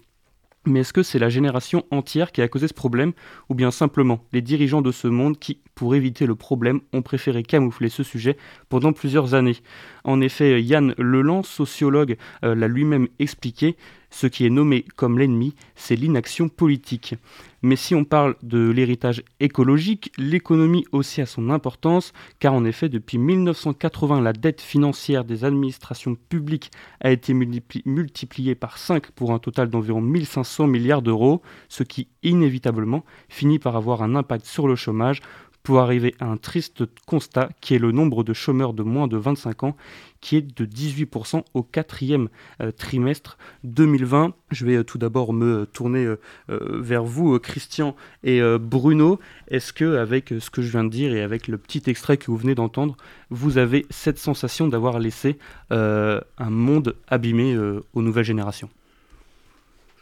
Mais 0.66 0.80
est-ce 0.80 0.92
que 0.92 1.04
c'est 1.04 1.20
la 1.20 1.28
génération 1.28 1.84
entière 1.92 2.32
qui 2.32 2.42
a 2.42 2.48
causé 2.48 2.66
ce 2.66 2.74
problème 2.74 3.12
ou 3.48 3.54
bien 3.54 3.70
simplement 3.70 4.24
les 4.32 4.42
dirigeants 4.42 4.82
de 4.82 4.90
ce 4.90 5.06
monde 5.06 5.38
qui, 5.38 5.60
pour 5.76 5.94
éviter 5.94 6.26
le 6.26 6.34
problème, 6.34 6.80
ont 6.92 7.02
préféré 7.02 7.44
camoufler 7.44 7.88
ce 7.88 8.02
sujet 8.02 8.36
pendant 8.68 8.92
plusieurs 8.92 9.34
années? 9.34 9.58
En 10.02 10.20
effet, 10.20 10.60
Yann 10.60 10.92
Leland, 10.98 11.44
sociologue, 11.44 12.16
euh, 12.44 12.56
l'a 12.56 12.66
lui-même 12.66 13.06
expliqué, 13.20 13.76
ce 14.16 14.26
qui 14.26 14.46
est 14.46 14.50
nommé 14.50 14.82
comme 14.96 15.18
l'ennemi, 15.18 15.54
c'est 15.74 15.94
l'inaction 15.94 16.48
politique. 16.48 17.16
Mais 17.60 17.76
si 17.76 17.94
on 17.94 18.04
parle 18.04 18.34
de 18.42 18.70
l'héritage 18.70 19.22
écologique, 19.40 20.10
l'économie 20.16 20.86
aussi 20.90 21.20
a 21.20 21.26
son 21.26 21.50
importance, 21.50 22.14
car 22.38 22.54
en 22.54 22.64
effet, 22.64 22.88
depuis 22.88 23.18
1980, 23.18 24.22
la 24.22 24.32
dette 24.32 24.62
financière 24.62 25.26
des 25.26 25.44
administrations 25.44 26.16
publiques 26.30 26.70
a 27.00 27.10
été 27.10 27.34
multipli- 27.34 27.82
multipliée 27.84 28.54
par 28.54 28.78
5 28.78 29.10
pour 29.10 29.32
un 29.32 29.38
total 29.38 29.68
d'environ 29.68 30.00
1500 30.00 30.66
milliards 30.66 31.02
d'euros, 31.02 31.42
ce 31.68 31.82
qui 31.82 32.08
inévitablement 32.22 33.04
finit 33.28 33.58
par 33.58 33.76
avoir 33.76 34.02
un 34.02 34.14
impact 34.14 34.46
sur 34.46 34.66
le 34.66 34.76
chômage, 34.76 35.20
pour 35.62 35.80
arriver 35.80 36.14
à 36.20 36.26
un 36.26 36.36
triste 36.36 36.84
constat 37.06 37.48
qui 37.60 37.74
est 37.74 37.80
le 37.80 37.90
nombre 37.90 38.22
de 38.22 38.32
chômeurs 38.32 38.72
de 38.72 38.84
moins 38.84 39.08
de 39.08 39.16
25 39.16 39.64
ans 39.64 39.76
qui 40.20 40.36
est 40.36 40.42
de 40.42 40.66
18% 40.66 41.44
au 41.54 41.62
quatrième 41.62 42.28
euh, 42.60 42.70
trimestre 42.72 43.38
2020. 43.64 44.34
Je 44.50 44.66
vais 44.66 44.76
euh, 44.76 44.84
tout 44.84 44.98
d'abord 44.98 45.32
me 45.32 45.66
tourner 45.66 46.04
euh, 46.04 46.18
vers 46.48 47.04
vous, 47.04 47.38
Christian 47.38 47.96
et 48.24 48.40
Bruno. 48.58 49.18
Est-ce 49.48 49.72
que, 49.72 49.96
avec 49.96 50.32
ce 50.38 50.50
que 50.50 50.62
je 50.62 50.70
viens 50.70 50.84
de 50.84 50.88
dire 50.88 51.14
et 51.14 51.22
avec 51.22 51.48
le 51.48 51.58
petit 51.58 51.82
extrait 51.86 52.16
que 52.16 52.26
vous 52.26 52.36
venez 52.36 52.54
d'entendre, 52.54 52.96
vous 53.30 53.58
avez 53.58 53.86
cette 53.90 54.18
sensation 54.18 54.68
d'avoir 54.68 54.98
laissé 54.98 55.38
un 55.70 56.20
monde 56.38 56.96
abîmé 57.08 57.56
aux 57.56 58.02
nouvelles 58.02 58.24
générations? 58.24 58.70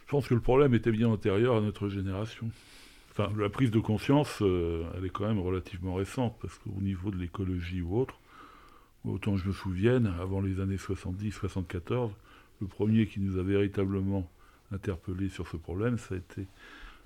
Je 0.05 0.11
pense 0.11 0.27
que 0.27 0.33
le 0.33 0.39
problème 0.39 0.73
était 0.73 0.91
bien 0.91 1.07
antérieur 1.07 1.57
à 1.57 1.61
notre 1.61 1.89
génération. 1.89 2.49
Enfin, 3.11 3.31
la 3.37 3.49
prise 3.49 3.71
de 3.71 3.79
conscience, 3.79 4.41
elle 4.41 5.05
est 5.05 5.09
quand 5.09 5.27
même 5.27 5.39
relativement 5.39 5.95
récente, 5.95 6.35
parce 6.41 6.57
qu'au 6.59 6.81
niveau 6.81 7.11
de 7.11 7.17
l'écologie 7.17 7.81
ou 7.81 7.99
autre, 7.99 8.19
autant 9.07 9.37
je 9.37 9.47
me 9.47 9.53
souvienne, 9.53 10.13
avant 10.19 10.41
les 10.41 10.59
années 10.59 10.77
70-74, 10.77 12.11
le 12.61 12.67
premier 12.67 13.07
qui 13.07 13.19
nous 13.19 13.37
a 13.37 13.43
véritablement 13.43 14.29
interpellés 14.71 15.29
sur 15.29 15.47
ce 15.47 15.57
problème, 15.57 15.97
ça 15.97 16.15
a 16.15 16.17
été 16.17 16.47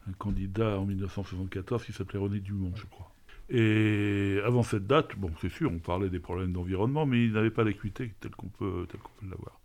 un 0.08 0.14
candidat 0.14 0.80
en 0.80 0.86
1974 0.86 1.86
qui 1.86 1.94
s'appelait 1.94 2.20
René 2.20 2.40
Dumont, 2.40 2.72
je 2.76 2.86
crois. 2.86 3.12
Et 3.50 4.40
avant 4.46 4.62
cette 4.62 4.86
date, 4.86 5.18
bon, 5.18 5.32
c'est 5.42 5.50
sûr, 5.50 5.72
on 5.72 5.80
parlait 5.80 6.10
des 6.10 6.20
problèmes 6.20 6.54
d'environnement, 6.54 7.06
mais 7.06 7.26
il 7.26 7.34
n'avait 7.34 7.50
pas 7.50 7.64
l'acuité 7.64 8.14
tel 8.20 8.32
qu'on 8.32 8.48
peut, 8.48 8.86
tel 8.90 9.00
qu'on 9.02 9.12
peut 9.20 9.30
l'avoir. 9.30 9.60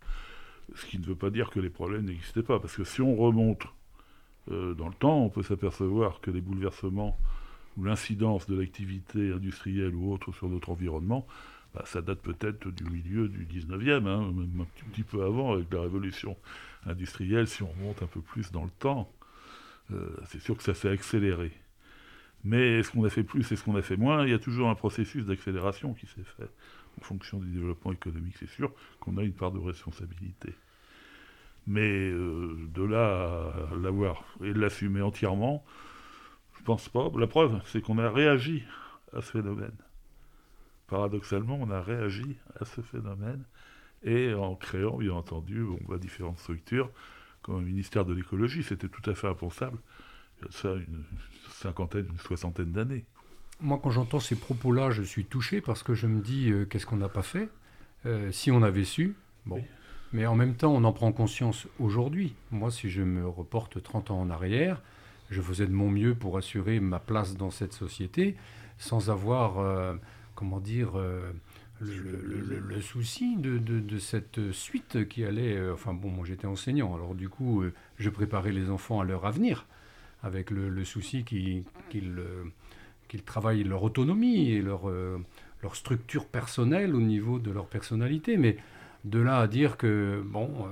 Ce 0.73 0.85
qui 0.85 0.97
ne 0.97 1.05
veut 1.05 1.15
pas 1.15 1.29
dire 1.29 1.51
que 1.51 1.59
les 1.59 1.69
problèmes 1.69 2.05
n'existaient 2.05 2.43
pas, 2.43 2.59
parce 2.59 2.75
que 2.75 2.83
si 2.83 3.01
on 3.01 3.15
remonte 3.15 3.67
euh, 4.51 4.73
dans 4.73 4.87
le 4.87 4.95
temps, 4.95 5.23
on 5.23 5.29
peut 5.29 5.43
s'apercevoir 5.43 6.19
que 6.19 6.31
les 6.31 6.41
bouleversements 6.41 7.17
ou 7.77 7.83
l'incidence 7.83 8.47
de 8.47 8.57
l'activité 8.57 9.31
industrielle 9.31 9.93
ou 9.93 10.11
autre 10.11 10.31
sur 10.33 10.49
notre 10.49 10.69
environnement, 10.69 11.27
bah, 11.75 11.83
ça 11.85 12.01
date 12.01 12.21
peut-être 12.21 12.69
du 12.71 12.85
milieu 12.85 13.27
du 13.27 13.45
19e, 13.45 14.07
hein, 14.07 14.31
même 14.31 14.61
un 14.61 14.89
petit 14.91 15.03
peu 15.03 15.23
avant, 15.23 15.53
avec 15.53 15.71
la 15.73 15.81
révolution 15.81 16.37
industrielle, 16.85 17.47
si 17.47 17.63
on 17.63 17.67
remonte 17.67 18.01
un 18.01 18.07
peu 18.07 18.21
plus 18.21 18.51
dans 18.51 18.63
le 18.63 18.71
temps. 18.79 19.11
Euh, 19.91 20.09
c'est 20.27 20.39
sûr 20.39 20.55
que 20.55 20.63
ça 20.63 20.73
s'est 20.73 20.89
accéléré. 20.89 21.51
Mais 22.45 22.79
est-ce 22.79 22.91
qu'on 22.91 23.03
a 23.03 23.09
fait 23.09 23.23
plus, 23.23 23.51
est-ce 23.51 23.63
qu'on 23.63 23.75
a 23.75 23.81
fait 23.81 23.97
moins 23.97 24.23
Il 24.23 24.31
y 24.31 24.33
a 24.33 24.39
toujours 24.39 24.69
un 24.69 24.75
processus 24.75 25.25
d'accélération 25.25 25.93
qui 25.93 26.05
s'est 26.05 26.23
fait 26.37 26.49
en 26.99 27.03
fonction 27.03 27.39
du 27.39 27.49
développement 27.49 27.91
économique. 27.91 28.35
C'est 28.39 28.49
sûr 28.49 28.71
qu'on 29.01 29.17
a 29.17 29.23
une 29.23 29.33
part 29.33 29.51
de 29.51 29.59
responsabilité. 29.59 30.53
Mais 31.67 32.09
euh, 32.09 32.55
de 32.73 32.83
là 32.83 33.51
à 33.71 33.75
l'avoir 33.75 34.23
et 34.43 34.53
de 34.53 34.59
l'assumer 34.59 35.01
entièrement, 35.01 35.65
je 36.57 36.63
pense 36.63 36.87
pas. 36.87 37.11
La 37.17 37.27
preuve, 37.27 37.59
c'est 37.65 37.81
qu'on 37.81 37.97
a 37.97 38.09
réagi 38.09 38.63
à 39.11 39.21
ce 39.21 39.31
phénomène. 39.31 39.75
Paradoxalement, 40.87 41.57
on 41.61 41.69
a 41.71 41.81
réagi 41.81 42.37
à 42.59 42.65
ce 42.65 42.81
phénomène 42.81 43.43
et 44.03 44.33
en 44.33 44.55
créant, 44.55 44.97
bien 44.97 45.13
entendu, 45.13 45.63
on 45.63 45.79
voit 45.85 45.97
différentes 45.97 46.39
structures, 46.39 46.89
comme 47.41 47.59
le 47.59 47.65
ministère 47.65 48.05
de 48.05 48.13
l'écologie, 48.13 48.63
c'était 48.63 48.87
tout 48.87 49.07
à 49.09 49.15
fait 49.15 49.27
impensable. 49.27 49.77
Il 50.39 50.45
y 50.45 50.47
a 50.47 50.51
ça 50.51 50.73
une 50.73 51.03
cinquantaine, 51.49 52.07
une 52.11 52.19
soixantaine 52.19 52.71
d'années. 52.71 53.05
Moi, 53.61 53.79
quand 53.81 53.89
j'entends 53.89 54.19
ces 54.19 54.35
propos-là, 54.35 54.91
je 54.91 55.01
suis 55.01 55.25
touché 55.25 55.61
parce 55.61 55.81
que 55.81 55.93
je 55.93 56.07
me 56.07 56.21
dis, 56.21 56.51
euh, 56.51 56.65
qu'est-ce 56.65 56.85
qu'on 56.85 56.97
n'a 56.97 57.09
pas 57.09 57.21
fait? 57.23 57.49
Euh, 58.05 58.31
Si 58.31 58.51
on 58.51 58.61
avait 58.63 58.83
su, 58.83 59.15
bon, 59.45 59.63
mais 60.11 60.25
en 60.25 60.35
même 60.35 60.55
temps, 60.55 60.73
on 60.73 60.83
en 60.83 60.93
prend 60.93 61.11
conscience 61.11 61.67
aujourd'hui. 61.79 62.35
Moi, 62.51 62.69
si 62.69 62.89
je 62.89 63.01
me 63.01 63.27
reporte 63.27 63.81
30 63.81 64.11
ans 64.11 64.21
en 64.21 64.29
arrière, 64.29 64.81
je 65.29 65.41
faisais 65.41 65.65
de 65.67 65.71
mon 65.71 65.89
mieux 65.89 66.13
pour 66.15 66.37
assurer 66.37 66.79
ma 66.79 66.99
place 66.99 67.35
dans 67.37 67.49
cette 67.49 67.73
société 67.73 68.35
sans 68.77 69.09
avoir, 69.09 69.59
euh, 69.59 69.95
comment 70.35 70.59
dire, 70.59 70.91
euh, 70.95 71.31
le, 71.79 72.81
souci 72.81 73.37
de, 73.37 73.97
cette 73.97 74.51
suite 74.51 75.07
qui 75.07 75.23
allait... 75.23 75.55
Euh, 75.55 75.73
enfin 75.73 75.93
bon, 75.93 76.09
moi 76.09 76.25
j'étais 76.25 76.47
enseignant, 76.47 76.93
alors 76.95 77.15
du 77.15 77.29
coup, 77.29 77.63
je 77.97 78.09
préparais 78.09 78.51
les 78.51 78.69
enfants 78.69 78.99
à 78.99 79.05
leur 79.05 79.25
avenir 79.25 79.65
avec 80.23 80.49
le, 80.51 80.83
souci 80.83 81.23
qu'ils 81.23 81.63
travaillent 83.25 83.63
leur 83.63 83.83
autonomie 83.83 84.51
et 84.51 84.61
leur, 84.61 84.89
leur 85.61 85.75
structure 85.75 86.25
personnelle 86.25 86.95
au 86.95 87.01
niveau 87.01 87.39
de 87.39 87.51
leur 87.51 87.67
personnalité. 87.67 88.37
Mais 88.37 88.57
de 89.05 89.19
là 89.19 89.39
à 89.39 89.47
dire 89.47 89.77
que, 89.77 90.21
bon, 90.25 90.49
euh, 90.59 90.67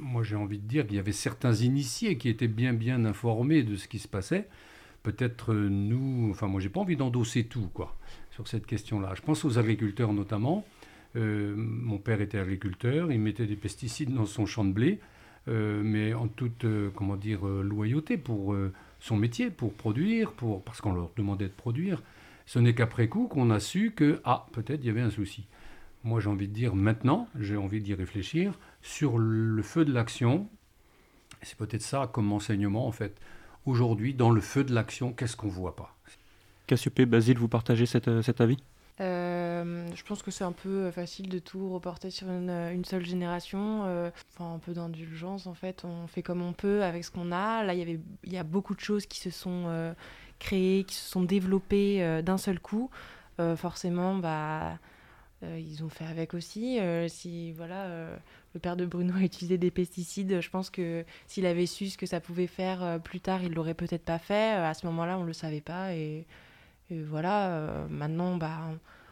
moi 0.00 0.22
j'ai 0.22 0.36
envie 0.36 0.58
de 0.58 0.66
dire 0.66 0.86
qu'il 0.86 0.96
y 0.96 1.00
avait 1.00 1.12
certains 1.12 1.54
initiés 1.54 2.18
qui 2.18 2.28
étaient 2.28 2.48
bien 2.48 2.74
bien 2.74 3.04
informés 3.04 3.62
de 3.62 3.76
ce 3.76 3.88
qui 3.88 3.98
se 3.98 4.08
passait. 4.08 4.46
Peut-être 5.02 5.54
euh, 5.54 5.68
nous, 5.68 6.28
enfin 6.30 6.46
moi 6.48 6.60
j'ai 6.60 6.68
pas 6.68 6.80
envie 6.80 6.96
d'endosser 6.96 7.44
tout, 7.44 7.68
quoi, 7.72 7.96
sur 8.38 8.46
cette 8.46 8.66
question-là. 8.66 9.14
Je 9.16 9.22
pense 9.22 9.44
aux 9.44 9.58
agriculteurs 9.58 10.12
notamment. 10.12 10.64
Euh, 11.16 11.54
mon 11.56 11.98
père 11.98 12.20
était 12.20 12.38
agriculteur, 12.38 13.10
il 13.10 13.18
mettait 13.18 13.46
des 13.46 13.56
pesticides 13.56 14.14
dans 14.14 14.26
son 14.26 14.46
champ 14.46 14.64
de 14.64 14.72
blé, 14.72 15.00
mais 15.46 16.12
en 16.12 16.28
toute, 16.28 16.66
comment 16.94 17.16
dire, 17.16 17.46
loyauté 17.46 18.18
pour 18.18 18.54
son 19.00 19.16
métier, 19.16 19.50
pour 19.50 19.72
produire, 19.72 20.32
pour, 20.32 20.62
parce 20.62 20.82
qu'on 20.82 20.92
leur 20.92 21.10
demandait 21.16 21.48
de 21.48 21.52
produire. 21.52 22.02
Ce 22.44 22.58
n'est 22.58 22.74
qu'après 22.74 23.08
coup 23.08 23.28
qu'on 23.28 23.50
a 23.50 23.58
su 23.58 23.92
que, 23.92 24.20
ah, 24.24 24.46
peut-être 24.52 24.80
il 24.82 24.88
y 24.88 24.90
avait 24.90 25.00
un 25.00 25.10
souci 25.10 25.46
moi 26.04 26.20
j'ai 26.20 26.28
envie 26.28 26.48
de 26.48 26.52
dire 26.52 26.74
maintenant, 26.74 27.28
j'ai 27.38 27.56
envie 27.56 27.80
d'y 27.80 27.94
réfléchir, 27.94 28.58
sur 28.82 29.18
le 29.18 29.62
feu 29.62 29.84
de 29.84 29.92
l'action. 29.92 30.48
C'est 31.42 31.56
peut-être 31.56 31.82
ça 31.82 32.08
comme 32.12 32.32
enseignement 32.32 32.86
en 32.86 32.92
fait. 32.92 33.20
Aujourd'hui, 33.66 34.14
dans 34.14 34.30
le 34.30 34.40
feu 34.40 34.64
de 34.64 34.74
l'action, 34.74 35.12
qu'est-ce 35.12 35.36
qu'on 35.36 35.48
ne 35.48 35.52
voit 35.52 35.76
pas? 35.76 35.97
Cassiopée, 36.68 37.06
Basile, 37.06 37.38
vous 37.38 37.48
partagez 37.48 37.84
euh, 38.06 38.22
cet 38.22 38.40
avis? 38.40 38.58
Euh, 39.00 39.86
je 39.94 40.02
pense 40.04 40.22
que 40.22 40.30
c'est 40.30 40.44
un 40.44 40.52
peu 40.52 40.90
facile 40.90 41.28
de 41.28 41.38
tout 41.38 41.72
reporter 41.72 42.10
sur 42.10 42.28
une, 42.28 42.84
seule 42.84 43.04
génération. 43.04 43.82
Euh, 43.86 44.10
enfin, 44.34 44.54
un 44.54 44.58
peu 44.58 44.72
d'indulgence, 44.72 45.46
en 45.46 45.54
fait. 45.54 45.84
On 45.84 46.06
fait 46.06 46.22
comme 46.22 46.42
on 46.42 46.52
peut 46.52 46.82
avec 46.84 47.04
ce 47.04 47.10
qu'on 47.10 47.32
a. 47.32 47.64
Là, 47.64 47.74
y 47.74 48.00
il 48.24 48.32
y 48.32 48.38
a 48.38 48.44
beaucoup 48.44 48.74
de 48.74 48.80
choses 48.80 49.06
qui 49.06 49.18
se 49.18 49.30
sont 49.30 49.94
créées, 50.38 50.84
qui 50.84 50.94
se 50.94 51.10
sont 51.10 51.22
développées 51.22 52.22
d'un 52.22 52.38
seul 52.38 52.60
coup. 52.60 52.90
forcément, 53.56 54.16
bah, 54.16 54.78
euh, 55.44 55.58
ils 55.58 55.84
ont 55.84 55.88
fait 55.88 56.04
avec 56.04 56.34
aussi. 56.34 56.80
Euh, 56.80 57.08
si 57.08 57.52
voilà, 57.52 57.84
euh, 57.86 58.16
le 58.54 58.60
père 58.60 58.76
de 58.76 58.84
Bruno 58.84 59.14
a 59.14 59.20
utilisé 59.20 59.58
des 59.58 59.70
pesticides, 59.70 60.40
je 60.40 60.50
pense 60.50 60.70
que 60.70 61.04
s'il 61.26 61.46
avait 61.46 61.66
su 61.66 61.88
ce 61.88 61.98
que 61.98 62.06
ça 62.06 62.20
pouvait 62.20 62.46
faire 62.46 63.00
plus 63.02 63.20
tard, 63.20 63.42
il 63.42 63.54
l'aurait 63.54 63.74
peut-être 63.74 64.04
pas 64.04 64.18
fait. 64.18 64.52
à 64.52 64.74
ce 64.74 64.86
moment-là, 64.86 65.18
on 65.18 65.24
le 65.24 65.32
savait 65.32 65.60
pas 65.60 65.94
et, 65.94 66.26
voilà. 66.90 67.86
maintenant, 67.90 68.36
bah, 68.36 68.58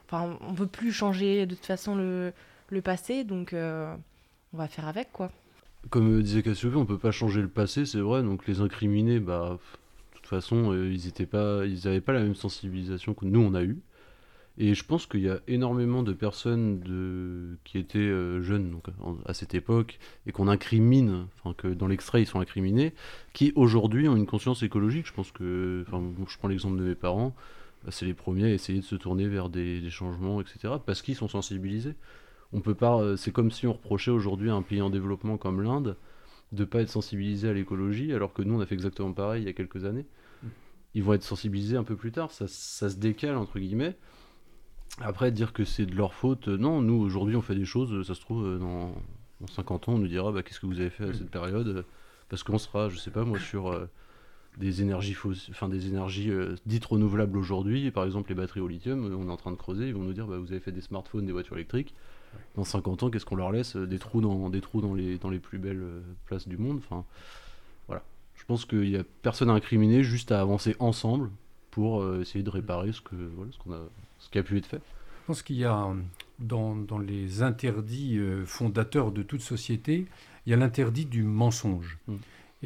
enfin, 0.06 0.38
on 0.40 0.54
peut 0.54 0.66
plus 0.66 0.92
changer 0.92 1.46
de 1.46 1.54
toute 1.54 1.66
façon 1.66 1.94
le, 1.94 2.32
le 2.70 2.82
passé, 2.82 3.24
donc 3.24 3.54
on 3.54 4.56
va 4.56 4.68
faire 4.68 4.88
avec 4.88 5.12
quoi. 5.12 5.30
Comme 5.90 6.22
disait 6.22 6.42
Cassiopée, 6.42 6.76
on 6.76 6.86
peut 6.86 6.98
pas 6.98 7.12
changer 7.12 7.40
le 7.40 7.48
passé, 7.48 7.86
c'est 7.86 8.00
vrai. 8.00 8.22
Donc 8.22 8.46
les 8.46 8.60
incriminés, 8.60 9.20
bah, 9.20 9.58
de 10.12 10.16
toute 10.16 10.26
façon, 10.26 10.74
ils 10.74 11.06
étaient 11.06 11.26
pas, 11.26 11.64
ils 11.64 11.84
n'avaient 11.84 12.00
pas 12.00 12.12
la 12.12 12.22
même 12.22 12.34
sensibilisation 12.34 13.14
que 13.14 13.24
nous 13.24 13.40
on 13.40 13.54
a 13.54 13.62
eu. 13.62 13.78
Et 14.58 14.74
je 14.74 14.84
pense 14.84 15.06
qu'il 15.06 15.20
y 15.20 15.28
a 15.28 15.38
énormément 15.48 16.02
de 16.02 16.14
personnes 16.14 16.80
de... 16.80 17.58
qui 17.64 17.76
étaient 17.76 17.98
euh, 17.98 18.40
jeunes 18.40 18.70
donc, 18.70 18.84
à 19.26 19.34
cette 19.34 19.54
époque 19.54 19.98
et 20.26 20.32
qu'on 20.32 20.48
incrimine, 20.48 21.26
enfin 21.36 21.54
que 21.54 21.68
dans 21.68 21.86
l'extrait 21.86 22.22
ils 22.22 22.26
sont 22.26 22.40
incriminés, 22.40 22.94
qui 23.34 23.52
aujourd'hui 23.54 24.08
ont 24.08 24.16
une 24.16 24.26
conscience 24.26 24.62
écologique. 24.62 25.06
Je 25.06 25.12
pense 25.12 25.30
que, 25.30 25.84
enfin, 25.86 26.02
je 26.26 26.38
prends 26.38 26.48
l'exemple 26.48 26.78
de 26.78 26.84
mes 26.84 26.94
parents, 26.94 27.34
c'est 27.90 28.06
les 28.06 28.14
premiers 28.14 28.44
à 28.44 28.52
essayer 28.52 28.80
de 28.80 28.84
se 28.84 28.96
tourner 28.96 29.28
vers 29.28 29.48
des, 29.48 29.88
changements, 29.90 30.40
etc. 30.40 30.74
Parce 30.84 31.02
qu'ils 31.02 31.16
sont 31.16 31.28
sensibilisés. 31.28 31.94
On 32.52 32.60
peut 32.60 32.74
pas, 32.74 33.00
euh, 33.00 33.16
c'est 33.16 33.32
comme 33.32 33.50
si 33.50 33.66
on 33.66 33.72
reprochait 33.72 34.10
aujourd'hui 34.10 34.50
à 34.50 34.54
un 34.54 34.62
pays 34.62 34.80
en 34.80 34.90
développement 34.90 35.36
comme 35.36 35.62
l'Inde 35.62 35.96
de 36.52 36.64
pas 36.64 36.80
être 36.80 36.90
sensibilisé 36.90 37.48
à 37.48 37.52
l'écologie, 37.52 38.12
alors 38.12 38.32
que 38.32 38.42
nous 38.42 38.54
on 38.54 38.60
a 38.60 38.66
fait 38.66 38.74
exactement 38.74 39.12
pareil 39.12 39.42
il 39.42 39.46
y 39.46 39.48
a 39.48 39.52
quelques 39.52 39.84
années. 39.84 40.06
Ils 40.94 41.02
vont 41.02 41.12
être 41.12 41.24
sensibilisés 41.24 41.76
un 41.76 41.82
peu 41.82 41.96
plus 41.96 42.12
tard, 42.12 42.30
ça, 42.30 42.46
se 42.46 42.96
décale 42.96 43.36
entre 43.36 43.58
guillemets. 43.58 43.96
Après, 45.00 45.30
dire 45.32 45.52
que 45.52 45.64
c'est 45.64 45.84
de 45.84 45.94
leur 45.94 46.14
faute, 46.14 46.48
euh, 46.48 46.56
non, 46.56 46.80
nous 46.80 46.94
aujourd'hui 46.94 47.36
on 47.36 47.42
fait 47.42 47.56
des 47.56 47.64
choses, 47.64 48.06
ça 48.06 48.14
se 48.14 48.20
trouve, 48.20 48.46
euh, 48.46 48.58
dans, 48.58 48.94
50 49.48 49.88
ans 49.88 49.94
on 49.94 49.98
nous 49.98 50.08
dira 50.08 50.32
bah, 50.32 50.42
qu'est-ce 50.42 50.60
que 50.60 50.66
vous 50.66 50.80
avez 50.80 50.88
fait 50.88 51.04
à 51.04 51.12
cette 51.12 51.30
période, 51.30 51.84
parce 52.28 52.44
qu'on 52.44 52.58
sera, 52.58 52.88
je 52.88 52.96
sais 52.96 53.10
pas 53.10 53.24
moi, 53.24 53.40
sur 53.40 53.88
des 54.56 54.82
énergies, 54.82 55.16
enfin, 55.50 55.68
des 55.68 55.86
énergies 55.86 56.30
dites 56.64 56.84
renouvelables 56.84 57.36
aujourd'hui, 57.36 57.90
par 57.90 58.04
exemple 58.04 58.30
les 58.30 58.34
batteries 58.34 58.60
au 58.60 58.68
lithium, 58.68 59.12
on 59.14 59.28
est 59.28 59.32
en 59.32 59.36
train 59.36 59.50
de 59.50 59.56
creuser, 59.56 59.88
ils 59.88 59.94
vont 59.94 60.02
nous 60.02 60.12
dire 60.12 60.26
bah, 60.26 60.38
vous 60.38 60.50
avez 60.50 60.60
fait 60.60 60.72
des 60.72 60.80
smartphones, 60.80 61.26
des 61.26 61.32
voitures 61.32 61.56
électriques. 61.56 61.94
Dans 62.54 62.64
50 62.64 63.02
ans, 63.02 63.10
qu'est-ce 63.10 63.24
qu'on 63.24 63.36
leur 63.36 63.50
laisse 63.50 63.76
Des 63.76 63.98
trous 63.98 64.20
dans, 64.20 64.50
des 64.50 64.60
trous 64.60 64.80
dans, 64.80 64.94
les, 64.94 65.16
dans 65.18 65.30
les 65.30 65.38
plus 65.38 65.58
belles 65.58 65.84
places 66.26 66.48
du 66.48 66.58
monde? 66.58 66.78
Enfin, 66.78 67.04
voilà. 67.86 68.02
Je 68.34 68.44
pense 68.44 68.66
qu'il 68.66 68.90
n'y 68.90 68.96
a 68.96 69.04
personne 69.22 69.48
à 69.48 69.54
incriminer, 69.54 70.02
juste 70.02 70.32
à 70.32 70.40
avancer 70.40 70.76
ensemble 70.78 71.30
pour 71.70 72.06
essayer 72.20 72.42
de 72.42 72.50
réparer 72.50 72.92
ce 72.92 73.00
que 73.00 73.14
voilà, 73.14 73.52
ce 73.52 73.58
qu'on 73.58 73.72
a 73.72 73.80
ce 74.18 74.30
qui 74.30 74.38
a 74.38 74.42
pu 74.42 74.56
être 74.56 74.66
fait 74.66 74.80
Je 75.22 75.26
pense 75.26 75.42
qu'il 75.42 75.56
y 75.56 75.64
a 75.64 75.92
dans, 76.38 76.98
les 76.98 77.42
interdits 77.42 78.18
euh, 78.18 78.44
fondateurs 78.44 79.12
de 79.12 79.22
toute 79.22 79.40
société, 79.40 80.06
il 80.44 80.50
y 80.50 80.52
a 80.52 80.56
l'interdit 80.56 81.06
du 81.06 81.22
mensonge. 81.22 81.98
Mm. 82.06 82.14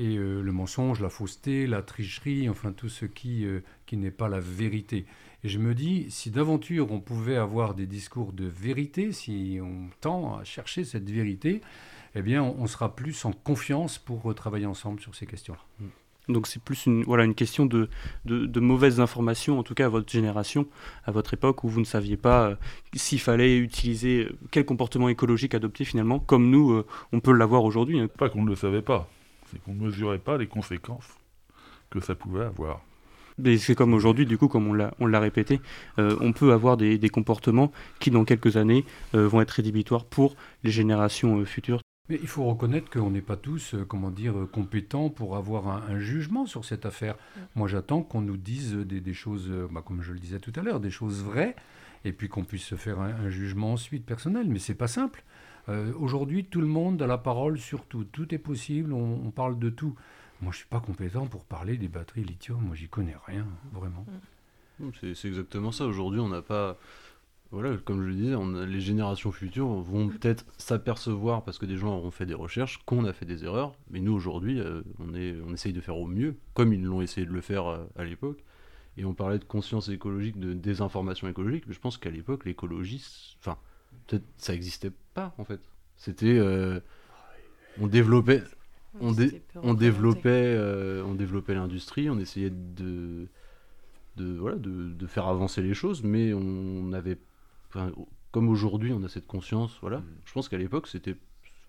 Et 0.01 0.16
euh, 0.16 0.40
le 0.40 0.53
mensonge, 0.53 1.01
la 1.01 1.11
fausseté, 1.11 1.66
la 1.66 1.82
tricherie, 1.82 2.48
enfin 2.48 2.72
tout 2.72 2.88
ce 2.88 3.05
qui, 3.05 3.44
euh, 3.44 3.61
qui 3.84 3.98
n'est 3.98 4.11
pas 4.11 4.28
la 4.28 4.40
vérité. 4.40 5.05
Et 5.44 5.48
je 5.51 5.59
me 5.59 5.74
dis, 5.74 6.07
si 6.11 6.30
d'aventure 6.30 6.90
on 6.90 7.01
pouvait 7.01 7.36
avoir 7.36 7.74
des 7.74 7.86
discours 7.86 8.32
de 8.32 8.46
vérité, 8.46 9.12
si 9.12 9.59
on 9.62 9.90
tend 10.01 10.38
à 10.38 10.44
chercher 10.44 10.84
cette 10.84 11.11
vérité, 11.11 11.61
eh 12.14 12.22
bien, 12.22 12.42
on, 12.42 12.66
sera 12.66 12.96
plus 12.96 13.26
en 13.26 13.32
confiance 13.32 13.98
pour 13.98 14.34
travailler 14.34 14.64
ensemble 14.64 15.01
sur 15.01 15.14
ces 15.14 15.26
questions-là. 15.26 15.61
Mm. 15.80 16.32
Donc 16.32 16.46
c'est 16.46 16.62
plus 16.62 16.86
une, 16.86 17.03
voilà, 17.03 17.24
une 17.24 17.34
question 17.34 17.66
de, 17.66 17.88
de, 18.24 18.61
mauvaises 18.61 19.01
informations, 19.01 19.59
en 19.59 19.62
tout 19.62 19.74
cas 19.74 19.86
à 19.86 19.88
votre 19.88 20.11
génération, 20.11 20.66
à 21.05 21.11
votre 21.11 21.34
époque, 21.34 21.64
où 21.64 21.68
vous 21.68 21.80
ne 21.80 21.84
saviez 21.84 22.16
pas 22.16 22.51
euh, 22.51 22.55
s'il 22.94 23.20
fallait 23.20 23.59
utiliser, 23.59 24.28
quel 24.51 24.64
comportement 24.64 25.09
écologique 25.09 25.55
adopter 25.55 25.84
finalement, 25.84 26.18
comme 26.18 26.48
nous, 26.51 26.72
euh, 26.72 26.86
on 27.12 27.20
peut 27.20 27.32
l'avoir 27.32 27.64
aujourd'hui. 27.64 28.01
Hein. 28.01 28.09
Pas 28.18 28.28
qu'on 28.28 28.44
ne 28.44 28.48
le 28.48 28.57
savait 28.57 28.82
pas, 28.82 29.09
c'est 29.51 29.62
qu'on 29.62 29.74
ne 29.74 29.84
mesurait 29.86 30.18
pas 30.18 30.38
les 30.38 30.46
conséquences 30.46 31.09
que 31.90 32.01
ça 32.01 32.14
pouvait 32.14 32.44
avoir. 32.44 32.80
C'est 33.59 33.74
comme 33.74 33.94
aujourd'hui, 33.94 34.26
du 34.26 34.38
coup, 34.38 34.48
comme 34.48 34.68
on 34.98 35.07
l'a 35.07 35.20
répété, 35.20 35.61
euh, 35.98 36.16
on 36.20 36.32
peut 36.32 36.53
avoir 36.53 36.76
des, 36.76 37.09
comportements 37.09 37.72
qui, 37.98 38.11
dans 38.11 38.24
quelques 38.24 38.57
années, 38.57 38.84
euh, 39.14 39.26
vont 39.26 39.40
être 39.40 39.51
rédhibitoires 39.51 40.05
pour 40.05 40.36
les 40.62 40.70
générations 40.70 41.38
euh, 41.38 41.44
futures. 41.44 41.80
Mais 42.09 42.18
il 42.20 42.28
faut 42.28 42.44
reconnaître 42.44 42.90
qu'on 42.90 43.11
n'est 43.11 43.20
pas 43.20 43.36
tous, 43.36 43.76
comment 43.88 44.11
dire, 44.11 44.34
compétents 44.53 45.11
pour 45.11 45.36
avoir 45.36 45.68
un, 45.68 45.98
jugement 46.01 46.44
sur 46.44 46.64
cette 46.64 46.84
affaire. 46.84 47.14
Moi, 47.55 47.68
j'attends 47.68 48.03
qu'on 48.03 48.20
nous 48.20 48.36
dise 48.36 48.74
des, 48.74 49.14
choses, 49.14 49.48
bah, 49.70 49.82
comme 49.84 50.03
je 50.03 50.12
le 50.12 50.18
disais 50.18 50.40
tout 50.40 50.53
à 50.57 50.62
l'heure, 50.62 50.80
des 50.80 50.90
choses 50.90 51.22
vraies, 51.22 51.55
et 52.05 52.12
puis 52.12 52.28
qu'on 52.28 52.42
puisse 52.42 52.64
se 52.64 52.74
faire 52.74 52.98
un, 53.01 53.30
jugement 53.30 53.74
ensuite 53.74 54.05
personnel. 54.05 54.46
Mais 54.48 54.59
c'est 54.59 54.74
pas 54.74 54.88
simple. 54.88 55.22
Aujourd'hui, 55.99 56.45
tout 56.45 56.61
le 56.61 56.66
monde 56.66 57.01
a 57.03 57.07
la 57.07 57.18
parole 57.18 57.59
sur 57.59 57.85
tout. 57.85 58.05
Tout 58.05 58.35
est 58.35 58.39
possible, 58.39 58.93
on 58.93 59.31
parle 59.31 59.59
de 59.59 59.71
tout. 59.71 59.95
Moi, 60.43 60.53
je 60.53 60.59
suis 60.59 60.68
pas 60.68 60.81
compétent 60.81 61.27
pour 61.27 61.45
parler 61.45 61.77
des 61.77 61.89
batteries 61.89 62.25
lithium. 62.25 62.61
Moi, 62.62 62.75
j'y 62.75 62.89
connais 62.89 63.16
rien, 63.27 63.47
vraiment. 63.73 64.07
C'est 65.01 65.29
exactement 65.29 65.73
ça. 65.73 65.87
Aujourd'hui, 65.87 66.21
on 66.21 66.29
n'a 66.29 66.43
pas. 66.43 66.79
Voilà, 67.51 67.77
comme 67.79 68.01
je 68.01 68.07
le 68.07 68.14
disais, 68.14 68.35
on 68.37 68.53
les 68.53 68.81
générations 68.81 69.33
futures 69.33 69.66
vont 69.66 70.09
peut-être 70.09 70.47
s'apercevoir, 70.57 71.43
parce 71.43 71.59
que 71.59 71.66
des 71.66 71.77
gens 71.77 71.97
auront 71.97 72.12
fait 72.12 72.25
des 72.25 72.35
recherches, 72.35 72.79
qu'on 72.87 73.05
a 73.05 73.12
fait 73.12 73.27
des 73.27 73.45
erreurs. 73.45 73.75
Mais 73.91 74.01
nous, 74.01 74.12
aujourd'hui, 74.12 74.61
euh, 74.61 74.83
on, 75.01 75.14
est, 75.14 75.35
on 75.45 75.53
essaye 75.53 75.73
de 75.73 75.81
faire 75.81 75.99
au 75.99 76.07
mieux, 76.07 76.37
comme 76.55 76.73
ils 76.73 76.83
l'ont 76.83 77.03
essayé 77.03 77.27
de 77.27 77.33
le 77.33 77.41
faire 77.41 77.66
euh, 77.66 77.85
à 77.97 78.05
l'époque. 78.05 78.45
Et 78.97 79.05
on 79.05 79.14
parlait 79.14 79.41
de 79.41 79.45
conscience 79.45 79.89
écologique, 79.89 80.39
de 80.39 80.53
désinformation 80.53 81.27
écologique, 81.27 81.64
mais 81.66 81.75
je 81.75 81.81
pense 81.81 81.99
qu'à 81.99 82.11
l'époque, 82.11 82.45
l'écologie, 82.45 83.05
enfin, 83.41 83.59
ça 84.38 84.53
n'existait 84.53 84.93
pas, 85.14 85.34
en 85.38 85.45
fait. 85.45 85.61
C'était. 85.97 86.38
Euh, 86.38 86.80
on 87.80 87.86
développait 87.86 88.43
on, 89.01 89.14
on, 89.62 89.74
développait, 89.74 90.55
euh, 90.57 91.05
on 91.05 91.14
développait 91.14 91.55
l'industrie, 91.55 92.11
on 92.11 92.18
essayait 92.18 92.51
de, 92.51 93.28
de, 94.16 94.36
voilà, 94.36 94.57
de, 94.57 94.91
de, 94.91 95.07
faire 95.07 95.28
avancer 95.28 95.62
les 95.62 95.74
choses, 95.74 96.03
mais 96.03 96.32
on 96.34 96.93
avait, 96.93 97.18
comme 98.32 98.49
aujourd'hui, 98.49 98.93
on 98.93 99.03
a 99.05 99.09
cette 99.09 99.26
conscience. 99.26 99.78
Voilà, 99.80 99.99
mm. 99.99 100.07
je 100.24 100.32
pense 100.32 100.49
qu'à 100.49 100.59
l'époque, 100.59 100.88
c'était 100.88 101.16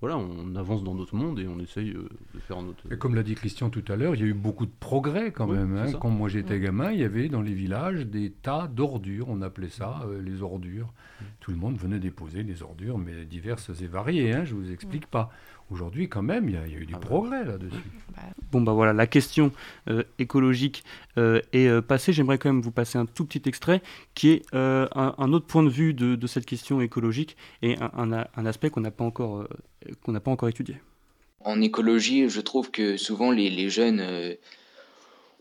voilà, 0.02 0.18
on 0.18 0.56
avance 0.56 0.84
dans 0.84 0.96
notre 0.96 1.16
monde 1.16 1.40
et 1.40 1.48
on 1.48 1.60
essaye 1.60 1.92
euh, 1.92 2.10
de 2.34 2.40
faire 2.40 2.62
notre. 2.62 2.92
Et 2.92 2.98
comme 2.98 3.14
l'a 3.14 3.22
dit 3.22 3.36
Christian 3.36 3.70
tout 3.70 3.84
à 3.88 3.96
l'heure, 3.96 4.16
il 4.16 4.22
y 4.22 4.24
a 4.24 4.28
eu 4.28 4.34
beaucoup 4.34 4.66
de 4.66 4.72
progrès 4.80 5.32
quand 5.32 5.46
même. 5.46 5.78
Hein. 5.78 5.92
Quand 6.02 6.10
moi 6.10 6.28
j'étais 6.28 6.60
gamin, 6.60 6.92
il 6.92 7.00
y 7.00 7.04
avait 7.04 7.30
dans 7.30 7.42
les 7.42 7.54
villages 7.54 8.08
des 8.08 8.32
tas 8.32 8.68
d'ordures, 8.68 9.30
on 9.30 9.44
appelait 9.44 9.70
ça 9.70 10.02
euh, 10.08 10.20
les 10.20 10.42
ordures. 10.42 10.88
Mm. 10.88 11.26
Tout 11.40 11.52
le 11.52 11.58
monde 11.58 11.78
venait 11.78 12.00
déposer 12.00 12.44
des 12.44 12.64
ordures, 12.64 12.98
mais 12.98 13.26
diverses 13.26 13.70
et 13.80 13.88
variées, 13.88 14.34
hein, 14.34 14.44
je 14.44 14.56
ne 14.56 14.62
vous 14.62 14.72
explique 14.72 15.06
pas. 15.06 15.32
Aujourd'hui, 15.72 16.10
quand 16.10 16.22
même, 16.22 16.50
il 16.50 16.56
y, 16.56 16.58
a 16.58 16.68
eu 16.68 16.86
du 16.86 16.94
ah 16.96 17.00
bah. 17.00 17.08
progrès 17.08 17.46
là-dessus. 17.46 17.78
Bah. 18.14 18.24
Bon, 18.52 18.60
bah 18.60 18.74
voilà, 18.74 18.92
la 18.92 19.08
question 19.08 19.54
euh, 19.90 20.04
écologique 20.20 20.84
euh, 21.18 21.40
est 21.54 21.68
euh, 21.68 21.82
passée. 21.82 22.12
J'aimerais 22.12 22.38
quand 22.38 22.50
même 22.50 22.62
vous 22.62 22.72
passer 22.72 22.98
un 22.98 23.06
tout 23.06 23.24
petit 23.24 23.48
extrait 23.48 23.82
qui 24.14 24.32
est 24.32 24.46
un, 24.54 25.32
autre 25.32 25.46
point 25.46 25.64
de 25.64 25.70
vue 25.70 25.94
de, 25.94 26.28
cette 26.28 26.46
question 26.46 26.82
écologique 26.82 27.38
et 27.62 27.78
un, 27.80 28.26
un 28.36 28.46
aspect 28.46 28.70
qu'on 28.70 28.82
n'a 28.82 28.92
pas, 28.92 29.06
encore, 29.06 29.48
qu'on 30.04 30.12
n'a 30.12 30.20
pas 30.20 30.32
encore 30.32 30.50
étudié. 30.50 30.76
En 31.42 31.62
écologie, 31.62 32.30
je 32.30 32.42
trouve 32.42 32.72
que 32.72 32.98
souvent 32.98 33.32
les, 33.32 33.70
jeunes 33.70 34.38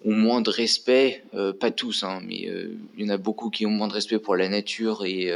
ont 0.05 0.15
moins 0.15 0.41
de 0.41 0.51
respect, 0.51 1.23
pas 1.61 1.71
tous, 1.71 2.05
hein, 2.05 2.21
mais 2.27 2.49
il 2.97 3.05
y 3.05 3.05
en 3.05 3.11
a 3.11 3.19
beaucoup 3.19 3.51
qui 3.51 3.67
ont 3.67 3.71
moins 3.71 3.89
de 3.89 3.93
respect 3.93 4.19
pour 4.19 4.35
la 4.35 4.49
nature 4.49 5.05
et 5.05 5.31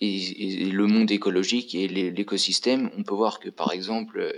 le 0.00 0.86
monde 0.86 1.10
écologique 1.10 1.74
et 1.74 1.88
l'écosystème, 1.88 2.90
on 2.96 3.02
peut 3.02 3.14
voir 3.14 3.40
que 3.40 3.48
par 3.48 3.72
exemple, 3.72 4.20
euh, 4.20 4.32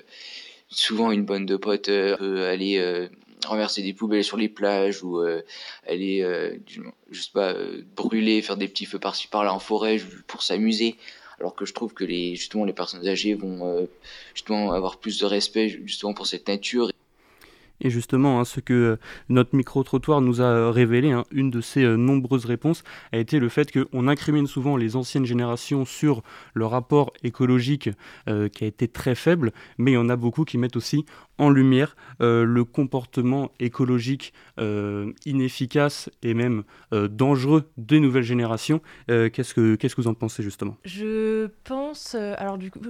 souvent 0.68 1.11
une 1.12 1.24
bonne 1.24 1.46
de 1.46 1.57
potes 1.57 1.88
euh, 1.88 2.16
peut 2.16 2.46
aller 2.46 2.78
euh, 2.78 3.09
renverser 3.46 3.82
des 3.82 3.92
poubelles 3.92 4.24
sur 4.24 4.36
les 4.36 4.48
plages 4.48 5.02
ou 5.02 5.20
aller, 5.86 6.24
sais 7.12 7.30
pas, 7.32 7.54
brûler, 7.94 8.42
faire 8.42 8.57
des 8.57 8.66
petits 8.66 8.86
feux 8.86 8.98
par-ci 8.98 9.28
par-là 9.28 9.54
en 9.54 9.61
forêt 9.61 10.00
pour 10.26 10.42
s'amuser. 10.42 10.96
Alors 11.39 11.55
que 11.55 11.66
je 11.66 11.74
trouve 11.74 11.93
que 11.93 12.05
les, 12.05 12.39
personnes 12.74 13.07
âgées 13.07 13.34
vont 13.34 13.87
justement 14.34 14.72
avoir 14.72 14.99
plus 14.99 15.18
de 15.18 15.26
respect 15.26 15.68
justement 15.68 16.14
pour 16.14 16.26
cette 16.26 16.49
nature. 16.49 16.91
Et 17.80 17.91
justement, 17.91 18.41
hein, 18.41 18.45
ce 18.45 18.61
que 18.61 18.72
euh, 18.72 18.97
notre 19.28 19.55
micro-trottoir 19.55 20.20
nous 20.20 20.41
a 20.41 20.70
révélé, 20.70 21.12
hein, 21.12 21.24
une 21.30 21.51
de 21.51 21.61
ces 21.61 21.82
euh, 21.82 21.97
nombreuses 21.97 22.47
réponses, 22.47 22.82
a 23.12 23.18
été 23.18 23.39
le 23.39 23.49
fait 23.49 23.70
qu'on 23.70 24.09
incrimine 24.09 24.47
souvent 24.47 24.76
les 24.76 24.97
anciennes 24.97 25.26
générations 25.26 25.84
sur 25.84 26.22
le 26.55 26.66
rapport 26.66 27.12
écologique 27.22 27.91
euh, 28.28 28.49
qui 28.49 28.64
a 28.64 28.66
été 28.66 28.89
très 28.89 29.14
faible, 29.14 29.53
mais 29.78 29.93
il 29.93 29.95
y 29.95 29.99
en 29.99 30.09
a 30.09 30.16
beaucoup 30.16 30.45
qui 30.45 30.59
mettent 30.59 30.76
aussi 30.76 31.05
en 31.39 31.51
lumière 31.51 31.97
le 32.20 32.62
comportement 32.64 33.51
écologique 33.61 34.32
inefficace 35.24 36.11
et 36.22 36.34
même 36.34 36.64
dangereux 36.93 37.70
des 37.76 38.01
nouvelles 38.01 38.22
générations. 38.22 38.80
qu'est-ce, 39.09 39.55
que, 39.55 39.74
qu'est-ce 39.74 39.95
que 39.95 40.01
vous 40.01 40.09
en 40.09 40.14
pensez 40.14 40.43
justement? 40.43 40.76
Je 40.84 41.49
pense, 41.64 42.14
alors 42.14 42.59
du 42.59 42.70
coup, 42.70 42.80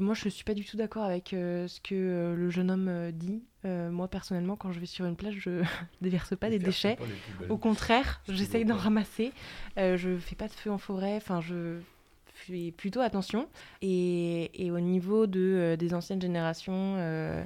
moi 0.00 0.14
je 0.14 0.26
ne 0.26 0.30
suis 0.30 0.44
pas 0.44 0.54
du 0.54 0.64
tout 0.64 0.76
d'accord 0.76 1.04
avec 1.04 1.28
ce 1.30 1.80
que 1.80 2.34
le 2.36 2.50
jeune 2.50 2.70
homme 2.70 3.10
dit. 3.12 3.42
Euh, 3.64 3.90
moi, 3.90 4.08
personnellement, 4.08 4.56
quand 4.56 4.72
je 4.72 4.80
vais 4.80 4.86
sur 4.86 5.06
une 5.06 5.16
plage, 5.16 5.36
je 5.38 5.50
ne 5.50 5.62
déverse 6.02 6.36
pas 6.36 6.50
des 6.50 6.58
déchets. 6.58 6.98
Au 7.48 7.56
contraire, 7.56 8.20
j'essaye 8.28 8.64
d'en 8.64 8.76
ramasser. 8.76 9.32
Euh, 9.78 9.96
je 9.96 10.16
fais 10.16 10.36
pas 10.36 10.48
de 10.48 10.52
feu 10.52 10.70
en 10.70 10.78
forêt. 10.78 11.16
Enfin, 11.16 11.40
je 11.40 11.78
fais 12.34 12.72
plutôt 12.72 13.00
attention. 13.00 13.48
Et, 13.80 14.66
et 14.66 14.70
au 14.70 14.80
niveau 14.80 15.26
de, 15.26 15.40
euh, 15.40 15.76
des 15.76 15.94
anciennes 15.94 16.20
générations 16.20 16.96
euh, 16.98 17.42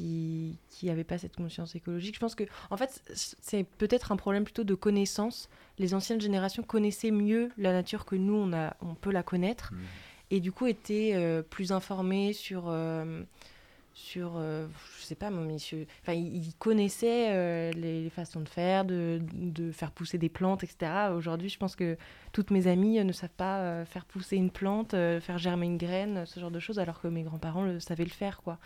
qui 0.00 0.86
n'avaient 0.86 1.04
pas 1.04 1.18
cette 1.18 1.36
conscience 1.36 1.74
écologique, 1.74 2.14
je 2.14 2.20
pense 2.20 2.34
que, 2.34 2.44
en 2.70 2.76
fait, 2.76 3.02
c'est 3.14 3.64
peut-être 3.64 4.12
un 4.12 4.16
problème 4.16 4.44
plutôt 4.44 4.64
de 4.64 4.74
connaissance. 4.74 5.48
Les 5.78 5.94
anciennes 5.94 6.20
générations 6.20 6.62
connaissaient 6.62 7.10
mieux 7.10 7.50
la 7.58 7.72
nature 7.72 8.04
que 8.04 8.16
nous, 8.16 8.34
on, 8.34 8.52
a, 8.52 8.76
on 8.80 8.94
peut 8.94 9.12
la 9.12 9.22
connaître. 9.22 9.72
Mmh. 9.72 9.78
Et 10.32 10.40
du 10.40 10.52
coup, 10.52 10.66
étaient 10.66 11.42
plus 11.50 11.72
informées 11.72 12.32
sur 12.32 12.70
sur, 14.00 14.32
euh, 14.36 14.66
je 14.98 15.04
sais 15.04 15.14
pas, 15.14 15.30
mon 15.30 15.42
monsieur. 15.42 15.86
Enfin, 16.02 16.14
il, 16.14 16.54
connaissait 16.58 17.32
euh, 17.32 17.72
les, 17.72 18.08
façons 18.10 18.40
de 18.40 18.48
faire, 18.48 18.84
de, 18.84 19.20
de, 19.32 19.72
faire 19.72 19.90
pousser 19.90 20.18
des 20.18 20.28
plantes, 20.28 20.64
etc. 20.64 21.10
Aujourd'hui, 21.14 21.48
je 21.48 21.58
pense 21.58 21.76
que 21.76 21.96
toutes 22.32 22.50
mes 22.50 22.66
amies 22.66 23.02
ne 23.04 23.12
savent 23.12 23.28
pas 23.36 23.60
euh, 23.60 23.84
faire 23.84 24.06
pousser 24.06 24.36
une 24.36 24.50
plante, 24.50 24.92
faire 24.92 25.38
germer 25.38 25.66
une 25.66 25.76
graine, 25.76 26.24
ce 26.26 26.40
genre 26.40 26.50
de 26.50 26.60
choses, 26.60 26.78
alors 26.78 27.00
que 27.00 27.08
mes 27.08 27.22
grands-parents 27.22 27.64
le, 27.64 27.80
savaient 27.80 28.04
le 28.04 28.10
faire, 28.10 28.42
quoi. 28.42 28.58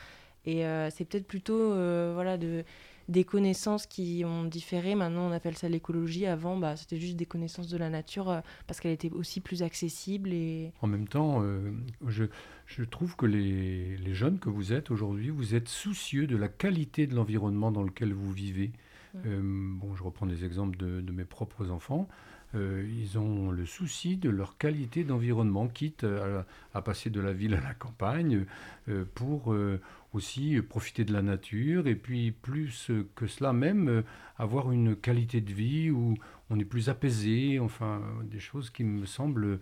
Et 0.46 0.64
c'est 0.90 1.04
peut-être 1.04 1.26
plutôt, 1.26 1.74
voilà, 2.14 2.36
de 2.36 2.64
des 3.08 3.24
connaissances 3.24 3.86
qui 3.86 4.22
ont 4.24 4.44
différé. 4.44 4.94
Maintenant, 4.94 5.28
on 5.28 5.32
appelle 5.32 5.56
ça 5.56 5.68
l'écologie. 5.68 6.26
Avant, 6.26 6.56
bah, 6.56 6.76
c'était 6.76 6.96
juste 6.96 7.16
des 7.16 7.26
connaissances 7.26 7.68
de 7.68 7.76
la 7.76 7.90
nature 7.90 8.30
euh, 8.30 8.40
parce 8.66 8.80
qu'elle 8.80 8.92
était 8.92 9.10
aussi 9.10 9.40
plus 9.40 9.62
accessible. 9.62 10.32
Et... 10.32 10.72
En 10.80 10.86
même 10.86 11.08
temps, 11.08 11.42
euh, 11.42 11.70
je, 12.06 12.24
je, 12.66 12.82
trouve 12.82 13.16
que 13.16 13.26
les, 13.26 13.96
les, 13.96 14.14
jeunes 14.14 14.38
que 14.38 14.48
vous 14.48 14.72
êtes 14.72 14.90
aujourd'hui, 14.90 15.30
vous 15.30 15.54
êtes 15.54 15.68
soucieux 15.68 16.26
de 16.26 16.36
la 16.36 16.48
qualité 16.48 17.06
de 17.06 17.14
l'environnement 17.14 17.70
dans 17.70 17.82
lequel 17.82 18.12
vous 18.12 18.32
vivez. 18.32 18.72
Euh, 19.26 19.40
bon, 19.42 19.94
je 19.94 20.02
reprends 20.02 20.26
des 20.26 20.44
exemples 20.44 20.76
de, 20.76 21.00
de 21.00 21.12
mes 21.12 21.24
propres 21.24 21.70
enfants. 21.70 22.08
ils 22.54 23.16
ont 23.16 23.52
le 23.52 23.64
souci 23.64 24.16
de 24.16 24.28
leur 24.28 24.58
qualité 24.58 25.04
d'environnement, 25.04 25.68
quitte 25.68 26.02
à, 26.02 26.44
à, 26.72 26.82
passer 26.82 27.10
de 27.10 27.20
la 27.20 27.32
ville 27.32 27.54
à 27.54 27.60
la 27.60 27.74
campagne, 27.74 28.44
pour 29.14 29.54
aussi 30.14 30.56
euh, 30.56 30.62
profiter 30.62 31.04
de 31.04 31.12
la 31.12 31.22
nature 31.22 31.86
et 31.86 31.96
puis 31.96 32.32
plus 32.32 32.90
euh, 32.90 33.08
que 33.14 33.26
cela 33.26 33.52
même 33.52 33.88
euh, 33.88 34.02
avoir 34.38 34.72
une 34.72 34.96
qualité 34.96 35.40
de 35.40 35.52
vie 35.52 35.90
où 35.90 36.14
on 36.50 36.58
est 36.58 36.64
plus 36.64 36.88
apaisé, 36.88 37.58
enfin 37.58 38.02
des 38.24 38.40
choses 38.40 38.70
qui 38.70 38.84
me 38.84 39.06
semblent 39.06 39.60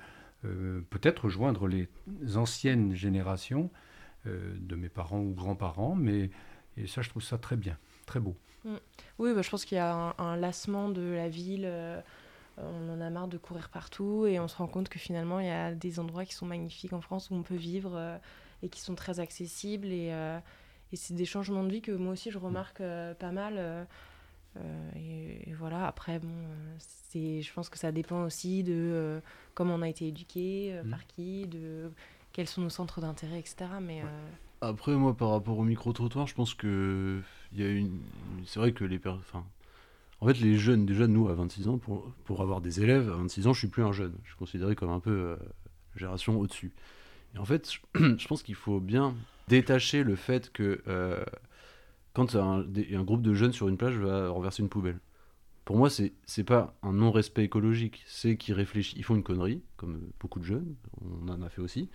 peut-être 0.90 1.26
rejoindre 1.26 1.68
les 1.68 1.88
anciennes 2.34 2.94
générations 2.94 3.70
de 4.24 4.74
mes 4.74 4.88
parents 4.88 5.20
ou 5.20 5.32
grands-parents, 5.32 5.94
mais 5.94 6.30
et 6.76 6.88
ça 6.88 7.00
je 7.02 7.10
trouve 7.10 7.22
ça 7.22 7.38
très 7.38 7.56
bien, 7.56 7.78
très 8.06 8.18
beau. 8.18 8.34
Mm. 8.64 8.76
Oui, 9.20 9.34
bah, 9.34 9.42
je 9.42 9.50
pense 9.50 9.64
qu'il 9.64 9.76
y 9.76 9.80
a 9.80 10.14
un, 10.18 10.36
lassement 10.36 10.88
de 10.88 11.02
la 11.02 11.28
ville. 11.28 11.70
on 12.58 12.90
en 12.90 13.00
a 13.00 13.10
marre 13.10 13.28
de 13.28 13.38
courir 13.38 13.68
partout 13.68 14.26
et 14.26 14.40
on 14.40 14.48
se 14.48 14.56
rend 14.56 14.66
compte 14.66 14.88
que 14.88 14.98
finalement 14.98 15.38
il 15.38 15.46
y 15.46 15.50
a 15.50 15.72
des 15.72 16.00
endroits 16.00 16.24
qui 16.24 16.34
sont 16.34 16.46
magnifiques 16.46 16.94
en 16.94 17.00
France 17.00 17.30
où 17.30 17.34
on 17.36 17.42
peut 17.42 17.54
vivre 17.54 18.18
et 18.62 18.68
qui 18.68 18.80
sont 18.80 18.94
très 18.94 19.20
accessibles. 19.20 19.88
Et, 19.88 20.08
euh, 20.12 20.38
et 20.92 20.96
c'est 20.96 21.14
des 21.14 21.24
changements 21.24 21.64
de 21.64 21.70
vie 21.70 21.82
que 21.82 21.92
moi 21.92 22.12
aussi 22.12 22.30
je 22.30 22.38
remarque 22.38 22.80
euh, 22.80 23.14
pas 23.14 23.32
mal. 23.32 23.54
Euh, 23.58 23.84
et, 24.96 25.48
et 25.50 25.54
voilà, 25.54 25.86
après, 25.86 26.18
bon, 26.18 26.28
c'est, 26.78 27.40
je 27.40 27.52
pense 27.54 27.68
que 27.70 27.78
ça 27.78 27.90
dépend 27.90 28.22
aussi 28.24 28.62
de 28.62 28.74
euh, 28.74 29.20
comment 29.54 29.74
on 29.76 29.82
a 29.82 29.88
été 29.88 30.06
éduqué, 30.06 30.70
euh, 30.74 30.82
Mm. 30.84 30.90
par 30.90 31.06
qui, 31.06 31.46
de 31.46 31.90
quels 32.32 32.48
sont 32.48 32.60
nos 32.60 32.68
centres 32.70 33.00
d'intérêt, 33.00 33.38
etc. 33.38 33.56
Mais 33.80 34.02
Après, 34.60 34.92
moi, 34.92 35.16
par 35.16 35.30
rapport 35.30 35.58
au 35.58 35.64
micro-trottoir, 35.64 36.26
je 36.26 36.34
pense 36.34 36.54
que 36.54 37.20
y 37.54 37.62
a 37.62 37.68
une. 37.68 37.98
C'est 38.46 38.58
vrai 38.60 38.72
que 38.72 38.84
les 38.84 39.00
enfin, 39.06 39.44
En 40.20 40.26
fait, 40.26 40.38
les 40.38 40.56
jeunes, 40.56 40.84
déjà, 40.86 41.06
nous, 41.06 41.28
à 41.28 41.34
26 41.34 41.68
ans, 41.68 41.78
pour, 41.78 42.12
pour 42.24 42.42
avoir 42.42 42.60
des 42.60 42.82
élèves, 42.82 43.10
à 43.10 43.16
26 43.16 43.46
ans, 43.46 43.52
je 43.54 43.58
suis 43.60 43.68
plus 43.68 43.82
un 43.84 43.92
jeune. 43.92 44.14
Je 44.22 44.28
suis 44.28 44.38
considéré 44.38 44.74
comme 44.76 44.90
un 44.90 45.00
peu 45.00 45.36
génération 45.96 46.38
au-dessus. 46.38 46.72
Et 47.34 47.38
en 47.38 47.44
fait, 47.44 47.70
je, 47.94 48.28
pense 48.28 48.42
qu'il 48.42 48.54
faut 48.54 48.80
bien 48.80 49.14
détacher 49.48 50.02
le 50.02 50.16
fait 50.16 50.52
que 50.52 50.82
euh, 50.88 51.24
quand 52.12 52.36
un, 52.36 52.64
groupe 53.02 53.22
de 53.22 53.34
jeunes 53.34 53.52
sur 53.52 53.68
une 53.68 53.76
plage 53.76 53.96
va 53.96 54.28
renverser 54.28 54.62
une 54.62 54.68
poubelle, 54.68 55.00
pour 55.64 55.76
moi, 55.76 55.90
c'est 55.90 56.12
c'est 56.24 56.44
pas 56.44 56.74
un 56.82 56.92
non-respect 56.92 57.44
écologique, 57.44 58.02
c'est 58.06 58.36
qu'ils 58.36 58.54
réfléchissent, 58.54 58.98
ils 58.98 59.04
font 59.04 59.14
une 59.14 59.22
connerie, 59.22 59.62
comme 59.76 60.00
beaucoup 60.18 60.40
de 60.40 60.44
jeunes, 60.44 60.74
on 61.00 61.28
en 61.28 61.40
a 61.40 61.48
fait 61.48 61.62
aussi, 61.62 61.88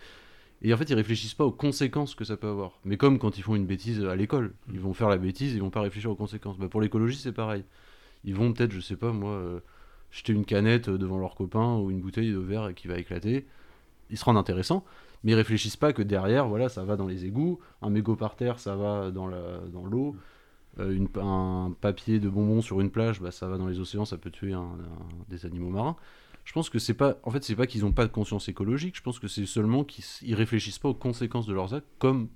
et 0.62 0.74
en 0.74 0.78
fait, 0.78 0.90
ils 0.90 0.96
réfléchissent 0.96 1.36
pas 1.36 1.46
aux 1.46 1.52
conséquences 1.52 2.16
que 2.16 2.24
ça 2.24 2.36
peut 2.36 2.48
avoir. 2.48 2.80
Mais 2.84 2.98
comme 2.98 3.20
quand 3.20 3.38
ils 3.38 3.44
font 3.44 3.56
une 3.56 3.68
bêtise 3.68 4.04
à 4.06 4.16
l'école, 4.16 4.54
ils 4.72 4.80
vont 4.80 4.94
faire 4.94 5.10
la 5.10 5.18
bêtise, 5.18 5.54
ils 5.54 5.62
vont 5.62 5.70
pas 5.70 5.82
réfléchir 5.82 6.10
aux 6.10 6.16
conséquences. 6.16 6.58
Bah, 6.58 6.68
pour 6.68 6.82
l'écologie, 6.82 7.18
c'est 7.18 7.32
pareil. 7.32 7.64
Ils 8.24 8.36
vont 8.36 8.54
peut-être, 8.54 8.72
je 8.72 8.80
sais 8.80 8.96
pas 8.96 9.12
moi, 9.12 9.32
euh, 9.32 9.60
jeter 10.10 10.34
une 10.34 10.46
canette 10.46 10.90
devant 10.90 11.20
leur 11.20 11.36
copain 11.36 11.78
ou 11.78 11.92
une 11.92 12.02
bouteille 12.02 12.32
de 12.32 12.40
verre 12.40 12.74
qui 12.74 12.88
va 12.88 12.98
éclater. 12.98 13.46
Ils 14.10 14.18
se 14.18 14.26
rendent 14.26 14.38
intéressants, 14.38 14.84
mais 15.24 15.32
ils 15.32 15.36
réfléchissent 15.36 15.78
pas 15.78 15.94
que 15.94 16.02
derrière, 16.02 16.48
voilà, 16.48 16.70
ça 16.70 16.84
va 16.84 16.96
dans 16.96 17.08
les 17.08 17.26
égouts, 17.26 17.60
un 17.82 17.90
mégot 17.90 18.16
par 18.16 18.36
terre, 18.36 18.60
ça 18.60 18.76
va 18.76 19.12
dans 19.12 19.28
la- 19.28 19.60
dans 19.72 19.86
l'eau. 19.86 20.16
Euh, 20.80 20.92
une- 20.92 21.08
un 21.20 21.74
papier 21.82 22.20
de 22.20 22.30
bonbons 22.30 22.62
sur 22.62 22.80
une 22.82 22.92
plage, 22.92 23.20
bah, 23.20 23.32
ça 23.32 23.48
va 23.48 23.58
dans 23.58 23.66
les 23.68 23.80
océans, 23.80 24.06
ça 24.06 24.18
peut 24.18 24.30
tuer 24.30 24.54
un- 24.54 24.60
un- 24.60 25.26
des 25.28 25.46
animaux 25.46 25.70
marins. 25.70 25.96
Je 26.46 26.54
pense 26.54 26.70
que 26.70 26.78
c'est 26.80 26.94
pas, 26.94 27.18
en 27.24 27.32
fait, 27.32 27.44
c'est 27.44 27.56
pas 27.56 27.66
qu'ils 27.68 27.82
n'ont 27.82 27.92
pas 27.92 28.06
de 28.06 28.12
conscience 28.12 28.48
écologique. 28.48 28.96
Je 28.96 29.02
pense 29.02 29.18
que 29.20 29.28
c'est 29.28 29.46
seulement 29.48 29.84
qu'ils 29.84 30.36
réfléchissent 30.36 30.80
pas 30.80 30.90
aux 30.90 30.94
conséquences 30.94 31.48
de 31.48 31.54
leurs 31.54 31.74
actes, 31.74 31.88
comme 31.98 32.30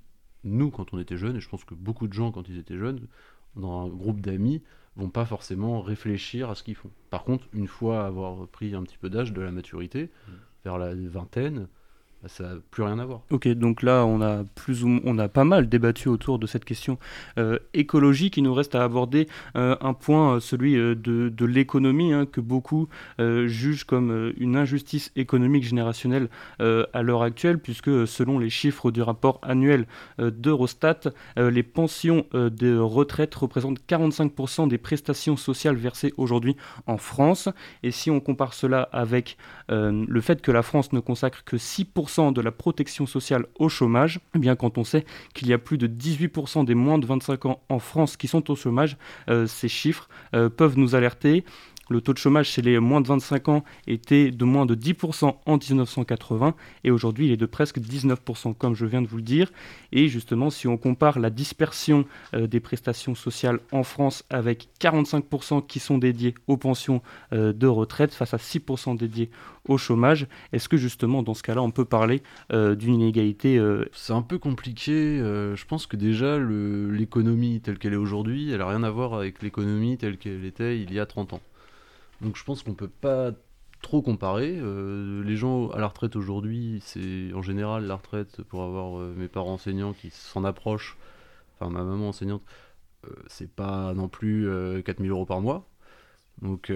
nous 0.43 0.71
quand 0.71 0.91
on 0.93 0.99
était 0.99 1.17
jeunes. 1.17 1.35
Et 1.37 1.39
je 1.39 1.47
pense 1.47 1.63
que 1.63 1.75
beaucoup 1.75 2.07
de 2.07 2.13
gens 2.13 2.31
quand 2.31 2.49
ils 2.49 2.57
étaient 2.57 2.77
jeunes, 2.77 3.07
dans 3.55 3.85
un 3.85 3.89
groupe 3.89 4.19
d'amis, 4.21 4.63
vont 4.95 5.09
pas 5.09 5.25
forcément 5.25 5.81
réfléchir 5.81 6.49
à 6.49 6.55
ce 6.55 6.63
qu'ils 6.63 6.75
font. 6.75 6.89
Par 7.11 7.23
contre, 7.23 7.45
une 7.53 7.67
fois 7.67 8.05
avoir 8.05 8.47
pris 8.47 8.73
un 8.75 8.83
petit 8.83 8.97
peu 8.97 9.09
d'âge, 9.09 9.31
de 9.33 9.39
la 9.41 9.51
maturité, 9.51 10.09
vers 10.65 10.77
la 10.77 10.93
vingtaine, 10.95 11.67
bah, 12.21 12.29
ça 12.29 12.43
n'a 12.43 12.55
plus 12.69 12.83
rien 12.83 12.99
à 12.99 13.05
voir. 13.05 13.21
Ok, 13.31 13.47
donc 13.47 13.81
là, 13.81 14.05
on 14.05 14.21
a 14.21 14.43
plus 14.53 14.83
ou 14.83 14.99
on 15.03 15.17
a 15.17 15.27
pas 15.27 15.43
mal 15.43 15.67
débattu 15.69 16.07
autour 16.07 16.37
de 16.37 16.45
cette 16.45 16.65
question 16.65 16.99
euh, 17.39 17.57
écologique. 17.73 18.37
Il 18.37 18.43
nous 18.43 18.53
reste 18.53 18.75
à 18.75 18.83
aborder 18.83 19.27
euh, 19.55 19.75
un 19.81 19.93
point, 19.93 20.35
euh, 20.35 20.39
celui 20.39 20.73
de, 20.73 20.95
de 20.95 21.45
l'économie, 21.45 22.13
hein, 22.13 22.25
que 22.25 22.41
beaucoup 22.41 22.87
jugent 23.17 23.85
comme 23.85 24.33
une 24.37 24.55
injustice 24.55 25.11
économique 25.15 25.63
générationnelle 25.63 26.29
à 26.59 27.01
l'heure 27.01 27.23
actuelle, 27.23 27.59
puisque 27.59 28.07
selon 28.07 28.39
les 28.39 28.49
chiffres 28.49 28.91
du 28.91 29.01
rapport 29.01 29.39
annuel 29.43 29.85
d'Eurostat, 30.17 31.11
les 31.37 31.63
pensions 31.63 32.25
de 32.33 32.77
retraite 32.77 33.33
représentent 33.35 33.79
45% 33.87 34.67
des 34.67 34.77
prestations 34.77 35.37
sociales 35.37 35.75
versées 35.75 36.13
aujourd'hui 36.17 36.55
en 36.87 36.97
France. 36.97 37.49
Et 37.83 37.91
si 37.91 38.09
on 38.09 38.19
compare 38.19 38.53
cela 38.53 38.83
avec 38.91 39.37
le 39.69 40.21
fait 40.21 40.41
que 40.41 40.51
la 40.51 40.63
France 40.63 40.93
ne 40.93 40.99
consacre 40.99 41.43
que 41.43 41.57
6% 41.57 42.10
de 42.17 42.41
la 42.41 42.51
protection 42.51 43.05
sociale 43.05 43.45
au 43.57 43.69
chômage, 43.69 44.19
eh 44.35 44.39
bien 44.39 44.55
quand 44.55 44.77
on 44.77 44.83
sait 44.83 45.05
qu'il 45.33 45.47
y 45.47 45.53
a 45.53 45.57
plus 45.57 45.77
de 45.77 45.87
18% 45.87 46.65
des 46.65 46.75
moins 46.75 46.97
de 46.97 47.05
25 47.05 47.45
ans 47.45 47.61
en 47.69 47.79
France 47.79 48.17
qui 48.17 48.27
sont 48.27 48.51
au 48.51 48.55
chômage, 48.55 48.97
euh, 49.29 49.47
ces 49.47 49.69
chiffres 49.69 50.09
euh, 50.35 50.49
peuvent 50.49 50.77
nous 50.77 50.93
alerter. 50.93 51.45
Le 51.91 51.99
taux 51.99 52.13
de 52.13 52.17
chômage 52.17 52.47
chez 52.47 52.61
les 52.61 52.79
moins 52.79 53.01
de 53.01 53.07
25 53.07 53.49
ans 53.49 53.65
était 53.85 54.31
de 54.31 54.45
moins 54.45 54.65
de 54.65 54.75
10% 54.75 55.35
en 55.45 55.57
1980 55.57 56.55
et 56.85 56.91
aujourd'hui 56.91 57.25
il 57.25 57.33
est 57.33 57.37
de 57.37 57.45
presque 57.45 57.79
19% 57.79 58.55
comme 58.55 58.75
je 58.75 58.85
viens 58.85 59.01
de 59.01 59.07
vous 59.07 59.17
le 59.17 59.23
dire. 59.23 59.51
Et 59.91 60.07
justement 60.07 60.49
si 60.49 60.69
on 60.69 60.77
compare 60.77 61.19
la 61.19 61.29
dispersion 61.29 62.05
euh, 62.33 62.47
des 62.47 62.61
prestations 62.61 63.13
sociales 63.13 63.59
en 63.73 63.83
France 63.83 64.23
avec 64.29 64.69
45% 64.79 65.67
qui 65.67 65.79
sont 65.79 65.97
dédiés 65.97 66.33
aux 66.47 66.55
pensions 66.55 67.01
euh, 67.33 67.51
de 67.51 67.67
retraite 67.67 68.13
face 68.13 68.33
à 68.33 68.37
6% 68.37 68.95
dédiés 68.95 69.29
au 69.67 69.77
chômage, 69.77 70.27
est-ce 70.53 70.69
que 70.69 70.77
justement 70.77 71.23
dans 71.23 71.33
ce 71.33 71.43
cas-là 71.43 71.61
on 71.61 71.71
peut 71.71 71.83
parler 71.83 72.23
euh, 72.53 72.73
d'une 72.73 72.93
inégalité 72.93 73.61
C'est 73.91 74.13
un 74.13 74.21
peu 74.21 74.39
compliqué. 74.39 75.17
je 75.19 75.65
pense 75.65 75.87
que 75.87 75.97
déjà, 75.97 76.39
l'économie 76.39 77.59
telle 77.59 77.79
qu'elle 77.79 77.93
est 77.93 77.97
aujourd'hui, 77.97 78.51
elle 78.51 78.59
n'a 78.59 78.69
rien 78.69 78.83
à 78.83 78.89
voir 78.89 79.13
avec 79.13 79.43
l'économie 79.43 79.97
telle 79.97 80.17
qu'elle 80.17 80.45
était 80.45 80.79
il 80.79 80.93
y 80.93 80.99
a 80.99 81.05
30 81.05 81.33
ans. 81.33 81.41
Donc 82.21 82.37
je 82.37 82.43
pense 82.43 82.63
qu'on 82.63 82.75
peut 82.75 82.87
pas 82.87 83.31
trop 83.81 84.01
comparer. 84.01 84.57
Euh, 84.59 85.23
les 85.23 85.35
gens 85.35 85.69
à 85.69 85.79
la 85.79 85.87
retraite 85.87 86.15
aujourd'hui, 86.15 86.81
c'est 86.85 87.33
en 87.33 87.41
général 87.41 87.85
la 87.85 87.95
retraite 87.95 88.41
pour 88.43 88.63
avoir 88.63 88.99
euh, 88.99 89.13
mes 89.17 89.27
parents 89.27 89.53
enseignants 89.53 89.93
qui 89.93 90.09
s'en 90.11 90.43
approchent, 90.43 90.97
enfin 91.59 91.71
ma 91.71 91.83
maman 91.83 92.09
enseignante, 92.09 92.43
euh, 93.05 93.09
c'est 93.27 93.51
pas 93.51 93.93
non 93.93 94.07
plus 94.07 94.47
euh, 94.47 94.81
4000 94.81 95.11
euros 95.11 95.25
par 95.25 95.41
mois. 95.41 95.67
Donc 96.41 96.71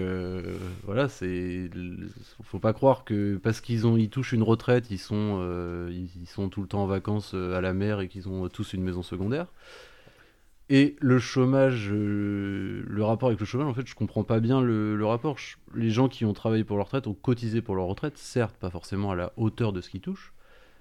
voilà, 0.84 1.08
c'est 1.08 1.70
faut 2.44 2.60
pas 2.60 2.72
croire 2.72 3.04
que 3.04 3.36
parce 3.36 3.60
qu'ils 3.60 3.84
ont 3.86 3.96
ils 3.96 4.10
touchent 4.10 4.32
une 4.32 4.44
retraite, 4.44 4.92
ils 4.92 4.98
sont 4.98 5.40
tout 6.52 6.62
le 6.62 6.68
temps 6.68 6.84
en 6.84 6.86
vacances 6.86 7.34
à 7.34 7.60
la 7.60 7.72
mer 7.72 8.00
et 8.00 8.06
qu'ils 8.08 8.28
ont 8.28 8.48
tous 8.48 8.74
une 8.74 8.82
maison 8.84 9.02
secondaire. 9.02 9.48
Et 10.68 10.96
le 11.00 11.20
chômage, 11.20 11.90
euh, 11.92 12.82
le 12.88 13.04
rapport 13.04 13.28
avec 13.28 13.38
le 13.38 13.46
chômage, 13.46 13.68
en 13.68 13.74
fait, 13.74 13.86
je 13.86 13.94
comprends 13.94 14.24
pas 14.24 14.40
bien 14.40 14.60
le, 14.60 15.04
rapport. 15.06 15.36
Les 15.76 15.90
gens 15.90 16.08
qui 16.08 16.24
ont 16.24 16.32
travaillé 16.32 16.64
pour 16.64 16.76
leur 16.76 16.86
retraite 16.86 17.06
ont 17.06 17.14
cotisé 17.14 17.62
pour 17.62 17.76
leur 17.76 17.86
retraite, 17.86 18.18
certes, 18.18 18.56
pas 18.56 18.70
forcément 18.70 19.12
à 19.12 19.14
la 19.14 19.32
hauteur 19.36 19.72
de 19.72 19.80
ce 19.80 19.88
qu'ils 19.90 20.00
touchent, 20.00 20.32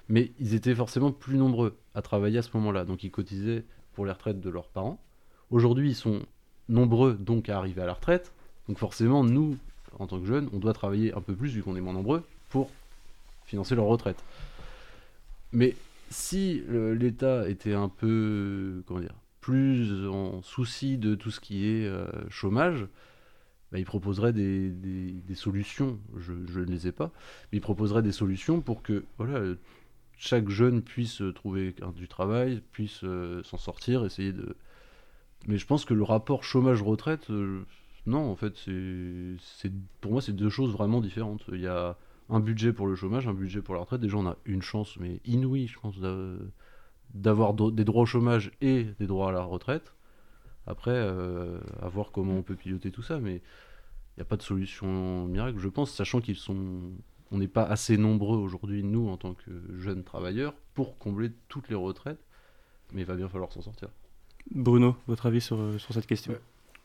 mais 0.09 0.31
ils 0.39 0.55
étaient 0.55 0.73
forcément 0.73 1.11
plus 1.11 1.37
nombreux 1.37 1.77
à 1.93 2.01
travailler 2.01 2.39
à 2.39 2.41
ce 2.41 2.49
moment-là. 2.55 2.83
Donc 2.83 3.03
ils 3.03 3.11
cotisaient 3.11 3.63
pour 3.93 4.05
les 4.05 4.11
retraites 4.11 4.41
de 4.41 4.49
leurs 4.49 4.69
parents. 4.69 4.99
Aujourd'hui, 5.51 5.89
ils 5.89 5.95
sont 5.95 6.23
nombreux 6.67 7.13
donc 7.13 7.47
à 7.49 7.57
arriver 7.57 7.83
à 7.83 7.85
la 7.85 7.93
retraite. 7.93 8.33
Donc 8.67 8.79
forcément, 8.79 9.23
nous, 9.23 9.55
en 9.99 10.07
tant 10.07 10.19
que 10.19 10.25
jeunes, 10.25 10.49
on 10.51 10.57
doit 10.57 10.73
travailler 10.73 11.13
un 11.13 11.21
peu 11.21 11.35
plus 11.35 11.49
vu 11.49 11.61
qu'on 11.61 11.75
est 11.75 11.81
moins 11.81 11.93
nombreux 11.93 12.23
pour 12.49 12.71
financer 13.45 13.75
leur 13.75 13.85
retraite. 13.85 14.23
Mais 15.51 15.75
si 16.09 16.63
l'État 16.69 17.47
était 17.47 17.73
un 17.73 17.87
peu, 17.87 18.83
comment 18.87 18.99
dire, 18.99 19.13
plus 19.45 20.07
en 20.07 20.41
souci 20.41 20.97
de 20.97 21.13
tout 21.13 21.29
ce 21.29 21.39
qui 21.39 21.67
est 21.67 21.85
euh, 21.85 22.07
chômage, 22.31 22.87
bah, 23.71 23.77
il 23.77 23.85
proposerait 23.85 24.33
des, 24.33 24.71
des- 24.71 25.35
solutions. 25.35 25.99
Je, 26.17 26.33
ne 26.33 26.65
les 26.65 26.87
ai 26.87 26.91
pas, 26.91 27.11
mais 27.51 27.59
il 27.59 27.61
proposerait 27.61 28.01
des 28.01 28.11
solutions 28.11 28.61
pour 28.61 28.81
que 28.81 29.05
voilà, 29.19 29.53
chaque 30.17 30.49
jeune 30.49 30.81
puisse 30.81 31.21
trouver 31.35 31.75
du 31.95 32.07
travail, 32.07 32.63
puisse 32.71 33.01
euh, 33.03 33.43
s'en 33.43 33.57
sortir, 33.59 34.03
essayer 34.03 34.33
de. 34.33 34.55
Mais 35.45 35.59
je 35.59 35.67
pense 35.67 35.85
que 35.85 35.93
le 35.93 36.01
rapport 36.01 36.43
chômage-retraite, 36.43 37.29
euh, 37.29 37.67
non, 38.07 38.31
en 38.31 38.35
fait, 38.35 38.55
c'est, 38.57 39.71
pour 40.01 40.13
moi, 40.13 40.23
c'est 40.23 40.35
deux 40.35 40.49
choses 40.49 40.71
vraiment 40.71 41.01
différentes. 41.01 41.43
Il 41.51 41.61
y 41.61 41.67
a 41.67 41.99
un 42.31 42.39
budget 42.39 42.73
pour 42.73 42.87
le 42.87 42.95
chômage, 42.95 43.27
un 43.27 43.35
budget 43.35 43.61
pour 43.61 43.75
la 43.75 43.81
retraite. 43.81 44.01
Déjà, 44.01 44.17
on 44.17 44.25
a 44.25 44.37
une 44.45 44.63
chance, 44.63 44.97
mais 44.99 45.21
inouïe, 45.23 45.67
je 45.67 45.77
pense, 45.77 45.99
d'avoir 47.15 47.53
des 47.53 47.83
droits 47.83 48.03
au 48.03 48.05
chômage 48.05 48.51
et 48.61 48.83
des 48.99 49.07
droits 49.07 49.29
à 49.29 49.31
la 49.31 49.41
retraite. 49.41 49.93
Après, 50.67 50.91
euh, 50.91 51.59
à 51.81 51.87
voir 51.87 52.11
comment 52.11 52.33
on 52.33 52.43
peut 52.43 52.55
piloter 52.55 52.91
tout 52.91 53.01
ça, 53.01 53.19
mais 53.19 53.35
il 53.35 54.19
n'y 54.19 54.21
a 54.21 54.25
pas 54.25 54.37
de 54.37 54.41
solution 54.43 55.25
miracle, 55.25 55.57
je 55.59 55.69
pense, 55.69 55.91
sachant 55.91 56.21
qu'ils 56.21 56.35
sont. 56.35 56.91
On 57.31 57.37
n'est 57.39 57.47
pas 57.47 57.63
assez 57.63 57.97
nombreux 57.97 58.37
aujourd'hui, 58.37 58.83
nous, 58.83 59.09
en 59.09 59.17
tant 59.17 59.33
que 59.33 59.51
jeunes 59.79 60.03
travailleurs, 60.03 60.53
pour 60.73 60.97
combler 60.97 61.31
toutes 61.49 61.69
les 61.69 61.75
retraites, 61.75 62.19
mais 62.93 63.01
il 63.01 63.07
va 63.07 63.15
bien 63.15 63.27
falloir 63.29 63.51
s'en 63.51 63.61
sortir. 63.61 63.89
Bruno, 64.51 64.95
votre 65.07 65.25
avis 65.25 65.41
sur, 65.41 65.57
euh, 65.59 65.77
sur 65.79 65.93
cette 65.93 66.05
question? 66.05 66.33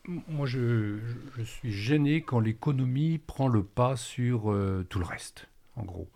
Moi, 0.06 0.46
je, 0.46 0.96
je- 0.98 1.16
je 1.38 1.42
suis 1.42 1.72
gêné 1.72 2.22
quand 2.22 2.40
l'économie 2.40 3.18
prend 3.18 3.48
le 3.48 3.62
pas 3.62 3.96
sur 3.96 4.50
euh, 4.50 4.84
tout 4.88 4.98
le 4.98 5.04
reste, 5.04 5.48
en 5.76 5.84
gros. 5.84 6.08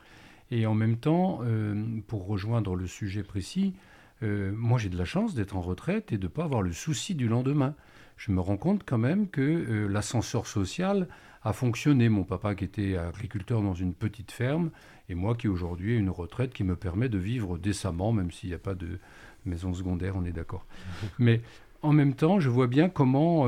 Et 0.51 0.67
en 0.67 0.75
même 0.75 0.97
temps, 0.97 1.41
euh, 1.43 2.01
pour 2.07 2.27
rejoindre 2.27 2.77
le 2.77 2.87
sujet 2.87 3.23
précis, 3.23 3.75
euh, 4.23 4.53
moi 4.55 4.79
j'ai 4.79 4.89
de 4.89 4.97
la 4.97 5.05
chance 5.05 5.35
d'être 5.35 5.57
en 5.57 5.61
retraite 5.61 6.13
et 6.13 6.19
de 6.19 6.25
ne 6.25 6.29
pas 6.29 6.45
avoir 6.45 6.63
le 6.63 6.73
souci 6.73 7.15
du 7.15 7.29
lendemain. 7.29 7.75
Je 8.17 8.31
me 8.31 8.41
rends 8.41 8.57
compte 8.57 8.83
quand 8.87 8.99
même 8.99 9.29
que 9.29 9.41
euh, 9.41 9.89
l'ascenseur 9.89 10.47
social 10.47 11.09
a 11.43 11.53
fonctionné. 11.53 12.09
Mon 12.09 12.25
papa 12.25 12.55
qui 12.55 12.65
était 12.65 12.97
agriculteur 12.97 13.61
dans 13.61 13.75
une 13.75 13.95
petite 13.95 14.33
ferme 14.33 14.71
et 15.09 15.15
moi 15.15 15.35
qui 15.35 15.49
aujourd'hui 15.49 15.95
ai 15.95 15.97
une 15.97 16.11
retraite 16.11 16.53
qui 16.53 16.65
me 16.65 16.77
permet 16.77 17.09
de 17.09 17.19
vivre 17.19 17.59
décemment, 17.59 18.13
même 18.13 18.31
s'il 18.31 18.49
n'y 18.51 18.55
a 18.55 18.59
pas 18.59 18.75
de 18.75 18.99
maison 19.45 19.75
secondaire, 19.75 20.15
on 20.17 20.25
est 20.25 20.33
d'accord. 20.33 20.65
Mais 21.19 21.43
en 21.83 21.93
même 21.93 22.15
temps, 22.15 22.41
je 22.41 22.49
vois 22.49 22.67
bien 22.67 22.89
comment 22.89 23.47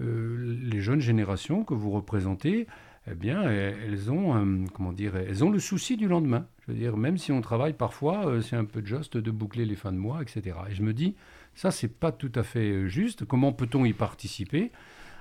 euh, 0.00 0.58
les 0.62 0.80
jeunes 0.80 1.00
générations 1.00 1.64
que 1.64 1.74
vous 1.74 1.90
représentez, 1.90 2.66
eh 3.10 3.14
bien, 3.14 3.42
elles 3.42 3.76
elles 3.86 4.10
ont, 4.10 4.36
euh, 4.36 4.64
comment 4.74 4.92
dire, 4.92 5.16
elles 5.16 5.44
ont 5.44 5.50
le 5.50 5.58
souci 5.58 5.96
du 5.96 6.08
lendemain. 6.08 6.46
Je 6.66 6.72
veux 6.72 6.96
même 6.96 7.18
si 7.18 7.32
on 7.32 7.40
travaille 7.40 7.72
parfois, 7.72 8.26
euh, 8.26 8.40
c'est 8.40 8.56
un 8.56 8.64
peu 8.64 8.84
juste 8.84 9.16
de 9.16 9.30
boucler 9.30 9.64
les 9.64 9.76
fins 9.76 9.92
de 9.92 9.98
mois, 9.98 10.22
etc. 10.22 10.56
Et 10.70 10.74
je 10.74 10.82
me 10.82 10.92
dis, 10.92 11.14
ça, 11.54 11.70
c'est 11.70 11.88
pas 11.88 12.12
tout 12.12 12.32
à 12.34 12.42
fait 12.42 12.70
euh, 12.70 12.86
juste. 12.88 13.24
Comment 13.24 13.52
peut-on 13.52 13.84
y 13.84 13.92
participer? 13.92 14.70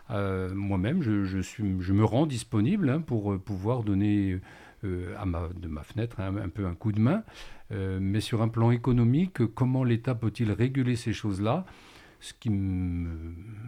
Moi-même, 0.10 1.02
je, 1.02 1.92
me 1.92 2.06
rends 2.06 2.28
disponible 2.28 2.90
hein, 2.90 3.02
pour 3.02 3.38
pouvoir 3.42 3.84
donner 3.84 4.40
de 4.82 5.68
ma 5.68 5.84
fenêtre 5.84 6.22
hein, 6.22 6.34
un 6.42 6.48
peu 6.48 6.66
un 6.66 6.76
coup 6.76 6.94
de 6.94 7.02
main. 7.02 7.24
Mais 7.72 8.22
sur 8.22 8.42
un 8.42 8.48
plan 8.48 8.72
économique, 8.72 9.46
comment 9.48 9.84
l'État 9.84 10.16
peut-il 10.16 10.54
réguler 10.54 10.96
ces 10.96 11.12
choses-là? 11.12 11.66
Ce 12.22 12.34
qui 12.34 12.50
me, 12.50 13.10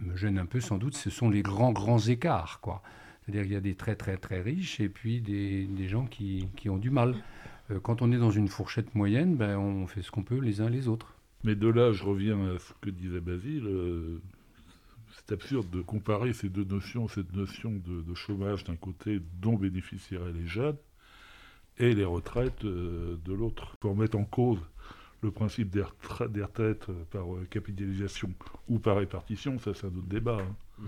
me, 0.02 0.16
gêne 0.16 0.38
un 0.38 0.46
peu, 0.46 0.60
sans 0.60 0.78
doute, 0.78 0.96
ce 0.96 1.10
sont 1.10 1.28
les 1.28 1.42
grands, 1.42 1.72
grands 1.72 1.98
écarts. 1.98 2.60
Quoi. 2.62 2.80
C'est-à-dire 3.30 3.42
qu'il 3.44 3.52
y 3.54 3.56
a 3.56 3.60
des 3.60 3.76
très, 3.76 3.94
très, 3.94 4.16
très 4.16 4.40
riches 4.40 4.80
et 4.80 4.88
puis 4.88 5.20
des, 5.20 5.64
des 5.66 5.88
gens 5.88 6.06
qui, 6.06 6.48
qui, 6.56 6.68
ont 6.68 6.78
du 6.78 6.90
mal. 6.90 7.14
Euh, 7.70 7.78
quand 7.78 8.02
on 8.02 8.10
est 8.10 8.18
dans 8.18 8.32
une 8.32 8.48
fourchette 8.48 8.94
moyenne, 8.96 9.36
ben, 9.36 9.56
on 9.56 9.86
fait 9.86 10.02
ce 10.02 10.10
qu'on 10.10 10.24
peut 10.24 10.38
les 10.38 10.60
uns 10.60 10.68
les 10.68 10.88
autres. 10.88 11.14
Mais 11.44 11.54
de 11.54 11.68
là, 11.68 11.92
je 11.92 12.02
reviens 12.02 12.54
à 12.54 12.58
ce 12.58 12.72
que 12.80 12.90
disait 12.90 13.20
Basile. 13.20 13.66
Euh, 13.66 14.20
c'est 15.12 15.32
absurde 15.32 15.70
de 15.70 15.80
comparer 15.80 16.32
ces 16.32 16.48
deux 16.48 16.64
notions, 16.64 17.06
cette 17.06 17.32
notion 17.32 17.70
de, 17.70 18.02
de 18.02 18.14
chômage 18.14 18.64
d'un 18.64 18.76
côté 18.76 19.20
dont 19.40 19.54
bénéficieraient 19.54 20.32
les 20.32 20.46
jeunes 20.46 20.76
et 21.78 21.94
les 21.94 22.04
retraites 22.04 22.64
euh, 22.64 23.16
de 23.24 23.32
l'autre. 23.32 23.76
Pour 23.76 23.94
mettre 23.96 24.18
en 24.18 24.24
cause 24.24 24.58
le 25.22 25.30
principe 25.30 25.70
des, 25.70 25.82
retra 25.82 26.26
des 26.26 26.42
retraites 26.42 26.86
par 27.12 27.32
euh, 27.32 27.46
capitalisation 27.48 28.32
ou 28.68 28.80
par 28.80 28.96
répartition, 28.96 29.58
ça 29.60 29.72
c'est 29.72 29.86
un 29.86 29.90
autre 29.90 30.08
débat. 30.08 30.38
Hein. 30.40 30.56
Mmh. 30.78 30.84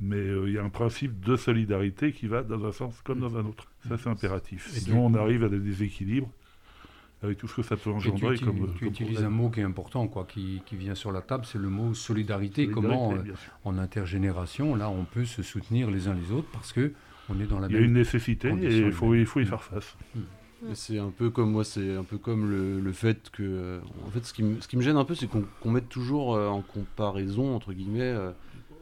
Mais 0.00 0.16
il 0.18 0.30
euh, 0.30 0.50
y 0.50 0.58
a 0.58 0.62
un 0.64 0.68
principe 0.68 1.20
de 1.24 1.36
solidarité 1.36 2.12
qui 2.12 2.26
va 2.26 2.42
dans 2.42 2.64
un 2.66 2.72
sens 2.72 3.00
comme 3.02 3.20
dans 3.20 3.36
un 3.36 3.44
autre. 3.46 3.66
Ça 3.88 3.96
c'est 3.96 4.08
impératif. 4.10 4.68
Et 4.76 4.80
Sinon 4.80 5.06
on 5.06 5.14
arrive 5.14 5.42
à 5.44 5.48
des 5.48 5.58
déséquilibres 5.58 6.28
avec 7.22 7.38
tout 7.38 7.48
ce 7.48 7.56
que 7.56 7.62
ça 7.62 7.76
peut 7.78 7.90
engendrer. 7.90 8.36
tu, 8.36 8.44
comme, 8.44 8.72
tu 8.74 8.80
comme 8.80 8.88
utilises 8.88 9.14
problème. 9.14 9.32
un 9.32 9.34
mot 9.36 9.48
qui 9.50 9.60
est 9.60 9.64
important, 9.64 10.06
quoi, 10.06 10.26
qui, 10.28 10.60
qui 10.66 10.76
vient 10.76 10.94
sur 10.94 11.12
la 11.12 11.22
table, 11.22 11.46
c'est 11.46 11.58
le 11.58 11.70
mot 11.70 11.94
solidarité. 11.94 12.64
Solidarité, 12.66 12.88
Comment, 12.88 13.14
euh, 13.14 13.32
en 13.64 13.78
intergénération, 13.78 14.74
là, 14.74 14.90
on 14.90 15.04
peut 15.04 15.24
se 15.24 15.42
soutenir 15.42 15.90
les 15.90 16.08
uns 16.08 16.14
les 16.14 16.30
autres 16.30 16.48
parce 16.52 16.72
que 16.74 16.92
on 17.30 17.40
est 17.40 17.46
dans 17.46 17.58
la 17.58 17.68
Il 17.68 17.72
y 17.72 17.76
a 17.76 17.80
même 17.80 17.88
une 17.88 17.94
nécessité 17.94 18.48
et 18.62 18.78
il 18.78 18.92
faut, 18.92 19.14
il 19.14 19.22
y 19.22 19.46
faire 19.46 19.62
face. 19.62 19.96
Mais 20.62 20.74
C'est 20.74 20.98
un 20.98 21.10
peu 21.10 21.30
comme 21.30 21.52
moi, 21.52 21.64
c'est 21.64 21.96
un 21.96 22.04
peu 22.04 22.18
comme 22.18 22.50
le, 22.50 22.80
le 22.80 22.92
fait 22.92 23.30
que, 23.30 23.42
euh, 23.42 23.80
en 24.06 24.10
fait, 24.10 24.24
ce 24.24 24.32
qui, 24.32 24.42
me- 24.42 24.60
ce 24.60 24.68
qui 24.68 24.76
me 24.76 24.82
gêne 24.82 24.96
un 24.96 25.04
peu, 25.04 25.14
c'est 25.14 25.26
qu'on 25.26 25.44
qu'on 25.60 25.70
mette 25.70 25.88
toujours 25.88 26.34
euh, 26.34 26.48
en 26.48 26.60
comparaison 26.62 27.54
entre 27.56 27.72
guillemets. 27.72 28.00
euh, 28.02 28.32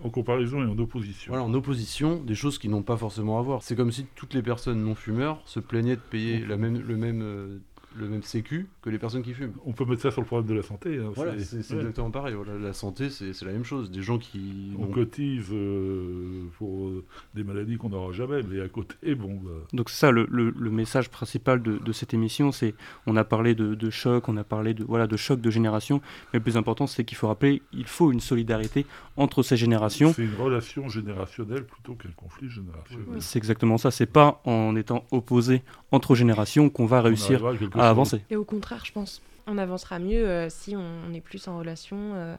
en 0.02 0.10
comparaison 0.10 0.62
et 0.62 0.66
en 0.66 0.78
opposition. 0.78 1.32
Voilà, 1.32 1.44
en 1.44 1.54
opposition 1.54 2.16
des 2.22 2.34
choses 2.34 2.58
qui 2.58 2.68
n'ont 2.68 2.82
pas 2.82 2.96
forcément 2.96 3.38
à 3.38 3.42
voir. 3.42 3.62
C'est 3.62 3.76
comme 3.76 3.92
si 3.92 4.06
toutes 4.14 4.34
les 4.34 4.42
personnes 4.42 4.82
non 4.82 4.94
fumeurs 4.94 5.40
se 5.44 5.60
plaignaient 5.60 5.96
de 5.96 6.00
payer 6.00 6.44
la 6.44 6.56
même, 6.56 6.78
le 6.78 6.96
même, 6.96 7.22
euh, 7.22 7.58
le 7.96 8.08
même 8.08 8.22
sécu 8.22 8.66
que 8.82 8.90
les 8.90 8.98
personnes 8.98 9.22
qui 9.22 9.32
fument. 9.34 9.52
On 9.64 9.72
peut 9.72 9.84
mettre 9.84 10.02
ça 10.02 10.10
sur 10.10 10.20
le 10.20 10.26
problème 10.26 10.48
de 10.48 10.54
la 10.54 10.62
santé. 10.62 10.98
hein, 10.98 11.10
Voilà, 11.14 11.38
c'est- 11.38 11.56
ouais. 11.72 11.76
exactement 11.80 12.10
pareil. 12.10 12.34
Voilà, 12.34 12.58
la 12.58 12.72
santé, 12.72 13.10
c'est 13.10 13.32
c'est 13.32 13.44
la 13.44 13.52
même 13.52 13.64
chose. 13.64 13.90
Des 13.90 14.02
gens 14.02 14.18
qui 14.18 14.72
On 14.78 14.86
cotise 14.86 15.46
euh, 15.52 16.44
pour 16.58 16.88
euh, 16.88 17.04
des 17.34 17.44
maladies 17.44 17.76
qu'on 17.76 17.88
n'aura 17.90 18.12
jamais, 18.12 18.42
mais 18.42 18.60
à 18.60 18.68
côté, 18.68 19.14
bon, 19.14 19.34
bah, 19.42 19.50
Donc 19.72 19.90
c'est 19.90 19.98
ça 19.98 20.10
le, 20.10 20.26
le- 20.30 20.54
le 20.56 20.70
message 20.70 21.10
principal 21.10 21.62
de, 21.62 21.78
de 21.78 21.92
cette 21.92 22.14
émission, 22.14 22.52
c'est 22.52 22.74
on 23.06 23.16
a 23.16 23.24
parlé 23.24 23.54
de, 23.54 23.74
de 23.74 23.90
choc, 23.90 24.28
on 24.28 24.36
a 24.36 24.44
parlé 24.44 24.74
de 24.74 24.84
voilà 24.84 25.06
de 25.06 25.16
choc 25.16 25.40
de 25.40 25.50
génération, 25.50 26.00
mais 26.32 26.38
le 26.38 26.42
plus 26.42 26.56
important 26.56 26.86
c'est 26.86 27.04
qu'il 27.04 27.16
faut 27.16 27.28
rappeler 27.28 27.62
il 27.72 27.86
faut 27.86 28.12
une 28.12 28.20
solidarité 28.20 28.86
entre 29.16 29.42
ces 29.42 29.56
générations. 29.56 30.12
c'est 30.12 30.24
une 30.24 30.34
relation 30.34 30.88
générationnelle 30.88 31.64
plutôt 31.64 31.94
qu'un 31.94 32.10
conflit 32.16 32.48
générationnel. 32.50 33.06
C'est 33.20 33.38
exactement 33.38 33.78
ça. 33.78 33.90
C'est 33.90 34.06
pas 34.06 34.40
en 34.44 34.74
étant 34.76 35.04
opposés 35.12 35.62
entre 35.92 36.14
générations 36.14 36.68
qu'on 36.70 36.86
va 36.86 37.00
réussir 37.00 37.40
à 37.74 37.83
à 37.86 37.90
avancer. 37.90 38.22
Et 38.30 38.36
au 38.36 38.44
contraire, 38.44 38.84
je 38.84 38.92
pense, 38.92 39.22
on 39.46 39.58
avancera 39.58 39.98
mieux 39.98 40.28
euh, 40.28 40.48
si 40.48 40.76
on, 40.76 41.02
on 41.08 41.12
est 41.14 41.20
plus 41.20 41.46
en 41.48 41.58
relation 41.58 41.96
euh, 42.14 42.36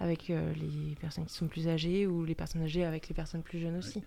avec 0.00 0.30
euh, 0.30 0.52
les 0.54 0.94
personnes 0.96 1.24
qui 1.26 1.34
sont 1.34 1.46
plus 1.46 1.68
âgées 1.68 2.06
ou 2.06 2.24
les 2.24 2.34
personnes 2.34 2.62
âgées 2.62 2.84
avec 2.84 3.08
les 3.08 3.14
personnes 3.14 3.42
plus 3.42 3.58
jeunes 3.58 3.76
aussi. 3.78 4.02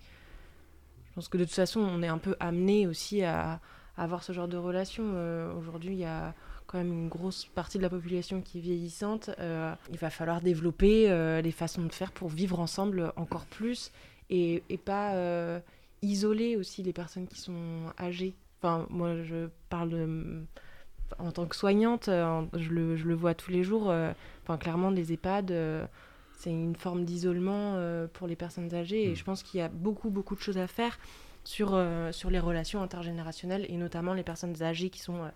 Je 1.10 1.14
pense 1.14 1.28
que 1.28 1.36
de 1.38 1.44
toute 1.44 1.54
façon, 1.54 1.80
on 1.80 2.02
est 2.02 2.08
un 2.08 2.18
peu 2.18 2.36
amené 2.40 2.86
aussi 2.86 3.22
à, 3.22 3.60
à 3.96 4.02
avoir 4.02 4.22
ce 4.22 4.32
genre 4.32 4.48
de 4.48 4.56
relation. 4.56 5.04
Euh, 5.14 5.52
Aujourd'hui, 5.54 5.92
il 5.92 5.98
y 5.98 6.04
a 6.04 6.34
quand 6.66 6.78
même 6.78 6.92
une 6.92 7.08
grosse 7.08 7.44
partie 7.44 7.76
de 7.76 7.82
la 7.82 7.90
population 7.90 8.40
qui 8.40 8.58
est 8.58 8.60
vieillissante. 8.62 9.28
Euh, 9.38 9.74
il 9.90 9.98
va 9.98 10.08
falloir 10.08 10.40
développer 10.40 11.10
euh, 11.10 11.42
les 11.42 11.50
façons 11.50 11.82
de 11.82 11.92
faire 11.92 12.12
pour 12.12 12.28
vivre 12.28 12.58
ensemble 12.60 13.12
encore 13.16 13.44
plus 13.44 13.92
et, 14.30 14.62
et 14.70 14.78
pas 14.78 15.12
euh, 15.12 15.60
isoler 16.00 16.56
aussi 16.56 16.82
les 16.82 16.94
personnes 16.94 17.26
qui 17.26 17.38
sont 17.40 17.92
âgées. 17.98 18.34
Enfin, 18.62 18.86
moi, 18.88 19.22
je 19.22 19.48
parle 19.68 19.90
de 19.90 20.44
en 21.18 21.32
tant 21.32 21.46
que 21.46 21.56
soignante, 21.56 22.08
euh, 22.08 22.42
je 22.54 22.70
le, 22.70 22.96
je 22.96 23.06
le 23.06 23.14
vois 23.14 23.34
tous 23.34 23.50
les 23.50 23.64
jours. 23.64 23.90
euh, 23.90 24.12
Enfin, 24.42 24.58
clairement, 24.58 24.90
les 24.90 25.12
EHPAD, 25.12 25.50
euh, 25.52 25.86
c'est 26.34 26.50
une 26.50 26.74
forme 26.74 27.04
d'isolement 27.04 27.76
pour 28.12 28.26
les 28.26 28.34
personnes 28.36 28.74
âgées. 28.74 29.10
Et 29.10 29.14
je 29.14 29.22
pense 29.24 29.42
qu'il 29.44 29.58
y 29.60 29.62
a 29.62 29.68
beaucoup, 29.68 30.10
beaucoup 30.10 30.34
de 30.34 30.40
choses 30.40 30.58
à 30.58 30.66
faire 30.66 30.98
sur, 31.44 31.80
sur 32.10 32.30
les 32.30 32.40
relations 32.40 32.82
intergénérationnelles 32.82 33.64
et 33.68 33.76
notamment 33.76 34.12
les 34.14 34.24
personnes 34.24 34.60
âgées 34.62 34.90
qui 34.90 34.98
sont 34.98 35.22
à 35.22 35.30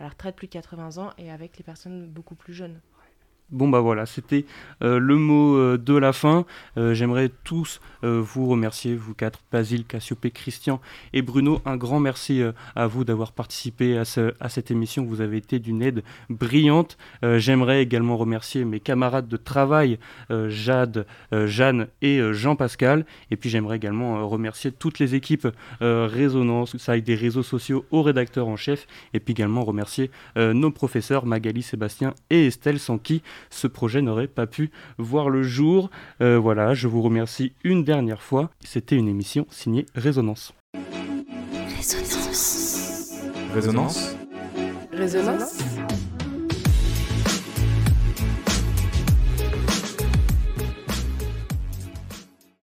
la 0.00 0.08
retraite 0.08 0.36
plus 0.36 0.46
de 0.46 0.52
80 0.52 0.98
ans 0.98 1.10
et 1.18 1.32
avec 1.32 1.58
les 1.58 1.64
personnes 1.64 2.06
beaucoup 2.06 2.36
plus 2.36 2.54
jeunes. 2.54 2.78
Bon 3.52 3.68
bah 3.68 3.80
voilà, 3.80 4.06
c'était 4.06 4.46
euh, 4.82 4.98
le 4.98 5.16
mot 5.16 5.56
euh, 5.56 5.76
de 5.76 5.94
la 5.94 6.14
fin. 6.14 6.46
Euh, 6.78 6.94
J'aimerais 6.94 7.30
tous 7.44 7.80
vous 8.02 8.48
remercier, 8.48 8.96
vous 8.96 9.14
quatre, 9.14 9.38
Basile, 9.52 9.84
Cassiopée, 9.84 10.32
Christian 10.32 10.80
et 11.12 11.22
Bruno. 11.22 11.60
Un 11.64 11.76
grand 11.76 12.00
merci 12.00 12.42
à 12.74 12.86
vous 12.88 13.04
d'avoir 13.04 13.30
participé 13.30 13.96
à, 13.96 14.04
ce- 14.04 14.34
à 14.40 14.48
cette 14.48 14.72
émission. 14.72 15.04
Vous 15.04 15.20
avez 15.20 15.36
été 15.36 15.60
d'une 15.60 15.82
aide 15.82 16.02
brillante. 16.28 16.96
J'aimerais 17.22 17.80
également 17.80 18.16
remercier 18.16 18.64
mes 18.64 18.80
camarades 18.80 19.28
de 19.28 19.36
travail, 19.36 20.00
Jade, 20.48 21.06
Jeanne 21.30 21.86
et 22.00 22.20
Jean-Pascal. 22.32 23.06
Et 23.30 23.36
puis 23.36 23.50
j'aimerais 23.50 23.76
également 23.76 24.26
remercier 24.28 24.72
toutes 24.72 24.98
les 24.98 25.14
équipes 25.14 25.46
Résonance, 25.80 26.76
ça 26.78 26.92
avec 26.92 27.04
des 27.04 27.14
réseaux 27.14 27.44
sociaux, 27.44 27.84
aux 27.92 28.02
rédacteurs 28.02 28.48
en 28.48 28.56
chef. 28.56 28.88
Et 29.14 29.20
puis 29.20 29.30
également 29.32 29.62
remercier 29.62 30.10
nos 30.36 30.72
professeurs 30.72 31.24
Magali, 31.24 31.62
Sébastien 31.62 32.14
et 32.30 32.46
Estelle, 32.48 32.80
sans 32.80 32.98
qui 32.98 33.22
ce 33.50 33.66
projet 33.66 34.02
n'aurait 34.02 34.26
pas 34.26 34.46
pu 34.46 34.70
voir 34.98 35.30
le 35.30 35.42
jour. 35.42 35.90
Euh, 36.20 36.38
voilà, 36.38 36.74
je 36.74 36.88
vous 36.88 37.02
remercie 37.02 37.52
une 37.64 37.84
dernière 37.84 38.22
fois. 38.22 38.50
C'était 38.60 38.96
une 38.96 39.08
émission 39.08 39.46
signée 39.50 39.86
Résonance. 39.94 40.52
Résonance. 41.76 43.06
Résonance 43.54 44.16
Résonance 44.92 45.58